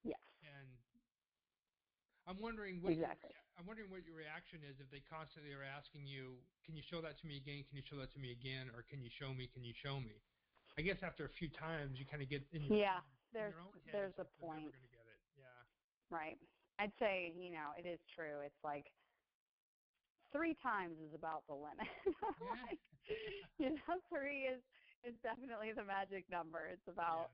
yes, 0.05 0.21
And 0.45 0.69
I'm 2.29 2.37
wondering 2.39 2.81
what 2.85 2.93
your- 2.93 3.09
I'm 3.57 3.65
wondering 3.65 3.89
what 3.89 4.05
your 4.05 4.15
reaction 4.15 4.61
is 4.63 4.79
if 4.79 4.89
they 4.89 5.01
constantly 5.01 5.53
are 5.53 5.63
asking 5.65 6.05
you, 6.07 6.37
"Can 6.65 6.75
you 6.75 6.83
show 6.89 7.01
that 7.01 7.17
to 7.19 7.27
me 7.27 7.37
again? 7.37 7.63
Can 7.65 7.77
you 7.77 7.83
show 7.83 7.97
that 7.97 8.11
to 8.13 8.19
me 8.19 8.31
again? 8.31 8.69
Or 8.69 8.83
can 8.83 9.01
you 9.01 9.09
show 9.09 9.33
me? 9.33 9.47
Can 9.47 9.63
you 9.63 9.73
show 9.73 9.99
me?" 9.99 10.21
I 10.77 10.81
guess 10.81 11.03
after 11.03 11.25
a 11.25 11.29
few 11.29 11.49
times, 11.49 11.99
you 11.99 12.05
kind 12.05 12.21
of 12.23 12.29
get 12.29 12.41
in 12.51 12.63
your 12.63 12.77
yeah. 12.77 13.01
There's 13.31 13.53
your 13.53 13.61
own 13.61 13.73
head, 13.85 13.93
there's 13.93 14.13
a 14.17 14.23
never 14.23 14.29
point. 14.39 14.73
gonna 14.73 14.87
get 14.87 15.05
it. 15.07 15.19
Yeah. 15.37 15.63
Right. 16.09 16.39
I'd 16.79 16.93
say, 16.97 17.31
you 17.37 17.51
know, 17.51 17.73
it 17.77 17.85
is 17.85 17.99
true. 18.15 18.39
It's 18.41 18.63
like 18.63 18.91
three 20.33 20.55
times 20.63 20.97
is 20.99 21.13
about 21.15 21.45
the 21.47 21.55
limit. 21.55 21.87
like, 22.61 22.81
you 23.59 23.71
know, 23.71 24.01
three 24.09 24.43
is 24.47 24.61
is 25.05 25.15
definitely 25.23 25.71
the 25.73 25.83
magic 25.85 26.25
number. 26.29 26.67
It's 26.67 26.87
about 26.87 27.31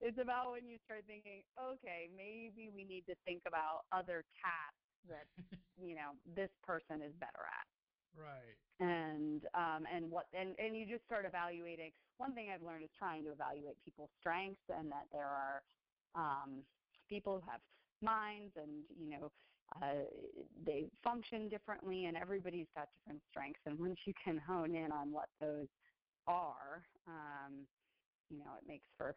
it's 0.00 0.18
about 0.18 0.52
when 0.52 0.68
you 0.68 0.78
start 0.84 1.04
thinking, 1.06 1.42
okay, 1.60 2.10
maybe 2.14 2.70
we 2.70 2.84
need 2.84 3.06
to 3.06 3.16
think 3.24 3.42
about 3.46 3.82
other 3.92 4.24
tasks 4.42 4.78
that, 5.08 5.26
you 5.76 5.94
know, 5.96 6.12
this 6.26 6.50
person 6.62 7.02
is 7.02 7.14
better 7.20 7.44
at. 7.48 7.66
Right. 8.16 8.58
and 8.80 9.44
um 9.54 9.86
and 9.92 10.10
what 10.10 10.26
and 10.32 10.54
and 10.58 10.76
you 10.76 10.86
just 10.86 11.04
start 11.04 11.24
evaluating 11.26 11.92
one 12.18 12.34
thing 12.34 12.50
i've 12.50 12.62
learned 12.62 12.84
is 12.84 12.90
trying 12.98 13.24
to 13.24 13.30
evaluate 13.32 13.76
people's 13.84 14.10
strengths 14.18 14.62
and 14.68 14.90
that 14.90 15.06
there 15.12 15.26
are 15.28 15.62
um 16.14 16.64
people 17.08 17.40
who 17.40 17.50
have 17.50 17.60
minds 18.02 18.52
and 18.56 18.84
you 18.98 19.10
know 19.10 19.30
uh 19.82 20.04
they 20.64 20.90
function 21.02 21.48
differently 21.48 22.06
and 22.06 22.16
everybody's 22.16 22.66
got 22.74 22.88
different 22.94 23.22
strengths 23.30 23.60
and 23.66 23.78
once 23.78 23.98
you 24.06 24.12
can 24.22 24.38
hone 24.38 24.74
in 24.74 24.92
on 24.92 25.10
what 25.12 25.28
those 25.40 25.66
are 26.26 26.82
um 27.06 27.66
you 28.30 28.38
know 28.38 28.54
it 28.60 28.66
makes 28.66 28.86
for 28.96 29.10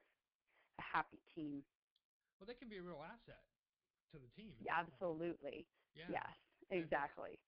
a 0.80 0.82
happy 0.82 1.20
team 1.36 1.64
Well, 2.40 2.48
they 2.48 2.54
can 2.54 2.70
be 2.70 2.78
a 2.78 2.82
real 2.82 3.04
asset 3.04 3.44
to 4.12 4.20
the 4.20 4.28
team. 4.36 4.54
yeah, 4.64 4.74
absolutely 4.80 5.66
Yeah. 5.96 6.06
yes 6.12 6.36
exactly 6.72 7.40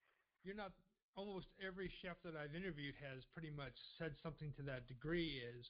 You're 0.44 0.54
not. 0.54 0.72
Almost 1.16 1.48
every 1.60 1.90
chef 2.00 2.16
that 2.22 2.36
I've 2.36 2.54
interviewed 2.54 2.94
has 3.02 3.24
pretty 3.34 3.50
much 3.50 3.74
said 3.98 4.16
something 4.22 4.52
to 4.54 4.62
that 4.62 4.86
degree. 4.86 5.38
Is 5.38 5.66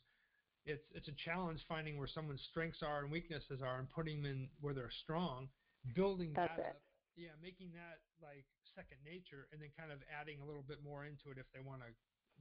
it's 0.64 0.84
it's 0.94 1.08
a 1.08 1.12
challenge 1.24 1.60
finding 1.66 1.98
where 1.98 2.06
someone's 2.06 2.42
strengths 2.50 2.82
are 2.82 3.00
and 3.02 3.10
weaknesses 3.10 3.62
are 3.62 3.78
and 3.78 3.88
putting 3.88 4.22
them 4.22 4.30
in 4.30 4.50
where 4.60 4.74
they're 4.74 4.90
strong, 5.02 5.48
building 5.94 6.34
That's 6.36 6.52
that 6.52 6.60
it. 6.60 6.76
up. 6.76 6.82
Yeah, 7.20 7.36
making 7.44 7.76
that 7.76 8.00
like 8.24 8.48
second 8.72 8.96
nature, 9.04 9.44
and 9.52 9.60
then 9.60 9.68
kind 9.76 9.92
of 9.92 10.00
adding 10.08 10.40
a 10.40 10.46
little 10.48 10.64
bit 10.64 10.80
more 10.80 11.04
into 11.04 11.28
it 11.28 11.36
if 11.36 11.44
they 11.52 11.60
want 11.60 11.84
to. 11.84 11.92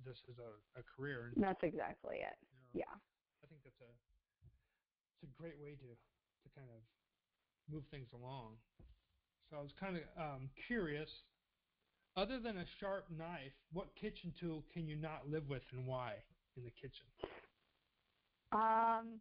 This 0.07 0.15
is 0.31 0.39
a, 0.39 0.55
a 0.79 0.83
career. 0.87 1.35
That's 1.35 1.59
exactly 1.59 2.23
it 2.23 2.39
you 2.39 2.55
know, 2.55 2.87
yeah 2.87 2.95
I 3.43 3.45
think 3.51 3.59
that's 3.67 3.83
a 3.83 3.91
it's 5.19 5.27
a 5.27 5.31
great 5.35 5.59
way 5.59 5.75
to 5.75 5.89
to 5.91 6.47
kind 6.55 6.71
of 6.71 6.79
move 7.67 7.83
things 7.91 8.07
along. 8.15 8.55
So 9.51 9.57
I 9.57 9.61
was 9.61 9.75
kind 9.75 9.99
of 9.99 10.03
um, 10.15 10.49
curious. 10.67 11.09
Other 12.15 12.39
than 12.39 12.57
a 12.57 12.65
sharp 12.79 13.05
knife, 13.11 13.53
what 13.71 13.87
kitchen 13.99 14.33
tool 14.39 14.63
can 14.73 14.87
you 14.87 14.95
not 14.95 15.29
live 15.29 15.47
with, 15.49 15.61
and 15.71 15.85
why 15.85 16.15
in 16.57 16.63
the 16.63 16.71
kitchen? 16.71 17.05
Um, 18.51 19.19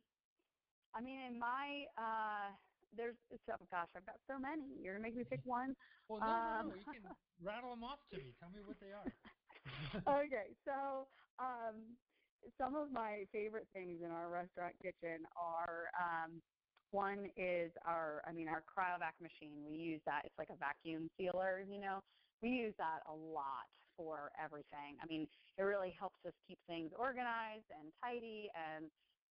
I 0.95 1.01
mean, 1.03 1.19
in 1.27 1.39
my 1.39 1.85
uh, 1.99 2.55
there's 2.97 3.17
so 3.47 3.55
gosh, 3.71 3.89
I've 3.97 4.07
got 4.07 4.17
so 4.27 4.39
many. 4.39 4.65
You're 4.83 4.95
gonna 4.95 5.03
make 5.03 5.17
me 5.17 5.25
pick 5.25 5.41
one. 5.45 5.75
Well, 6.09 6.21
no, 6.21 6.27
no, 6.27 6.33
no. 6.33 6.61
Um, 6.61 6.73
You 6.79 6.85
can 6.85 7.05
rattle 7.43 7.71
them 7.71 7.85
off 7.85 7.99
to 8.13 8.17
me. 8.19 8.35
Tell 8.41 8.51
me 8.51 8.61
what 8.65 8.77
they 8.81 8.93
are. 8.93 9.05
okay, 10.09 10.57
so 10.65 11.07
um, 11.39 11.97
some 12.57 12.75
of 12.75 12.91
my 12.91 13.25
favorite 13.33 13.67
things 13.73 14.01
in 14.03 14.11
our 14.11 14.29
restaurant 14.29 14.75
kitchen 14.83 15.27
are 15.37 15.91
um, 15.99 16.41
one 16.91 17.27
is 17.37 17.71
our, 17.85 18.23
I 18.27 18.33
mean, 18.33 18.49
our 18.49 18.63
cryovac 18.65 19.13
machine. 19.21 19.65
We 19.69 19.77
use 19.77 20.01
that. 20.07 20.23
It's 20.25 20.39
like 20.39 20.49
a 20.51 20.57
vacuum 20.57 21.09
sealer, 21.19 21.65
you 21.69 21.81
know. 21.81 22.01
We 22.43 22.51
use 22.51 22.75
that 22.79 23.01
a 23.09 23.15
lot 23.15 23.69
for 23.97 24.31
everything. 24.43 24.97
I 25.03 25.07
mean, 25.07 25.27
it 25.59 25.63
really 25.63 25.95
helps 25.99 26.25
us 26.27 26.33
keep 26.47 26.59
things 26.67 26.93
organized 26.97 27.67
and 27.71 27.93
tidy 28.03 28.49
and 28.55 28.87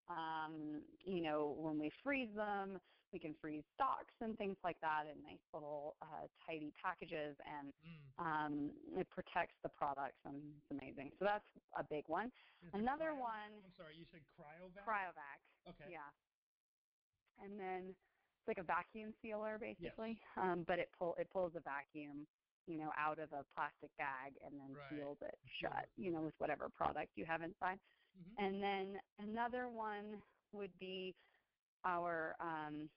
um, 0.08 0.82
you 1.04 1.22
know, 1.22 1.54
when 1.58 1.78
we 1.78 1.90
freeze 2.02 2.28
them, 2.36 2.78
we 3.16 3.20
can 3.20 3.34
freeze 3.40 3.64
stocks 3.74 4.12
and 4.20 4.36
things 4.36 4.56
like 4.62 4.76
that 4.82 5.04
in 5.08 5.22
nice 5.24 5.40
little 5.54 5.96
uh, 6.02 6.28
tidy 6.46 6.70
packages 6.82 7.34
and 7.46 7.72
Mm. 7.86 8.12
um, 8.18 8.72
it 9.00 9.08
protects 9.10 9.54
the 9.62 9.70
products 9.70 10.18
and 10.24 10.36
it's 10.58 10.70
amazing. 10.70 11.10
So 11.18 11.24
that's 11.24 11.48
a 11.78 11.84
big 11.84 12.04
one. 12.08 12.26
Is 12.62 12.70
Another 12.74 13.12
cryo- 13.12 13.20
one, 13.20 13.52
I'm 13.64 13.72
sorry, 13.76 13.96
you 13.96 14.04
said 14.12 14.20
cryovac. 14.38 14.84
cryovac. 14.84 15.40
Okay. 15.70 15.90
Yeah. 15.92 16.10
And 17.38 17.58
then 17.58 17.88
it's 17.90 18.48
like 18.48 18.58
a 18.58 18.62
vacuum 18.62 19.14
sealer 19.22 19.58
basically, 19.58 20.20
um, 20.36 20.64
but 20.66 20.78
it 20.78 20.90
pull 20.98 21.14
it 21.18 21.30
pulls 21.30 21.52
a 21.56 21.60
vacuum, 21.60 22.26
you 22.66 22.76
know, 22.76 22.92
out 22.98 23.18
of 23.18 23.32
a 23.32 23.44
plastic 23.54 23.90
bag 23.96 24.34
and 24.44 24.60
then 24.60 24.74
Right. 24.74 24.90
seals 24.90 25.18
it 25.22 25.38
shut, 25.60 25.88
you 25.96 26.10
know, 26.10 26.20
with 26.22 26.34
whatever 26.38 26.68
product 26.68 27.12
you 27.16 27.24
have 27.24 27.40
inside. 27.42 27.80
Mhm. 28.18 28.34
And 28.38 28.62
then 28.62 29.00
another 29.18 29.68
one 29.68 30.22
would 30.52 30.78
be 30.78 31.16
our 31.84 32.36
um, 32.40 32.90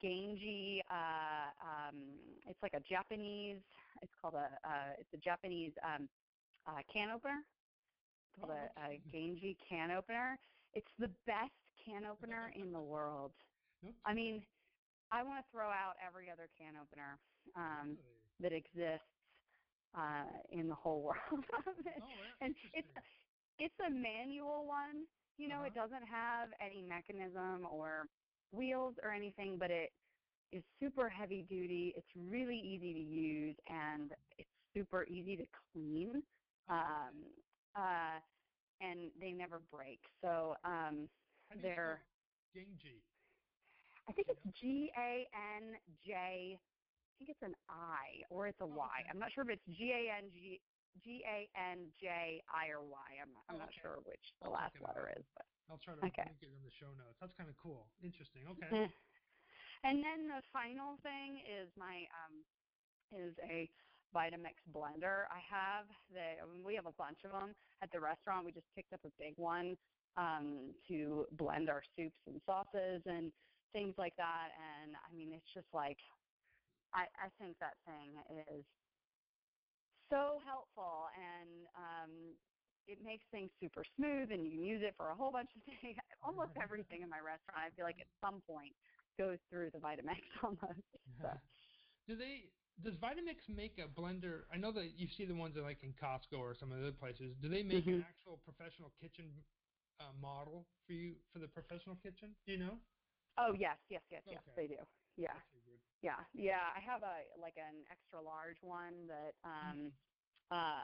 Genji. 0.00 0.82
Uh, 0.90 1.50
um, 1.60 2.18
it's 2.46 2.60
like 2.62 2.74
a 2.74 2.80
Japanese. 2.80 3.62
It's 4.02 4.12
called 4.20 4.34
a. 4.34 4.58
Uh, 4.64 4.92
it's 4.98 5.12
a 5.14 5.18
Japanese 5.18 5.72
um, 5.84 6.08
uh, 6.66 6.78
can 6.92 7.10
opener. 7.10 7.40
It's 8.32 8.40
called 8.40 8.52
a, 8.52 8.68
a. 8.80 9.00
Genji 9.12 9.56
can 9.68 9.90
opener. 9.90 10.38
It's 10.74 10.88
the 10.98 11.08
best 11.26 11.52
can 11.84 12.04
opener 12.04 12.52
in 12.54 12.72
the 12.72 12.80
world. 12.80 13.32
I 14.04 14.14
mean, 14.14 14.42
I 15.10 15.22
want 15.22 15.44
to 15.44 15.50
throw 15.50 15.68
out 15.70 15.94
every 16.04 16.30
other 16.30 16.48
can 16.58 16.74
opener 16.76 17.18
um, 17.56 17.98
that 18.40 18.52
exists 18.52 19.06
uh, 19.96 20.24
in 20.50 20.68
the 20.68 20.74
whole 20.74 21.02
world. 21.02 21.44
Oh, 22.00 22.34
and 22.40 22.54
it's 22.72 22.88
it's 23.58 23.74
a 23.86 23.90
manual 23.90 24.66
one. 24.66 25.06
You 25.36 25.48
know, 25.48 25.64
it 25.64 25.72
Uh-huh. 25.72 25.74
doesn't 25.74 26.04
have 26.06 26.50
any 26.60 26.82
mechanism 26.82 27.66
or 27.70 28.06
wheels 28.52 28.94
or 29.02 29.12
anything, 29.12 29.58
but 29.58 29.70
it 29.70 29.92
is 30.52 30.62
super 30.80 31.08
heavy 31.08 31.42
duty. 31.42 31.94
It's 31.96 32.08
really 32.16 32.58
easy 32.58 32.92
to 32.92 33.00
use 33.00 33.56
and 33.68 34.14
it's 34.38 34.50
super 34.74 35.04
easy 35.04 35.36
to 35.36 35.46
clean. 35.72 36.22
Um, 36.68 37.34
uh, 37.76 38.20
and 38.80 39.12
they 39.20 39.32
never 39.32 39.60
break. 39.70 40.00
So 40.22 40.56
um, 40.64 41.08
How 41.48 41.54
do 41.54 41.60
you 41.60 41.62
they're 41.62 42.02
spell 42.52 42.92
I 44.08 44.12
think 44.12 44.28
it's 44.28 44.40
G 44.60 44.90
A 44.96 45.28
N 45.34 45.76
J. 46.04 46.58
I 46.60 47.18
think 47.18 47.30
it's 47.30 47.42
an 47.42 47.54
I 47.68 48.22
or 48.30 48.48
it's 48.48 48.60
a 48.60 48.64
Oh, 48.64 48.66
Y. 48.66 48.88
okay. 49.00 49.08
I'm 49.10 49.18
not 49.18 49.32
sure 49.32 49.44
if 49.44 49.50
it's 49.50 49.78
G 49.78 49.92
A 49.92 50.10
N 50.16 50.30
G 50.32 50.60
G 50.98 51.22
A 51.26 51.50
N 51.56 51.92
J 52.00 52.42
I 52.52 52.68
or 52.68 52.84
Y. 52.84 53.18
I'm 53.22 53.32
not, 53.34 53.44
I'm 53.48 53.58
not 53.58 53.70
okay. 53.70 53.82
sure 53.82 54.00
which 54.00 54.24
the 54.42 54.48
I'll 54.48 54.50
last 54.50 54.74
check 54.74 54.82
it 54.82 54.88
out. 54.88 54.96
letter 54.96 55.12
is, 55.18 55.24
but 55.34 55.46
I'll 55.68 55.78
try 55.78 55.94
to 55.96 56.02
Okay. 56.06 56.24
link 56.24 56.42
it 56.42 56.52
in 56.52 56.62
the 56.62 56.70
show 56.80 56.94
notes. 56.94 57.18
That's 57.20 57.34
kind 57.36 57.50
of 57.50 57.56
cool. 57.56 57.92
Interesting. 58.02 58.46
Okay. 58.48 58.76
And 59.84 60.04
then 60.04 60.28
the 60.28 60.42
final 60.52 60.98
thing 61.02 61.42
is 61.48 61.70
my 61.76 62.04
um 62.26 62.44
is 63.12 63.36
a 63.42 63.70
Vitamix 64.14 64.54
blender. 64.72 65.26
I 65.30 65.40
have 65.40 65.88
the 66.10 66.36
I 66.42 66.46
mean, 66.46 66.64
we 66.64 66.74
have 66.76 66.86
a 66.86 66.92
bunch 66.92 67.20
of 67.24 67.32
them 67.32 67.54
at 67.82 67.90
the 67.92 68.00
restaurant. 68.00 68.46
We 68.46 68.52
just 68.52 68.70
picked 68.74 68.92
up 68.92 69.04
a 69.04 69.10
big 69.18 69.38
one 69.38 69.78
um 70.16 70.74
to 70.88 71.26
blend 71.32 71.70
our 71.70 71.82
soups 71.96 72.20
and 72.26 72.42
sauces 72.46 73.02
and 73.06 73.32
things 73.72 73.94
like 73.98 74.16
that 74.16 74.50
and 74.58 74.96
I 74.96 75.12
mean 75.12 75.32
it's 75.32 75.46
just 75.54 75.68
like 75.72 75.98
I 76.92 77.08
I 77.14 77.30
think 77.38 77.58
that 77.60 77.78
thing 77.84 78.16
is 78.48 78.64
so 80.10 80.40
helpful 80.44 81.08
and 81.16 81.66
um 81.78 82.12
it 82.88 82.98
makes 83.04 83.24
things 83.30 83.50
super 83.60 83.84
smooth 83.96 84.32
and 84.32 84.44
you 84.44 84.50
can 84.50 84.64
use 84.64 84.82
it 84.82 84.94
for 84.96 85.10
a 85.10 85.14
whole 85.14 85.30
bunch 85.32 85.50
of 85.56 85.62
things. 85.82 85.96
Almost 86.22 86.52
everything 86.62 87.02
in 87.02 87.08
my 87.10 87.18
restaurant 87.20 87.62
I 87.66 87.70
feel 87.76 87.84
like 87.86 88.00
at 88.00 88.10
some 88.20 88.42
point 88.46 88.74
goes 89.18 89.38
through 89.50 89.70
the 89.72 89.78
Vitamix 89.78 90.22
almost. 90.44 90.82
So. 91.22 91.30
Do 92.06 92.16
they? 92.16 92.50
Does 92.82 92.94
Vitamix 92.96 93.48
make 93.48 93.78
a 93.78 93.88
blender? 93.88 94.42
I 94.52 94.56
know 94.56 94.72
that 94.72 94.98
you 94.98 95.06
see 95.16 95.24
the 95.26 95.34
ones 95.34 95.54
that 95.54 95.62
like 95.62 95.82
in 95.84 95.92
Costco 95.94 96.38
or 96.38 96.54
some 96.54 96.72
of 96.72 96.78
the 96.78 96.88
other 96.88 96.96
places. 96.96 97.34
Do 97.40 97.48
they 97.48 97.62
make 97.62 97.86
an 97.86 97.96
Mhm. 97.96 98.04
actual 98.08 98.38
professional 98.38 98.90
kitchen 99.00 99.44
uh, 100.00 100.12
model 100.20 100.66
for 100.86 100.92
you 100.92 101.14
for 101.32 101.38
the 101.40 101.48
professional 101.48 101.96
kitchen? 101.96 102.30
Do 102.46 102.52
you 102.52 102.58
know? 102.58 102.78
Oh 103.38 103.54
yes, 103.54 103.78
yes, 103.88 104.02
yes, 104.10 104.22
yes, 104.30 104.42
they 104.56 104.66
do. 104.66 104.76
Yeah. 105.16 105.36
Yeah, 106.02 106.24
yeah. 106.32 106.70
I 106.74 106.80
have 106.80 107.02
a 107.02 107.40
like 107.40 107.56
an 107.56 107.84
extra 107.90 108.20
large 108.20 108.56
one 108.62 109.06
that 109.08 109.34
um 109.44 109.92
uh 110.50 110.82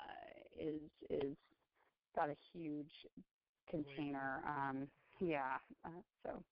is 0.58 0.80
is 1.10 1.36
got 2.14 2.30
a 2.30 2.36
huge 2.52 2.92
container. 3.70 4.42
Um 4.46 4.88
yeah. 5.20 5.58
Uh, 5.84 5.90
so 6.22 6.44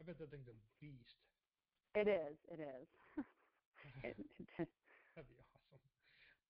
I 0.00 0.04
bet 0.04 0.18
that 0.18 0.30
thing's 0.30 0.48
a 0.48 0.54
beast. 0.80 1.14
it 1.94 2.08
is, 2.08 2.36
it 2.50 2.60
is. 2.60 2.86
it, 4.02 4.16
it, 4.58 4.68
That'd 5.14 5.28
be 5.28 5.36
awesome. 5.54 5.80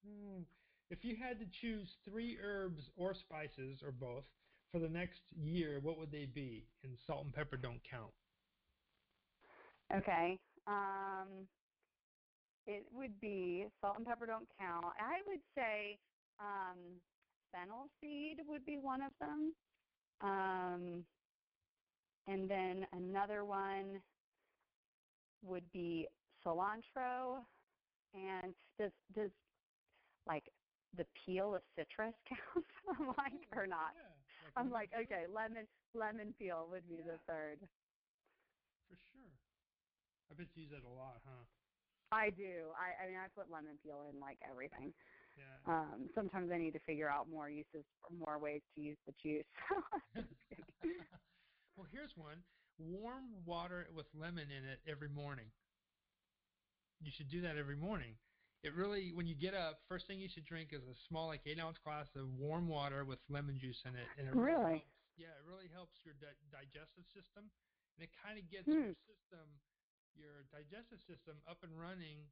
Mm. 0.07 0.45
If 0.91 1.05
you 1.05 1.17
had 1.17 1.39
to 1.39 1.47
choose 1.61 1.89
three 2.05 2.39
herbs 2.41 2.91
or 2.97 3.15
spices 3.15 3.83
or 3.83 3.93
both 3.93 4.25
for 4.73 4.81
the 4.81 4.89
next 4.89 5.21
year, 5.37 5.81
what 5.81 5.99
would 5.99 6.11
they 6.11 6.27
be? 6.27 6.67
And 6.83 6.99
salt 7.07 7.25
and 7.25 7.35
pepper 7.35 7.57
don't 7.57 7.81
count. 7.89 8.13
Okay. 9.93 10.39
Um, 10.67 11.49
it 12.67 12.85
would 12.93 13.21
be 13.21 13.67
salt 13.81 13.97
and 13.99 14.07
pepper 14.07 14.27
don't 14.27 14.49
count. 14.59 14.87
I 14.99 15.23
would 15.27 15.41
say 15.55 15.99
um, 16.39 17.01
fennel 17.53 17.89
seed 18.01 18.39
would 18.47 18.65
be 18.65 18.79
one 18.79 19.03
of 19.03 19.13
them. 19.19 19.55
Um, 20.21 21.07
and 22.27 22.51
then 22.51 22.87
another 22.93 23.45
one 23.45 24.03
would 25.43 25.71
be 25.73 26.09
cilantro. 26.45 27.47
And 28.15 28.55
does 28.79 28.93
does 29.15 29.31
like 30.27 30.45
the 30.97 31.07
peel 31.25 31.55
of 31.55 31.63
citrus 31.77 32.15
count? 32.29 32.67
I'm 32.89 33.09
like 33.09 33.49
or 33.57 33.67
not? 33.67 33.95
Yeah, 33.95 34.51
I'm 34.57 34.71
like 34.71 34.91
peel? 34.91 35.01
okay, 35.01 35.27
lemon 35.27 35.67
lemon 35.95 36.35
peel 36.39 36.69
would 36.71 36.89
be 36.89 36.97
the 36.97 37.19
third. 37.27 37.69
For 38.89 38.97
sure. 39.13 39.31
I 40.31 40.35
bet 40.35 40.47
you 40.55 40.63
use 40.63 40.71
that 40.71 40.85
a 40.85 40.89
lot, 40.89 41.23
huh? 41.25 41.45
I 42.13 42.31
do. 42.31 42.75
I, 42.75 43.05
I 43.05 43.09
mean, 43.09 43.19
I 43.19 43.29
put 43.35 43.51
lemon 43.51 43.79
peel 43.83 44.03
in 44.13 44.19
like 44.21 44.39
everything. 44.49 44.93
Yeah. 45.37 45.57
Um, 45.67 46.09
sometimes 46.15 46.51
I 46.53 46.59
need 46.59 46.73
to 46.73 46.81
figure 46.87 47.09
out 47.09 47.29
more 47.31 47.49
uses, 47.51 47.85
more 48.11 48.39
ways 48.39 48.63
to 48.75 48.81
use 48.81 48.97
the 49.07 49.13
juice. 49.23 49.45
well, 51.77 51.87
here's 51.93 52.17
one: 52.17 52.43
warm 52.79 53.31
water 53.45 53.87
with 53.95 54.07
lemon 54.15 54.51
in 54.51 54.65
it 54.65 54.81
every 54.89 55.09
morning. 55.09 55.47
You 57.01 57.13
should 57.17 57.31
do 57.31 57.41
that 57.43 57.57
every 57.57 57.77
morning. 57.77 58.17
It 58.63 58.75
really, 58.77 59.13
when 59.17 59.25
you 59.27 59.35
get 59.35 59.55
up, 59.55 59.81
first 59.89 60.07
thing 60.07 60.21
you 60.21 60.29
should 60.29 60.45
drink 60.45 60.73
is 60.73 60.85
a 60.85 60.97
small, 61.09 61.29
like 61.29 61.41
eight 61.47 61.59
ounce 61.61 61.79
glass 61.81 62.09
of 62.17 62.29
warm 62.37 62.69
water 62.69 63.05
with 63.09 63.19
lemon 63.31 63.57
juice 63.57 63.81
in 63.89 63.97
it, 63.97 64.05
and 64.21 64.29
it 64.29 64.37
really, 64.37 64.53
really? 64.53 64.85
helps, 64.85 64.93
yeah, 65.17 65.33
it 65.33 65.45
really 65.49 65.69
helps 65.73 65.97
your 66.05 66.13
di- 66.21 66.37
digestive 66.53 67.09
system, 67.17 67.49
and 67.97 68.05
it 68.05 68.13
kind 68.21 68.37
of 68.37 68.45
gets 68.53 68.69
Hmm. 68.69 68.93
your 68.93 69.01
system, 69.09 69.49
your 70.15 70.45
digestive 70.53 71.01
system, 71.07 71.37
up 71.49 71.63
and 71.63 71.73
running 71.79 72.29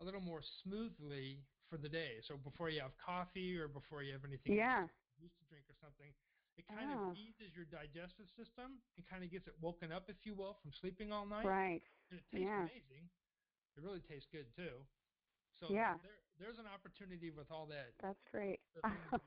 a 0.00 0.04
little 0.04 0.20
more 0.20 0.42
smoothly 0.62 1.44
for 1.68 1.76
the 1.78 1.88
day. 1.88 2.20
So 2.26 2.36
before 2.36 2.68
you 2.70 2.80
have 2.80 2.96
coffee 2.98 3.56
or 3.58 3.68
before 3.68 4.02
you 4.02 4.12
have 4.12 4.24
anything 4.24 4.56
Yeah. 4.56 4.88
you 5.16 5.24
used 5.24 5.38
to 5.38 5.44
drink 5.46 5.64
or 5.68 5.74
something, 5.80 6.12
it 6.56 6.66
kind 6.68 6.90
Oh. 6.90 7.10
of 7.10 7.16
eases 7.16 7.54
your 7.56 7.64
digestive 7.64 8.28
system 8.36 8.82
and 8.96 9.06
kind 9.06 9.24
of 9.24 9.30
gets 9.30 9.46
it 9.48 9.58
woken 9.60 9.90
up, 9.92 10.10
if 10.10 10.26
you 10.26 10.34
will, 10.34 10.54
from 10.54 10.72
sleeping 10.72 11.12
all 11.12 11.24
night. 11.24 11.46
Right. 11.46 11.82
And 12.10 12.18
it 12.20 12.24
tastes 12.30 12.44
Yeah. 12.44 12.62
amazing. 12.62 13.08
It 13.76 13.82
really 13.82 14.00
tastes 14.02 14.28
good 14.30 14.52
too. 14.54 14.86
So 15.60 15.70
Yeah. 15.70 15.96
there, 16.02 16.18
there's 16.38 16.58
an 16.58 16.66
opportunity 16.66 17.30
with 17.30 17.50
all 17.50 17.66
that. 17.66 17.94
That's 17.98 18.22
great. 18.30 18.60
the 18.74 18.82
things 18.82 19.22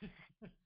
you- 0.00 0.08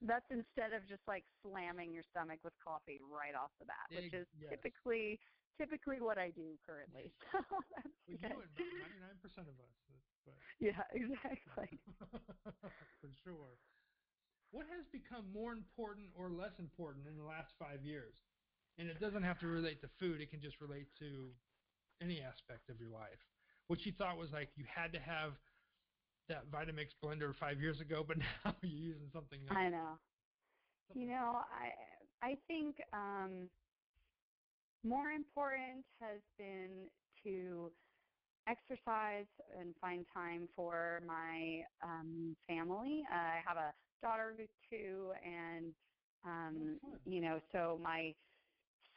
That's 0.03 0.31
instead 0.31 0.73
of 0.73 0.87
just 0.87 1.07
like 1.09 1.25
slamming 1.43 1.93
your 1.93 2.03
stomach 2.05 2.41
with 2.45 2.59
coffee 2.59 2.99
right 3.01 3.35
off 3.35 3.51
the 3.59 3.65
bat, 3.67 3.89
which 3.91 4.13
is 4.13 4.27
yes. 4.35 4.51
typically 4.51 5.21
typically 5.59 6.01
what 6.01 6.19
I 6.19 6.31
do 6.31 6.59
currently. 6.67 7.13
So 7.33 7.39
that's 7.77 8.35
well, 8.35 8.43
good. 8.57 8.67
you 8.67 8.83
and 8.83 8.99
99% 9.23 9.49
of 9.49 9.57
us. 9.61 9.77
But 10.27 10.35
Yeah, 10.61 10.83
exactly. 10.93 11.79
for 13.01 13.11
sure. 13.25 13.57
What 14.51 14.67
has 14.69 14.85
become 14.93 15.25
more 15.33 15.53
important 15.53 16.09
or 16.15 16.31
less 16.31 16.53
important 16.59 17.07
in 17.07 17.17
the 17.17 17.25
last 17.25 17.53
five 17.59 17.85
years? 17.85 18.15
And 18.79 18.89
it 18.89 19.01
doesn't 19.01 19.23
have 19.23 19.39
to 19.41 19.47
relate 19.47 19.81
to 19.83 19.89
food. 19.99 20.21
It 20.21 20.31
can 20.31 20.41
just 20.41 20.61
relate 20.61 20.89
to 20.99 21.31
any 22.03 22.21
aspect 22.21 22.69
of 22.69 22.81
your 22.81 22.91
life. 22.91 23.21
What 23.69 23.85
you 23.87 23.93
thought 23.97 24.19
was 24.19 24.31
like 24.33 24.51
you 24.57 24.65
had 24.69 24.93
to 24.93 24.99
have 25.01 25.33
that 26.29 26.51
Vitamix 26.51 26.89
blender 27.03 27.35
five 27.35 27.61
years 27.61 27.81
ago, 27.81 28.05
but 28.07 28.19
now 28.19 28.55
you're 28.63 28.95
using 28.95 29.09
something 29.13 29.41
else. 29.49 29.57
I 29.59 29.69
know. 29.69 29.99
Something- 30.89 31.03
You 31.03 31.09
know, 31.09 31.41
I 31.53 31.73
I 32.27 32.37
think 32.47 32.77
um, 32.93 33.49
more 34.85 35.11
important 35.11 35.87
has 36.01 36.21
been 36.39 36.91
to 37.25 37.73
exercise 38.49 39.27
and 39.57 39.75
find 39.81 40.07
time 40.13 40.49
for 40.55 41.03
my 41.07 41.63
um, 41.83 42.37
family. 42.47 43.05
Uh, 43.11 43.15
I 43.15 43.41
have 43.47 43.57
a 43.57 43.75
daughter 44.03 44.35
who's 44.37 44.49
two, 44.71 45.13
and 45.25 45.75
um, 46.25 46.81
Oh, 46.85 46.99
you 47.05 47.21
know, 47.21 47.41
so 47.53 47.79
my 47.83 48.15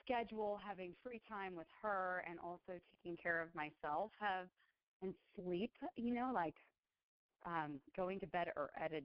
schedule, 0.01 0.57
having 0.57 0.95
free 1.03 1.21
time 1.27 1.55
with 1.55 1.67
her, 1.81 2.23
and 2.27 2.39
also 2.39 2.79
taking 2.91 3.17
care 3.17 3.41
of 3.41 3.53
myself, 3.55 4.11
have 4.19 4.49
and 5.01 5.13
sleep. 5.35 5.71
You 5.95 6.13
know, 6.13 6.31
like 6.33 6.55
um, 7.45 7.79
going 7.95 8.19
to 8.21 8.27
bed 8.27 8.47
or 8.55 8.71
at 8.77 8.93
a 8.93 9.01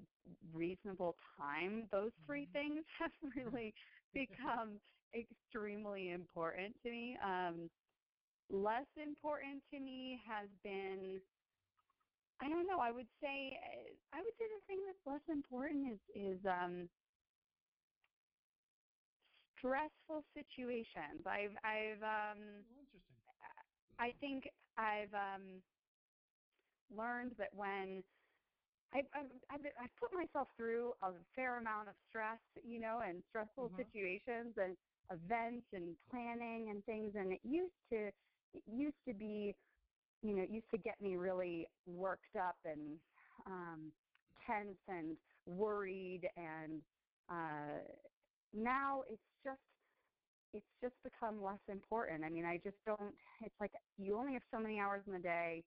reasonable 0.53 1.17
time, 1.37 1.89
those 1.93 2.13
3 2.27 2.49
Mhm. 2.49 2.53
things 2.53 2.85
have 2.99 3.13
really 3.37 3.75
become 4.15 4.81
extremely 5.15 6.11
important 6.11 6.77
to 6.83 6.91
me. 6.91 7.17
Um, 7.23 7.71
less 8.51 8.89
important 8.97 9.65
to 9.71 9.81
me 9.81 10.21
has 10.27 10.51
been, 10.63 11.23
I 12.41 12.49
don't 12.49 12.67
know. 12.67 12.81
I 12.81 12.93
would 12.93 13.11
say, 13.23 13.51
uh, 13.53 14.17
I 14.17 14.23
would 14.23 14.35
say 14.39 14.49
the 14.49 14.63
thing 14.67 14.87
that's 14.87 15.07
less 15.07 15.23
important 15.29 15.95
is 15.95 16.01
is 16.15 16.47
um, 16.47 16.91
stressful 19.59 20.25
situations. 20.35 21.23
I've 21.27 21.57
I've 21.65 22.03
um, 22.03 22.67
Oh, 22.71 22.81
interesting. 22.81 23.21
I 23.99 24.13
think 24.21 24.45
I've 24.77 25.15
um, 25.15 25.65
learned 26.91 27.37
that 27.39 27.55
when 27.55 28.05
I've, 28.93 29.07
I've, 29.15 29.33
I've, 29.51 29.61
I've 29.79 29.97
put 29.97 30.13
myself 30.13 30.49
through 30.57 30.95
a 31.03 31.25
fair 31.35 31.59
amount 31.59 31.89
of 31.91 31.97
stress, 32.09 32.41
you 32.63 32.81
know, 32.81 33.01
and 33.01 33.25
stressful 33.29 33.73
Mhm. 33.73 33.77
situations 33.77 34.55
and 34.57 34.79
events 35.11 35.67
and 35.73 35.97
planning 36.11 36.71
and 36.71 36.85
things, 36.87 37.15
and 37.17 37.33
it 37.33 37.41
used 37.45 37.75
to 37.91 38.09
it 38.55 38.65
used 38.67 38.97
to 39.09 39.15
be, 39.15 39.57
you 40.23 40.35
know, 40.37 40.43
it 40.43 40.51
used 40.51 40.71
to 40.73 40.79
get 40.79 41.01
me 41.01 41.17
really 41.17 41.67
worked 41.87 42.37
up 42.37 42.59
and 42.65 43.01
um, 43.47 43.93
tense 44.47 44.79
and 44.89 45.19
worried, 45.47 46.23
and 46.37 46.83
uh, 47.31 47.81
now 48.53 49.03
it's 49.11 49.23
just 49.45 49.61
it's 50.55 50.67
just 50.83 50.95
become 51.05 51.43
less 51.43 51.61
important. 51.69 52.25
I 52.25 52.31
mean, 52.31 52.47
I 52.47 52.59
just 52.59 52.79
don't. 52.87 53.15
It's 53.43 53.55
like 53.61 53.73
you 53.99 54.17
only 54.17 54.35
have 54.35 54.43
so 54.53 54.61
many 54.61 54.81
hours 54.81 55.05
in 55.07 55.13
the 55.15 55.21
day. 55.21 55.65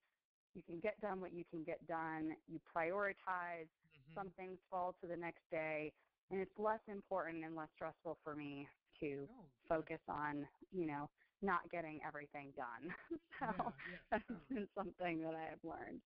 You 0.54 0.62
can 0.64 0.80
get 0.80 1.00
done 1.00 1.20
what 1.20 1.32
you 1.32 1.44
can 1.50 1.64
get 1.64 1.86
done. 1.86 2.36
You 2.48 2.60
prioritize. 2.76 3.68
Mhm. 3.84 4.14
Some 4.14 4.32
things 4.32 4.58
fall 4.70 4.94
to 5.02 5.08
the 5.08 5.16
next 5.16 5.42
day, 5.50 5.92
and 6.30 6.40
it's 6.40 6.52
less 6.58 6.80
important 6.88 7.44
and 7.44 7.56
less 7.56 7.70
stressful 7.76 8.18
for 8.24 8.34
me 8.36 8.68
to 9.00 9.28
Oh, 9.30 9.50
focus 9.68 10.00
on, 10.08 10.48
you 10.70 10.86
know, 10.86 11.10
not 11.42 11.70
getting 11.70 12.00
everything 12.06 12.52
done. 12.56 12.94
so 13.40 13.46
Yeah, 13.48 13.72
yeah, 13.84 13.98
that's 14.10 14.24
been 14.48 14.68
something 14.74 15.20
that 15.22 15.34
I 15.34 15.44
have 15.50 15.64
learned. 15.64 16.02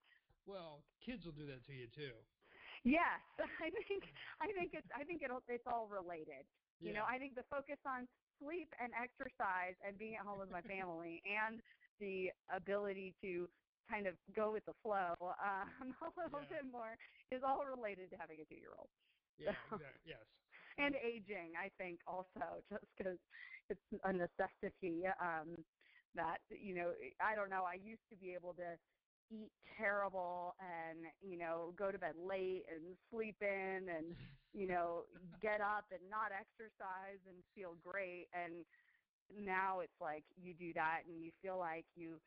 Well, 0.47 0.85
kids 1.01 1.25
will 1.25 1.33
do 1.33 1.47
that 1.47 1.65
to 1.67 1.73
you 1.75 1.89
too. 1.89 2.15
Yes, 2.85 3.21
I 3.39 3.71
think 3.71 4.05
I 4.41 4.47
think 4.53 4.73
it's 4.75 4.87
I 4.95 5.05
think 5.05 5.23
it'll 5.23 5.43
it's 5.49 5.65
all 5.67 5.89
related. 5.89 6.47
You 6.83 6.93
know, 6.93 7.05
I 7.09 7.19
think 7.19 7.35
the 7.35 7.45
focus 7.51 7.79
on 7.87 8.09
sleep 8.39 8.73
and 8.81 8.93
exercise 8.95 9.75
and 9.85 9.99
being 9.99 10.17
at 10.17 10.25
home 10.25 10.39
with 10.39 10.51
my 10.51 10.63
family 10.63 11.21
and 11.25 11.61
the 12.01 12.29
ability 12.55 13.15
to 13.23 13.49
kind 13.89 14.07
of 14.07 14.17
go 14.35 14.53
with 14.53 14.65
the 14.67 14.75
flow 14.83 15.15
um, 15.21 15.95
a 16.03 16.21
little 16.21 16.41
Yeah. 16.41 16.49
bit 16.49 16.65
more 16.71 16.97
is 17.31 17.43
all 17.45 17.65
related 17.65 18.11
to 18.11 18.17
having 18.17 18.41
a 18.41 18.45
two 18.47 18.55
year 18.57 18.75
old. 18.79 18.91
yeah, 19.39 19.55
so- 19.71 19.79
exactly. 19.79 20.01
Yes. 20.05 20.27
And 20.79 20.95
aging, 20.97 21.53
I 21.61 21.71
think, 21.79 22.01
also, 22.07 22.63
just 22.71 22.85
because 22.97 23.19
it's 23.69 23.81
a 24.05 24.13
necessity 24.13 25.05
um, 25.21 25.57
that, 26.15 26.39
you 26.51 26.75
know, 26.75 26.93
I 27.21 27.35
don't 27.35 27.51
know, 27.51 27.65
I 27.65 27.75
used 27.75 28.03
to 28.11 28.17
be 28.17 28.35
able 28.35 28.55
to 28.55 28.79
eat 29.31 29.53
terrible 29.77 30.55
and, 30.61 31.07
you 31.21 31.37
know, 31.39 31.75
go 31.77 31.91
to 31.91 31.99
bed 31.99 32.15
late 32.17 32.65
and 32.73 32.97
sleep 33.11 33.37
in 33.43 33.89
and 33.89 34.17
you 34.55 34.67
know, 34.67 35.05
get 35.43 35.61
up 35.61 35.85
and 35.93 36.01
not 36.11 36.33
exercise 36.33 37.21
and 37.27 37.37
feel 37.55 37.77
great. 37.85 38.27
And 38.33 38.65
now 39.45 39.81
it's 39.81 40.01
like 40.01 40.25
you 40.37 40.55
do 40.55 40.73
that 40.75 41.03
and 41.09 41.23
you 41.23 41.31
feel 41.43 41.59
like 41.59 41.87
you, 41.95 42.21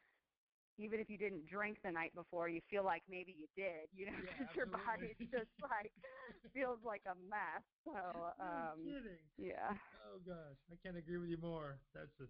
even 0.78 1.00
if 1.00 1.10
you 1.10 1.18
didn't 1.18 1.46
drink 1.48 1.78
the 1.84 1.92
night 1.92 2.14
before, 2.16 2.50
you 2.50 2.62
feel 2.70 2.84
like 2.84 3.04
maybe 3.10 3.34
you 3.38 3.48
did, 3.56 3.90
you 3.94 4.06
know, 4.08 4.12
Yeah, 4.24 4.32
because 4.32 4.56
your 4.56 4.66
body 4.68 5.16
just 5.32 5.52
like 5.62 5.92
feels 6.54 6.80
like 6.84 7.04
a 7.06 7.16
mess. 7.16 7.64
So, 7.86 8.32
no 8.40 8.68
um, 8.74 8.80
kidding. 8.84 9.20
yeah. 9.38 9.74
Oh 9.94 10.20
gosh, 10.26 10.58
I 10.72 10.76
can't 10.76 10.98
agree 10.98 11.18
with 11.18 11.30
you 11.30 11.38
more. 11.38 11.80
That's 11.94 12.12
the 12.20 12.28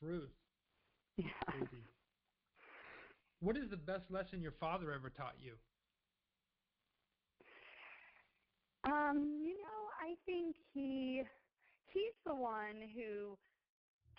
truth. 0.00 0.30
Yeah. 1.16 1.24
Crazy. 1.50 1.84
What 3.40 3.56
is 3.56 3.68
the 3.70 3.76
best 3.76 4.10
lesson 4.10 4.40
your 4.40 4.52
father 4.52 4.92
ever 4.92 5.10
taught 5.10 5.36
you? 5.40 5.58
Um, 8.84 9.40
you 9.42 9.54
know, 9.58 9.88
I 10.00 10.14
think 10.26 10.56
he 10.72 11.22
he's 11.86 12.14
the 12.24 12.34
one 12.34 12.80
who 12.94 13.38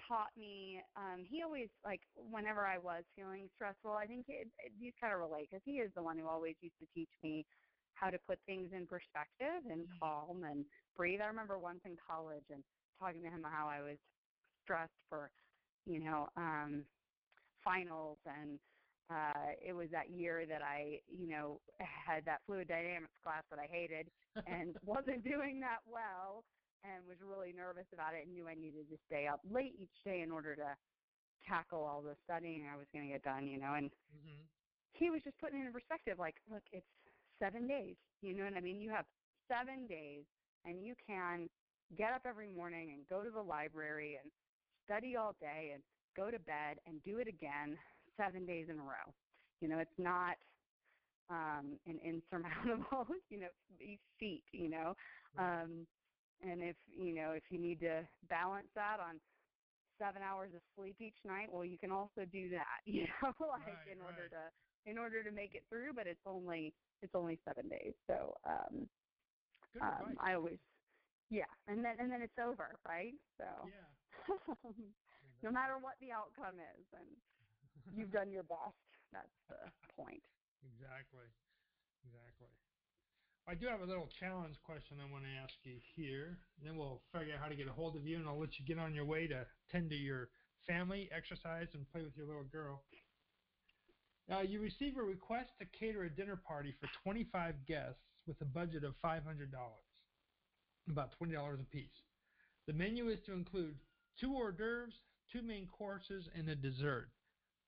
taught 0.07 0.35
me 0.37 0.81
um 0.95 1.25
he 1.25 1.43
always 1.43 1.69
like 1.83 2.01
whenever 2.15 2.65
I 2.65 2.77
was 2.77 3.05
feeling 3.15 3.49
stressful, 3.55 3.91
I 3.91 4.07
think 4.07 4.27
it, 4.29 4.51
it, 4.59 4.79
these 4.79 4.93
kind 4.99 5.13
of 5.13 5.19
relate 5.19 5.49
because 5.49 5.63
he 5.65 5.79
is 5.79 5.91
the 5.95 6.03
one 6.03 6.17
who 6.17 6.27
always 6.27 6.55
used 6.61 6.79
to 6.79 6.87
teach 6.87 7.11
me 7.23 7.47
how 7.93 8.09
to 8.09 8.19
put 8.19 8.39
things 8.45 8.71
in 8.73 8.87
perspective 8.87 9.65
and 9.65 9.87
Mhm. 9.87 9.99
calm 9.99 10.43
and 10.43 10.65
breathe. 10.95 11.21
I 11.21 11.25
remember 11.27 11.59
once 11.59 11.81
in 11.85 11.97
college 11.97 12.45
and 12.49 12.63
talking 12.99 13.23
to 13.23 13.29
him 13.29 13.43
how 13.43 13.67
I 13.69 13.81
was 13.81 13.99
stressed 14.63 14.93
for, 15.09 15.31
you 15.85 15.99
know, 15.99 16.29
um 16.37 16.87
finals 17.63 18.19
and 18.25 18.59
uh 19.09 19.51
it 19.61 19.73
was 19.73 19.89
that 19.91 20.09
year 20.09 20.45
that 20.47 20.61
I, 20.61 21.01
you 21.07 21.27
know, 21.27 21.61
had 21.79 22.25
that 22.25 22.43
fluid 22.45 22.67
dynamics 22.67 23.13
class 23.23 23.45
that 23.49 23.59
I 23.59 23.67
hated 23.67 24.11
and 24.45 24.77
wasn't 24.83 25.23
doing 25.23 25.59
that 25.61 25.81
well 25.85 26.45
and 26.83 27.05
was 27.07 27.17
really 27.21 27.53
nervous 27.53 27.85
about 27.93 28.13
it 28.13 28.25
and 28.25 28.33
knew 28.33 28.47
I 28.47 28.55
needed 28.55 28.89
to 28.89 28.97
stay 29.07 29.27
up 29.27 29.41
late 29.49 29.75
each 29.79 29.95
day 30.05 30.21
in 30.21 30.31
order 30.31 30.55
to 30.55 30.75
tackle 31.47 31.83
all 31.83 32.01
the 32.01 32.15
studying 32.23 32.67
I 32.67 32.77
was 32.77 32.87
going 32.93 33.05
to 33.07 33.13
get 33.13 33.23
done, 33.23 33.47
you 33.47 33.59
know, 33.59 33.73
and 33.75 33.91
hmm 34.11 34.47
he 34.93 35.09
was 35.09 35.21
just 35.23 35.37
putting 35.39 35.61
it 35.61 35.65
in 35.67 35.73
perspective 35.73 36.19
like, 36.19 36.35
look, 36.49 36.63
it's 36.71 36.85
7 37.39 37.67
days. 37.67 37.95
You 38.21 38.33
know 38.33 38.45
what 38.45 38.53
I 38.55 38.61
mean? 38.61 38.81
You 38.81 38.91
have 38.91 39.05
7 39.47 39.87
days 39.87 40.25
and 40.65 40.83
you 40.83 40.95
can 41.05 41.49
get 41.97 42.13
up 42.13 42.23
every 42.25 42.49
morning 42.49 42.91
and 42.93 43.07
go 43.07 43.23
to 43.23 43.29
the 43.31 43.41
library 43.41 44.17
and 44.21 44.31
study 44.85 45.15
all 45.15 45.35
day 45.39 45.71
and 45.73 45.83
go 46.15 46.31
to 46.31 46.39
bed 46.39 46.77
and 46.85 47.01
do 47.03 47.17
it 47.19 47.27
again 47.27 47.77
7 48.17 48.45
days 48.45 48.67
in 48.69 48.79
a 48.79 48.83
row. 48.83 49.13
You 49.61 49.67
know, 49.69 49.79
it's 49.79 49.97
not 49.97 50.37
um, 51.29 51.79
and 51.85 51.99
insurmountable, 52.05 53.07
you 53.29 53.39
know, 53.39 53.47
feat, 54.19 54.43
you 54.51 54.69
know. 54.69 54.95
Um, 55.37 55.87
and 56.43 56.61
if 56.63 56.77
you 56.87 57.13
know 57.13 57.33
if 57.33 57.43
you 57.51 57.59
need 57.59 57.79
to 57.81 58.09
balance 58.29 58.69
that 58.75 58.99
on 58.99 59.21
seven 59.99 60.21
hours 60.21 60.53
of 60.55 60.61
sleep 60.75 61.01
each 61.01 61.17
night, 61.25 61.51
well, 61.51 61.65
you 61.65 61.77
can 61.79 61.91
also 61.91 62.25
do 62.25 62.49
that, 62.51 62.81
you 62.85 63.07
know, 63.07 63.33
like 63.47 63.61
Right, 63.65 63.87
in 63.91 64.01
order 64.01 64.29
right. 64.29 64.31
to 64.31 64.53
in 64.85 64.97
order 64.97 65.23
to 65.23 65.31
make 65.31 65.55
it 65.55 65.67
through. 65.69 65.93
But 65.93 66.07
it's 66.07 66.21
only 66.25 66.75
it's 67.01 67.15
only 67.15 67.41
seven 67.45 67.69
days, 67.69 67.95
so 68.07 68.35
um, 68.43 68.89
Good 69.73 69.83
um, 69.83 69.89
advice. 69.93 70.17
I 70.19 70.33
always 70.35 70.59
yeah, 71.29 71.45
and 71.67 71.83
then 71.85 71.99
and 71.99 72.11
then 72.11 72.21
it's 72.21 72.37
over, 72.39 72.79
right? 72.85 73.13
So 73.37 73.45
yeah. 73.65 73.95
no 75.43 75.51
matter 75.51 75.77
what 75.79 75.99
the 75.99 76.11
outcome 76.11 76.59
is, 76.59 76.85
and 76.93 77.21
you've 77.91 78.11
done 78.11 78.31
your 78.31 78.43
best. 78.43 78.77
That's 79.11 79.29
the 79.49 79.71
point. 79.95 80.23
Exactly. 80.61 81.27
Exactly. 82.03 82.51
I 83.45 83.55
do 83.55 83.67
have 83.67 83.81
a 83.81 83.85
little 83.85 84.07
challenge 84.19 84.55
question 84.63 84.97
I 85.03 85.11
want 85.11 85.25
to 85.25 85.43
ask 85.43 85.53
you 85.63 85.75
here. 85.95 86.37
Then 86.63 86.77
we'll 86.77 87.01
figure 87.11 87.33
out 87.35 87.41
how 87.41 87.49
to 87.49 87.55
get 87.55 87.67
a 87.67 87.73
hold 87.73 87.97
of 87.97 88.07
you, 88.07 88.15
and 88.15 88.27
I'll 88.27 88.39
let 88.39 88.57
you 88.57 88.65
get 88.65 88.79
on 88.79 88.93
your 88.93 89.03
way 89.03 89.27
to 89.27 89.45
tend 89.69 89.89
to 89.89 89.95
your 89.95 90.29
family, 90.65 91.09
exercise, 91.11 91.67
and 91.73 91.89
play 91.91 92.03
with 92.03 92.15
your 92.15 92.25
little 92.25 92.47
girl. 92.49 92.83
Uh, 94.31 94.39
you 94.39 94.61
receive 94.61 94.95
a 94.95 95.03
request 95.03 95.49
to 95.59 95.65
cater 95.77 96.03
a 96.03 96.09
dinner 96.09 96.37
party 96.37 96.73
for 96.79 96.87
25 97.03 97.55
guests 97.67 97.99
with 98.25 98.39
a 98.39 98.45
budget 98.45 98.85
of 98.85 98.93
$500, 99.03 99.19
about 100.89 101.09
$20 101.21 101.53
a 101.53 101.63
piece. 101.65 101.99
The 102.65 102.73
menu 102.73 103.09
is 103.09 103.19
to 103.25 103.33
include 103.33 103.75
two 104.21 104.33
hors 104.35 104.53
d'oeuvres, 104.53 104.93
two 105.33 105.41
main 105.41 105.67
courses, 105.67 106.29
and 106.33 106.47
a 106.47 106.55
dessert. 106.55 107.09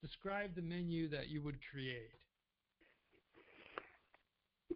Describe 0.01 0.55
the 0.55 0.61
menu 0.61 1.09
that 1.09 1.27
you 1.27 1.41
would 1.41 1.59
create. 1.69 2.11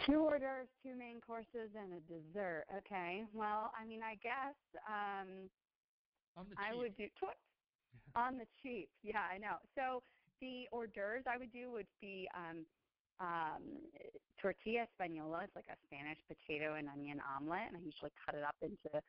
Two 0.06 0.20
orders, 0.22 0.68
two 0.84 0.96
main 0.96 1.20
courses, 1.22 1.70
and 1.76 1.94
a 1.94 2.00
dessert. 2.02 2.66
Okay. 2.74 3.26
Well, 3.34 3.72
I 3.78 3.86
mean, 3.86 4.02
I 4.02 4.16
guess 4.16 4.56
um, 4.88 5.50
On 6.38 6.50
the 6.50 6.56
I 6.58 6.74
would 6.74 6.96
do 6.96 7.08
tw- 7.10 8.16
on 8.16 8.38
the 8.38 8.46
cheap. 8.64 8.90
Yeah, 9.04 9.22
I 9.22 9.38
know. 9.38 9.58
So 9.76 10.04
the 10.40 10.68
hors 10.72 10.88
d'oeuvres 10.88 11.26
I 11.28 11.38
would 11.38 11.52
do 11.52 11.72
would 11.72 11.88
be 12.00 12.28
um, 12.34 12.66
um, 13.20 13.92
tortilla 14.42 14.88
española. 14.88 15.44
It's 15.44 15.56
like 15.56 15.68
a 15.70 15.78
Spanish 15.86 16.18
potato 16.28 16.76
and 16.76 16.88
onion 16.88 17.20
omelet, 17.20 17.68
and 17.68 17.78
I 17.78 17.80
usually 17.80 18.12
cut 18.26 18.36
it 18.36 18.44
up 18.44 18.56
into 18.62 19.02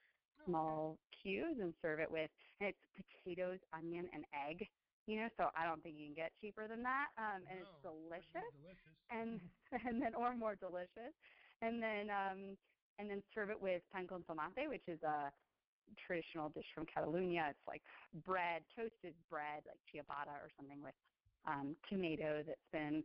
small 0.44 0.98
cubes 1.22 1.60
and 1.60 1.72
serve 1.80 2.00
it 2.00 2.10
with. 2.10 2.30
And 2.60 2.68
it's 2.70 3.06
potatoes, 3.24 3.60
onion, 3.72 4.08
and 4.12 4.24
egg. 4.48 4.66
You 5.10 5.16
know, 5.22 5.28
so 5.36 5.50
I 5.56 5.64
don't 5.66 5.82
think 5.82 5.96
you 5.98 6.06
can 6.06 6.14
get 6.14 6.32
cheaper 6.40 6.68
than 6.68 6.82
that. 6.84 7.08
Um, 7.18 7.42
and 7.50 7.58
it's 7.58 7.70
No, 7.70 7.80
that'd 7.82 8.28
delicious 8.30 8.52
delicious. 8.52 8.98
and 9.10 9.40
and 9.84 10.00
then 10.02 10.14
or 10.14 10.34
more 10.36 10.54
delicious 10.56 11.14
and 11.62 11.82
then 11.82 12.10
um 12.10 12.58
and 12.98 13.10
then 13.10 13.22
serve 13.34 13.50
it 13.50 13.60
with 13.60 13.82
pan 13.92 14.06
con 14.06 14.24
tomate 14.24 14.68
which 14.68 14.88
is 14.88 15.02
a 15.02 15.32
traditional 16.06 16.50
dish 16.50 16.66
from 16.74 16.86
Catalunya 16.86 17.50
it's 17.50 17.66
like 17.66 17.82
bread 18.24 18.64
toasted 18.76 19.14
bread 19.28 19.64
like 19.66 19.80
ciabatta 19.92 20.32
or 20.32 20.50
something 20.56 20.82
with 20.82 20.94
um 21.46 21.76
tomato 21.88 22.42
that's 22.46 22.66
been 22.72 23.04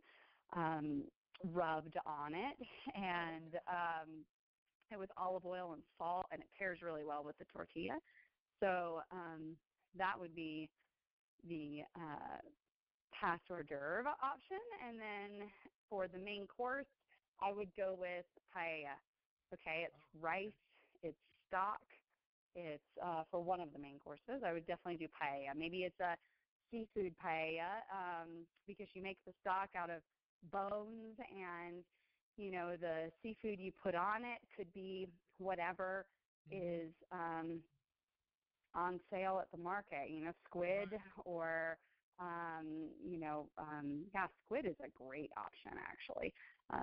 um 0.54 1.10
rubbed 1.44 1.96
on 2.06 2.34
it 2.34 2.56
and 2.94 3.56
um 3.66 4.26
and 4.90 5.00
with 5.00 5.10
olive 5.16 5.44
oil 5.46 5.72
and 5.74 5.82
salt 5.98 6.26
and 6.32 6.42
it 6.42 6.48
pairs 6.58 6.80
really 6.82 7.04
well 7.04 7.24
with 7.24 7.36
the 7.38 7.44
tortilla 7.46 7.98
so 8.60 9.00
um 9.10 9.58
that 9.94 10.18
would 10.18 10.34
be 10.34 10.70
the 11.44 11.82
uh 11.94 12.38
past 13.12 13.44
hors 13.50 13.64
d'oeuvre 13.64 14.14
option 14.22 14.60
and 14.82 15.00
then 15.00 15.50
for 15.88 16.08
the 16.08 16.18
main 16.18 16.46
course, 16.46 16.86
I 17.40 17.52
would 17.52 17.74
go 17.74 17.94
with 17.94 18.26
paella. 18.54 18.96
Okay, 19.52 19.84
it's 19.86 19.94
Oh, 19.94 20.00
rice, 20.14 20.52
it's 21.02 21.18
stock, 21.46 21.82
it's 22.54 22.84
uh, 23.02 23.24
for 23.30 23.40
one 23.40 23.60
of 23.60 23.72
the 23.72 23.78
main 23.78 23.98
courses. 24.00 24.42
I 24.44 24.52
would 24.52 24.66
definitely 24.66 24.98
do 24.98 25.08
paella. 25.08 25.54
Maybe 25.56 25.84
it's 25.84 26.00
a 26.00 26.16
seafood 26.70 27.16
paella 27.18 27.82
um, 27.92 28.46
because 28.66 28.88
you 28.94 29.02
make 29.02 29.18
the 29.24 29.32
stock 29.40 29.70
out 29.74 29.90
of 29.90 30.02
bones, 30.42 31.18
and 31.30 31.84
you 32.36 32.50
know 32.50 32.76
the 32.76 33.10
seafood 33.22 33.60
you 33.60 33.72
put 33.72 33.94
on 33.94 34.24
it 34.24 34.40
could 34.56 34.72
be 34.72 35.06
whatever 35.38 36.06
Mhm. 36.46 36.84
is 36.90 36.94
um, 37.10 37.64
on 38.76 39.00
sale 39.10 39.40
at 39.40 39.50
the 39.50 39.58
market. 39.58 40.10
You 40.10 40.20
know, 40.26 40.34
squid 40.46 40.90
or 41.24 41.78
um, 42.18 42.96
you 43.00 43.18
know, 43.18 43.52
um, 43.58 44.10
yeah, 44.14 44.28
squid 44.44 44.66
is 44.66 44.76
a 44.84 44.90
great 44.90 45.32
option 45.36 45.72
actually 45.78 46.34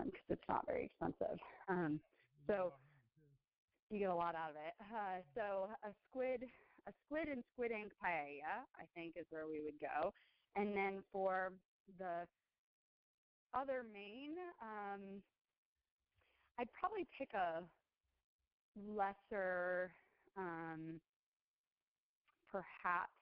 because 0.05 0.25
it's 0.29 0.43
not 0.49 0.65
very 0.67 0.85
expensive. 0.87 1.39
Um, 1.69 2.03
so- 2.47 2.53
get 2.55 2.59
a 2.59 2.63
lot 2.65 2.75
of 2.75 2.81
money, 2.85 3.03
too. 3.15 3.39
you 3.89 3.99
get 3.99 4.09
a 4.09 4.15
lot 4.15 4.35
out 4.35 4.51
of 4.51 4.57
it. 4.57 4.75
Uh, 4.81 5.21
so 5.35 5.75
a 5.83 5.95
squid, 6.07 6.43
a 6.87 6.93
squid 7.05 7.29
and 7.29 7.43
squid 7.51 7.71
ink 7.71 7.93
paella, 8.03 8.67
I 8.75 8.87
think, 8.93 9.17
is 9.17 9.25
where 9.29 9.47
we 9.47 9.61
would 9.61 9.79
go. 9.79 10.13
And 10.55 10.75
then 10.75 11.03
for 11.11 11.59
the 11.87 12.27
other 13.53 13.83
main, 13.83 14.37
um, 14.61 15.23
I'd 16.57 16.71
probably 16.73 17.07
pick 17.17 17.33
a 17.33 17.71
lesser, 18.75 19.95
um, 20.37 21.01
perhaps 22.53 23.13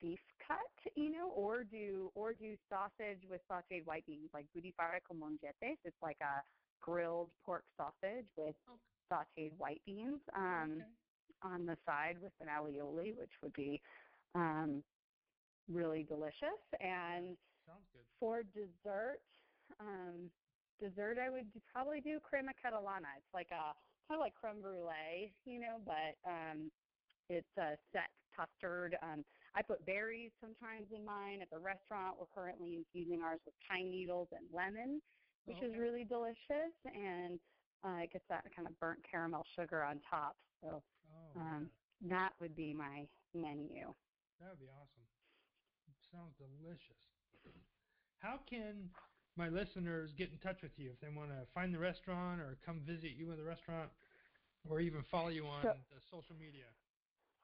beef 0.00 0.20
cut, 0.46 0.94
you 0.96 1.10
know, 1.10 1.30
or 1.32 1.64
do 1.64 2.12
or 2.14 2.32
do 2.34 2.56
sausage 2.68 3.24
with 3.28 3.42
sautéed 3.50 3.84
white 3.86 4.06
beans, 4.06 4.30
like 4.32 4.46
butifarra 4.56 5.02
con 5.04 5.18
mongetes. 5.18 5.80
It's 5.84 6.02
like 6.02 6.20
a 6.20 6.44
grilled 6.80 7.32
pork 7.44 7.66
sausage 7.76 8.28
with 8.36 8.56
Okay. 8.68 8.78
sautéed 9.10 9.56
white 9.56 9.84
beans 9.84 10.22
um, 10.36 10.86
Okay. 10.86 10.92
on 11.42 11.66
the 11.66 11.76
side 11.84 12.20
with 12.20 12.32
an 12.40 12.48
alioli, 12.48 13.16
which 13.16 13.32
would 13.42 13.54
be 13.54 13.82
um, 14.34 14.84
really 15.68 16.04
delicious. 16.04 16.62
And 16.80 17.38
Sounds 17.66 17.88
good. 17.92 18.06
for 18.20 18.44
dessert, 18.44 19.22
um, 19.80 20.32
dessert 20.78 21.18
I 21.18 21.30
would 21.30 21.52
probably 21.72 22.00
do 22.00 22.20
crema 22.20 22.52
catalana. 22.54 23.18
It's 23.18 23.34
like 23.34 23.50
a 23.50 23.74
kind 24.06 24.18
of 24.18 24.20
like 24.20 24.34
creme 24.34 24.62
brulee, 24.62 25.36
you 25.44 25.58
know, 25.58 25.80
but 25.84 26.18
um, 26.28 26.72
it's 27.28 27.56
a 27.58 27.76
set 27.92 28.10
custard. 28.34 28.96
Um, 29.02 29.24
I 29.54 29.62
put 29.62 29.84
berries 29.86 30.30
sometimes 30.40 30.86
in 30.94 31.04
mine. 31.04 31.40
At 31.42 31.50
the 31.50 31.58
restaurant, 31.58 32.16
we're 32.18 32.30
currently 32.34 32.76
infusing 32.76 33.22
ours 33.22 33.40
with 33.44 33.54
pine 33.68 33.90
needles 33.90 34.28
and 34.32 34.46
lemon, 34.52 35.00
which 35.46 35.62
is 35.62 35.74
really 35.76 36.04
delicious, 36.04 36.74
and 36.84 37.38
uh, 37.84 38.02
it 38.04 38.12
gets 38.12 38.24
that 38.28 38.44
kind 38.54 38.68
of 38.68 38.78
burnt 38.80 39.00
caramel 39.10 39.44
sugar 39.56 39.82
on 39.82 40.00
top. 40.08 40.36
So 40.62 40.82
Oh, 41.10 41.40
um, 41.40 41.70
that 42.08 42.30
would 42.40 42.54
be 42.54 42.72
my 42.74 43.06
menu. 43.34 43.92
that 44.40 44.50
would 44.50 44.60
be 44.60 44.68
awesome. 44.70 45.04
Sounds 46.12 46.34
delicious. 46.38 47.02
How 48.18 48.40
can 48.48 48.88
my 49.36 49.48
listeners 49.48 50.10
get 50.16 50.30
in 50.32 50.38
touch 50.38 50.62
with 50.62 50.72
you 50.76 50.90
if 50.90 51.00
they 51.00 51.08
want 51.14 51.30
to 51.30 51.46
find 51.54 51.72
the 51.74 51.78
restaurant 51.78 52.40
or 52.40 52.56
come 52.64 52.80
visit 52.86 53.12
you 53.16 53.30
in 53.30 53.36
the 53.36 53.44
restaurant 53.44 53.90
or 54.68 54.80
even 54.80 55.02
follow 55.10 55.28
you 55.28 55.46
on 55.46 55.62
So- 55.62 55.74
the 55.90 56.00
social 56.10 56.34
media? 56.36 56.64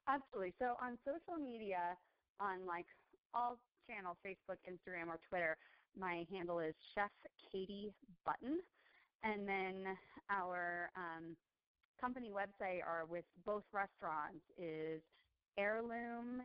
Absolutely. 0.06 0.54
So 0.58 0.76
on 0.80 0.98
social 1.04 1.36
media, 1.42 1.98
on 2.40 2.66
like 2.66 2.86
all 3.32 3.58
channels, 3.86 4.18
Facebook, 4.24 4.58
Instagram, 4.68 5.08
or 5.08 5.18
Twitter, 5.28 5.56
my 5.96 6.24
handle 6.30 6.60
is 6.60 6.74
Chef 6.94 7.10
Katie 7.50 7.94
Button. 8.24 8.60
And 9.22 9.48
then 9.48 9.98
our 10.28 10.90
um, 10.96 11.36
company 12.00 12.30
website, 12.30 12.80
or 12.86 13.06
with 13.06 13.24
both 13.44 13.64
restaurants, 13.72 14.44
is 14.58 15.02
heirloomhg.com. 15.58 16.44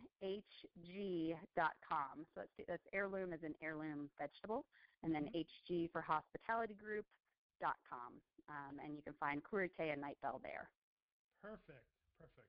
So 2.34 2.42
that's, 2.42 2.52
that's 2.68 2.84
heirloom 2.94 3.34
as 3.34 3.44
an 3.44 3.56
heirloom 3.62 4.10
vegetable, 4.18 4.66
and 5.04 5.14
then 5.14 5.30
HG 5.36 5.92
for 5.92 6.02
hospitality 6.02 6.76
group. 6.76 7.06
Dot 7.62 7.76
com, 7.90 8.22
um, 8.48 8.80
and 8.80 8.96
you 8.96 9.02
can 9.04 9.14
find 9.20 9.44
Curate 9.44 9.74
and 9.80 10.00
Nightbell 10.00 10.40
there. 10.42 10.72
Perfect. 11.42 11.84
Perfect. 12.18 12.48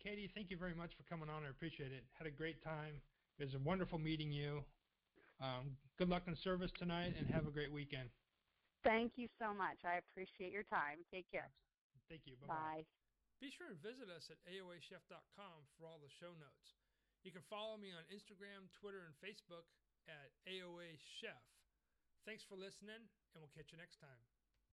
Katie, 0.00 0.32
thank 0.32 0.48
you 0.48 0.56
very 0.56 0.72
much 0.72 0.96
for 0.96 1.04
coming 1.04 1.28
on. 1.28 1.44
I 1.44 1.52
appreciate 1.52 1.92
it. 1.92 2.08
Had 2.16 2.24
a 2.24 2.32
great 2.32 2.64
time. 2.64 2.96
It 3.36 3.44
was 3.44 3.52
a 3.52 3.60
wonderful 3.60 4.00
meeting 4.00 4.32
you. 4.32 4.64
Um, 5.44 5.76
good 6.00 6.08
luck 6.08 6.24
in 6.24 6.36
service 6.40 6.72
tonight 6.72 7.16
and 7.20 7.28
have 7.28 7.44
a 7.44 7.52
great 7.52 7.68
weekend. 7.68 8.08
Thank 8.80 9.20
you 9.20 9.28
so 9.36 9.52
much. 9.52 9.76
I 9.84 10.00
appreciate 10.00 10.56
your 10.56 10.64
time. 10.72 11.04
Take 11.12 11.28
care. 11.28 11.52
Thank 12.08 12.24
you. 12.24 12.40
Bye-bye. 12.40 12.80
Bye. 12.80 12.84
Be 13.44 13.52
sure 13.52 13.68
and 13.68 13.80
visit 13.80 14.08
us 14.08 14.28
at 14.32 14.40
aoachef.com 14.48 15.56
for 15.76 15.84
all 15.84 16.00
the 16.00 16.12
show 16.16 16.32
notes. 16.36 16.76
You 17.20 17.32
can 17.32 17.44
follow 17.52 17.76
me 17.76 17.92
on 17.92 18.04
Instagram, 18.08 18.72
Twitter, 18.80 19.04
and 19.04 19.12
Facebook 19.20 19.68
at 20.08 20.32
AOA 20.48 20.96
Chef. 21.20 21.44
Thanks 22.24 22.44
for 22.48 22.56
listening, 22.56 23.00
and 23.32 23.36
we'll 23.40 23.52
catch 23.52 23.72
you 23.72 23.80
next 23.80 24.00
time. 24.00 24.20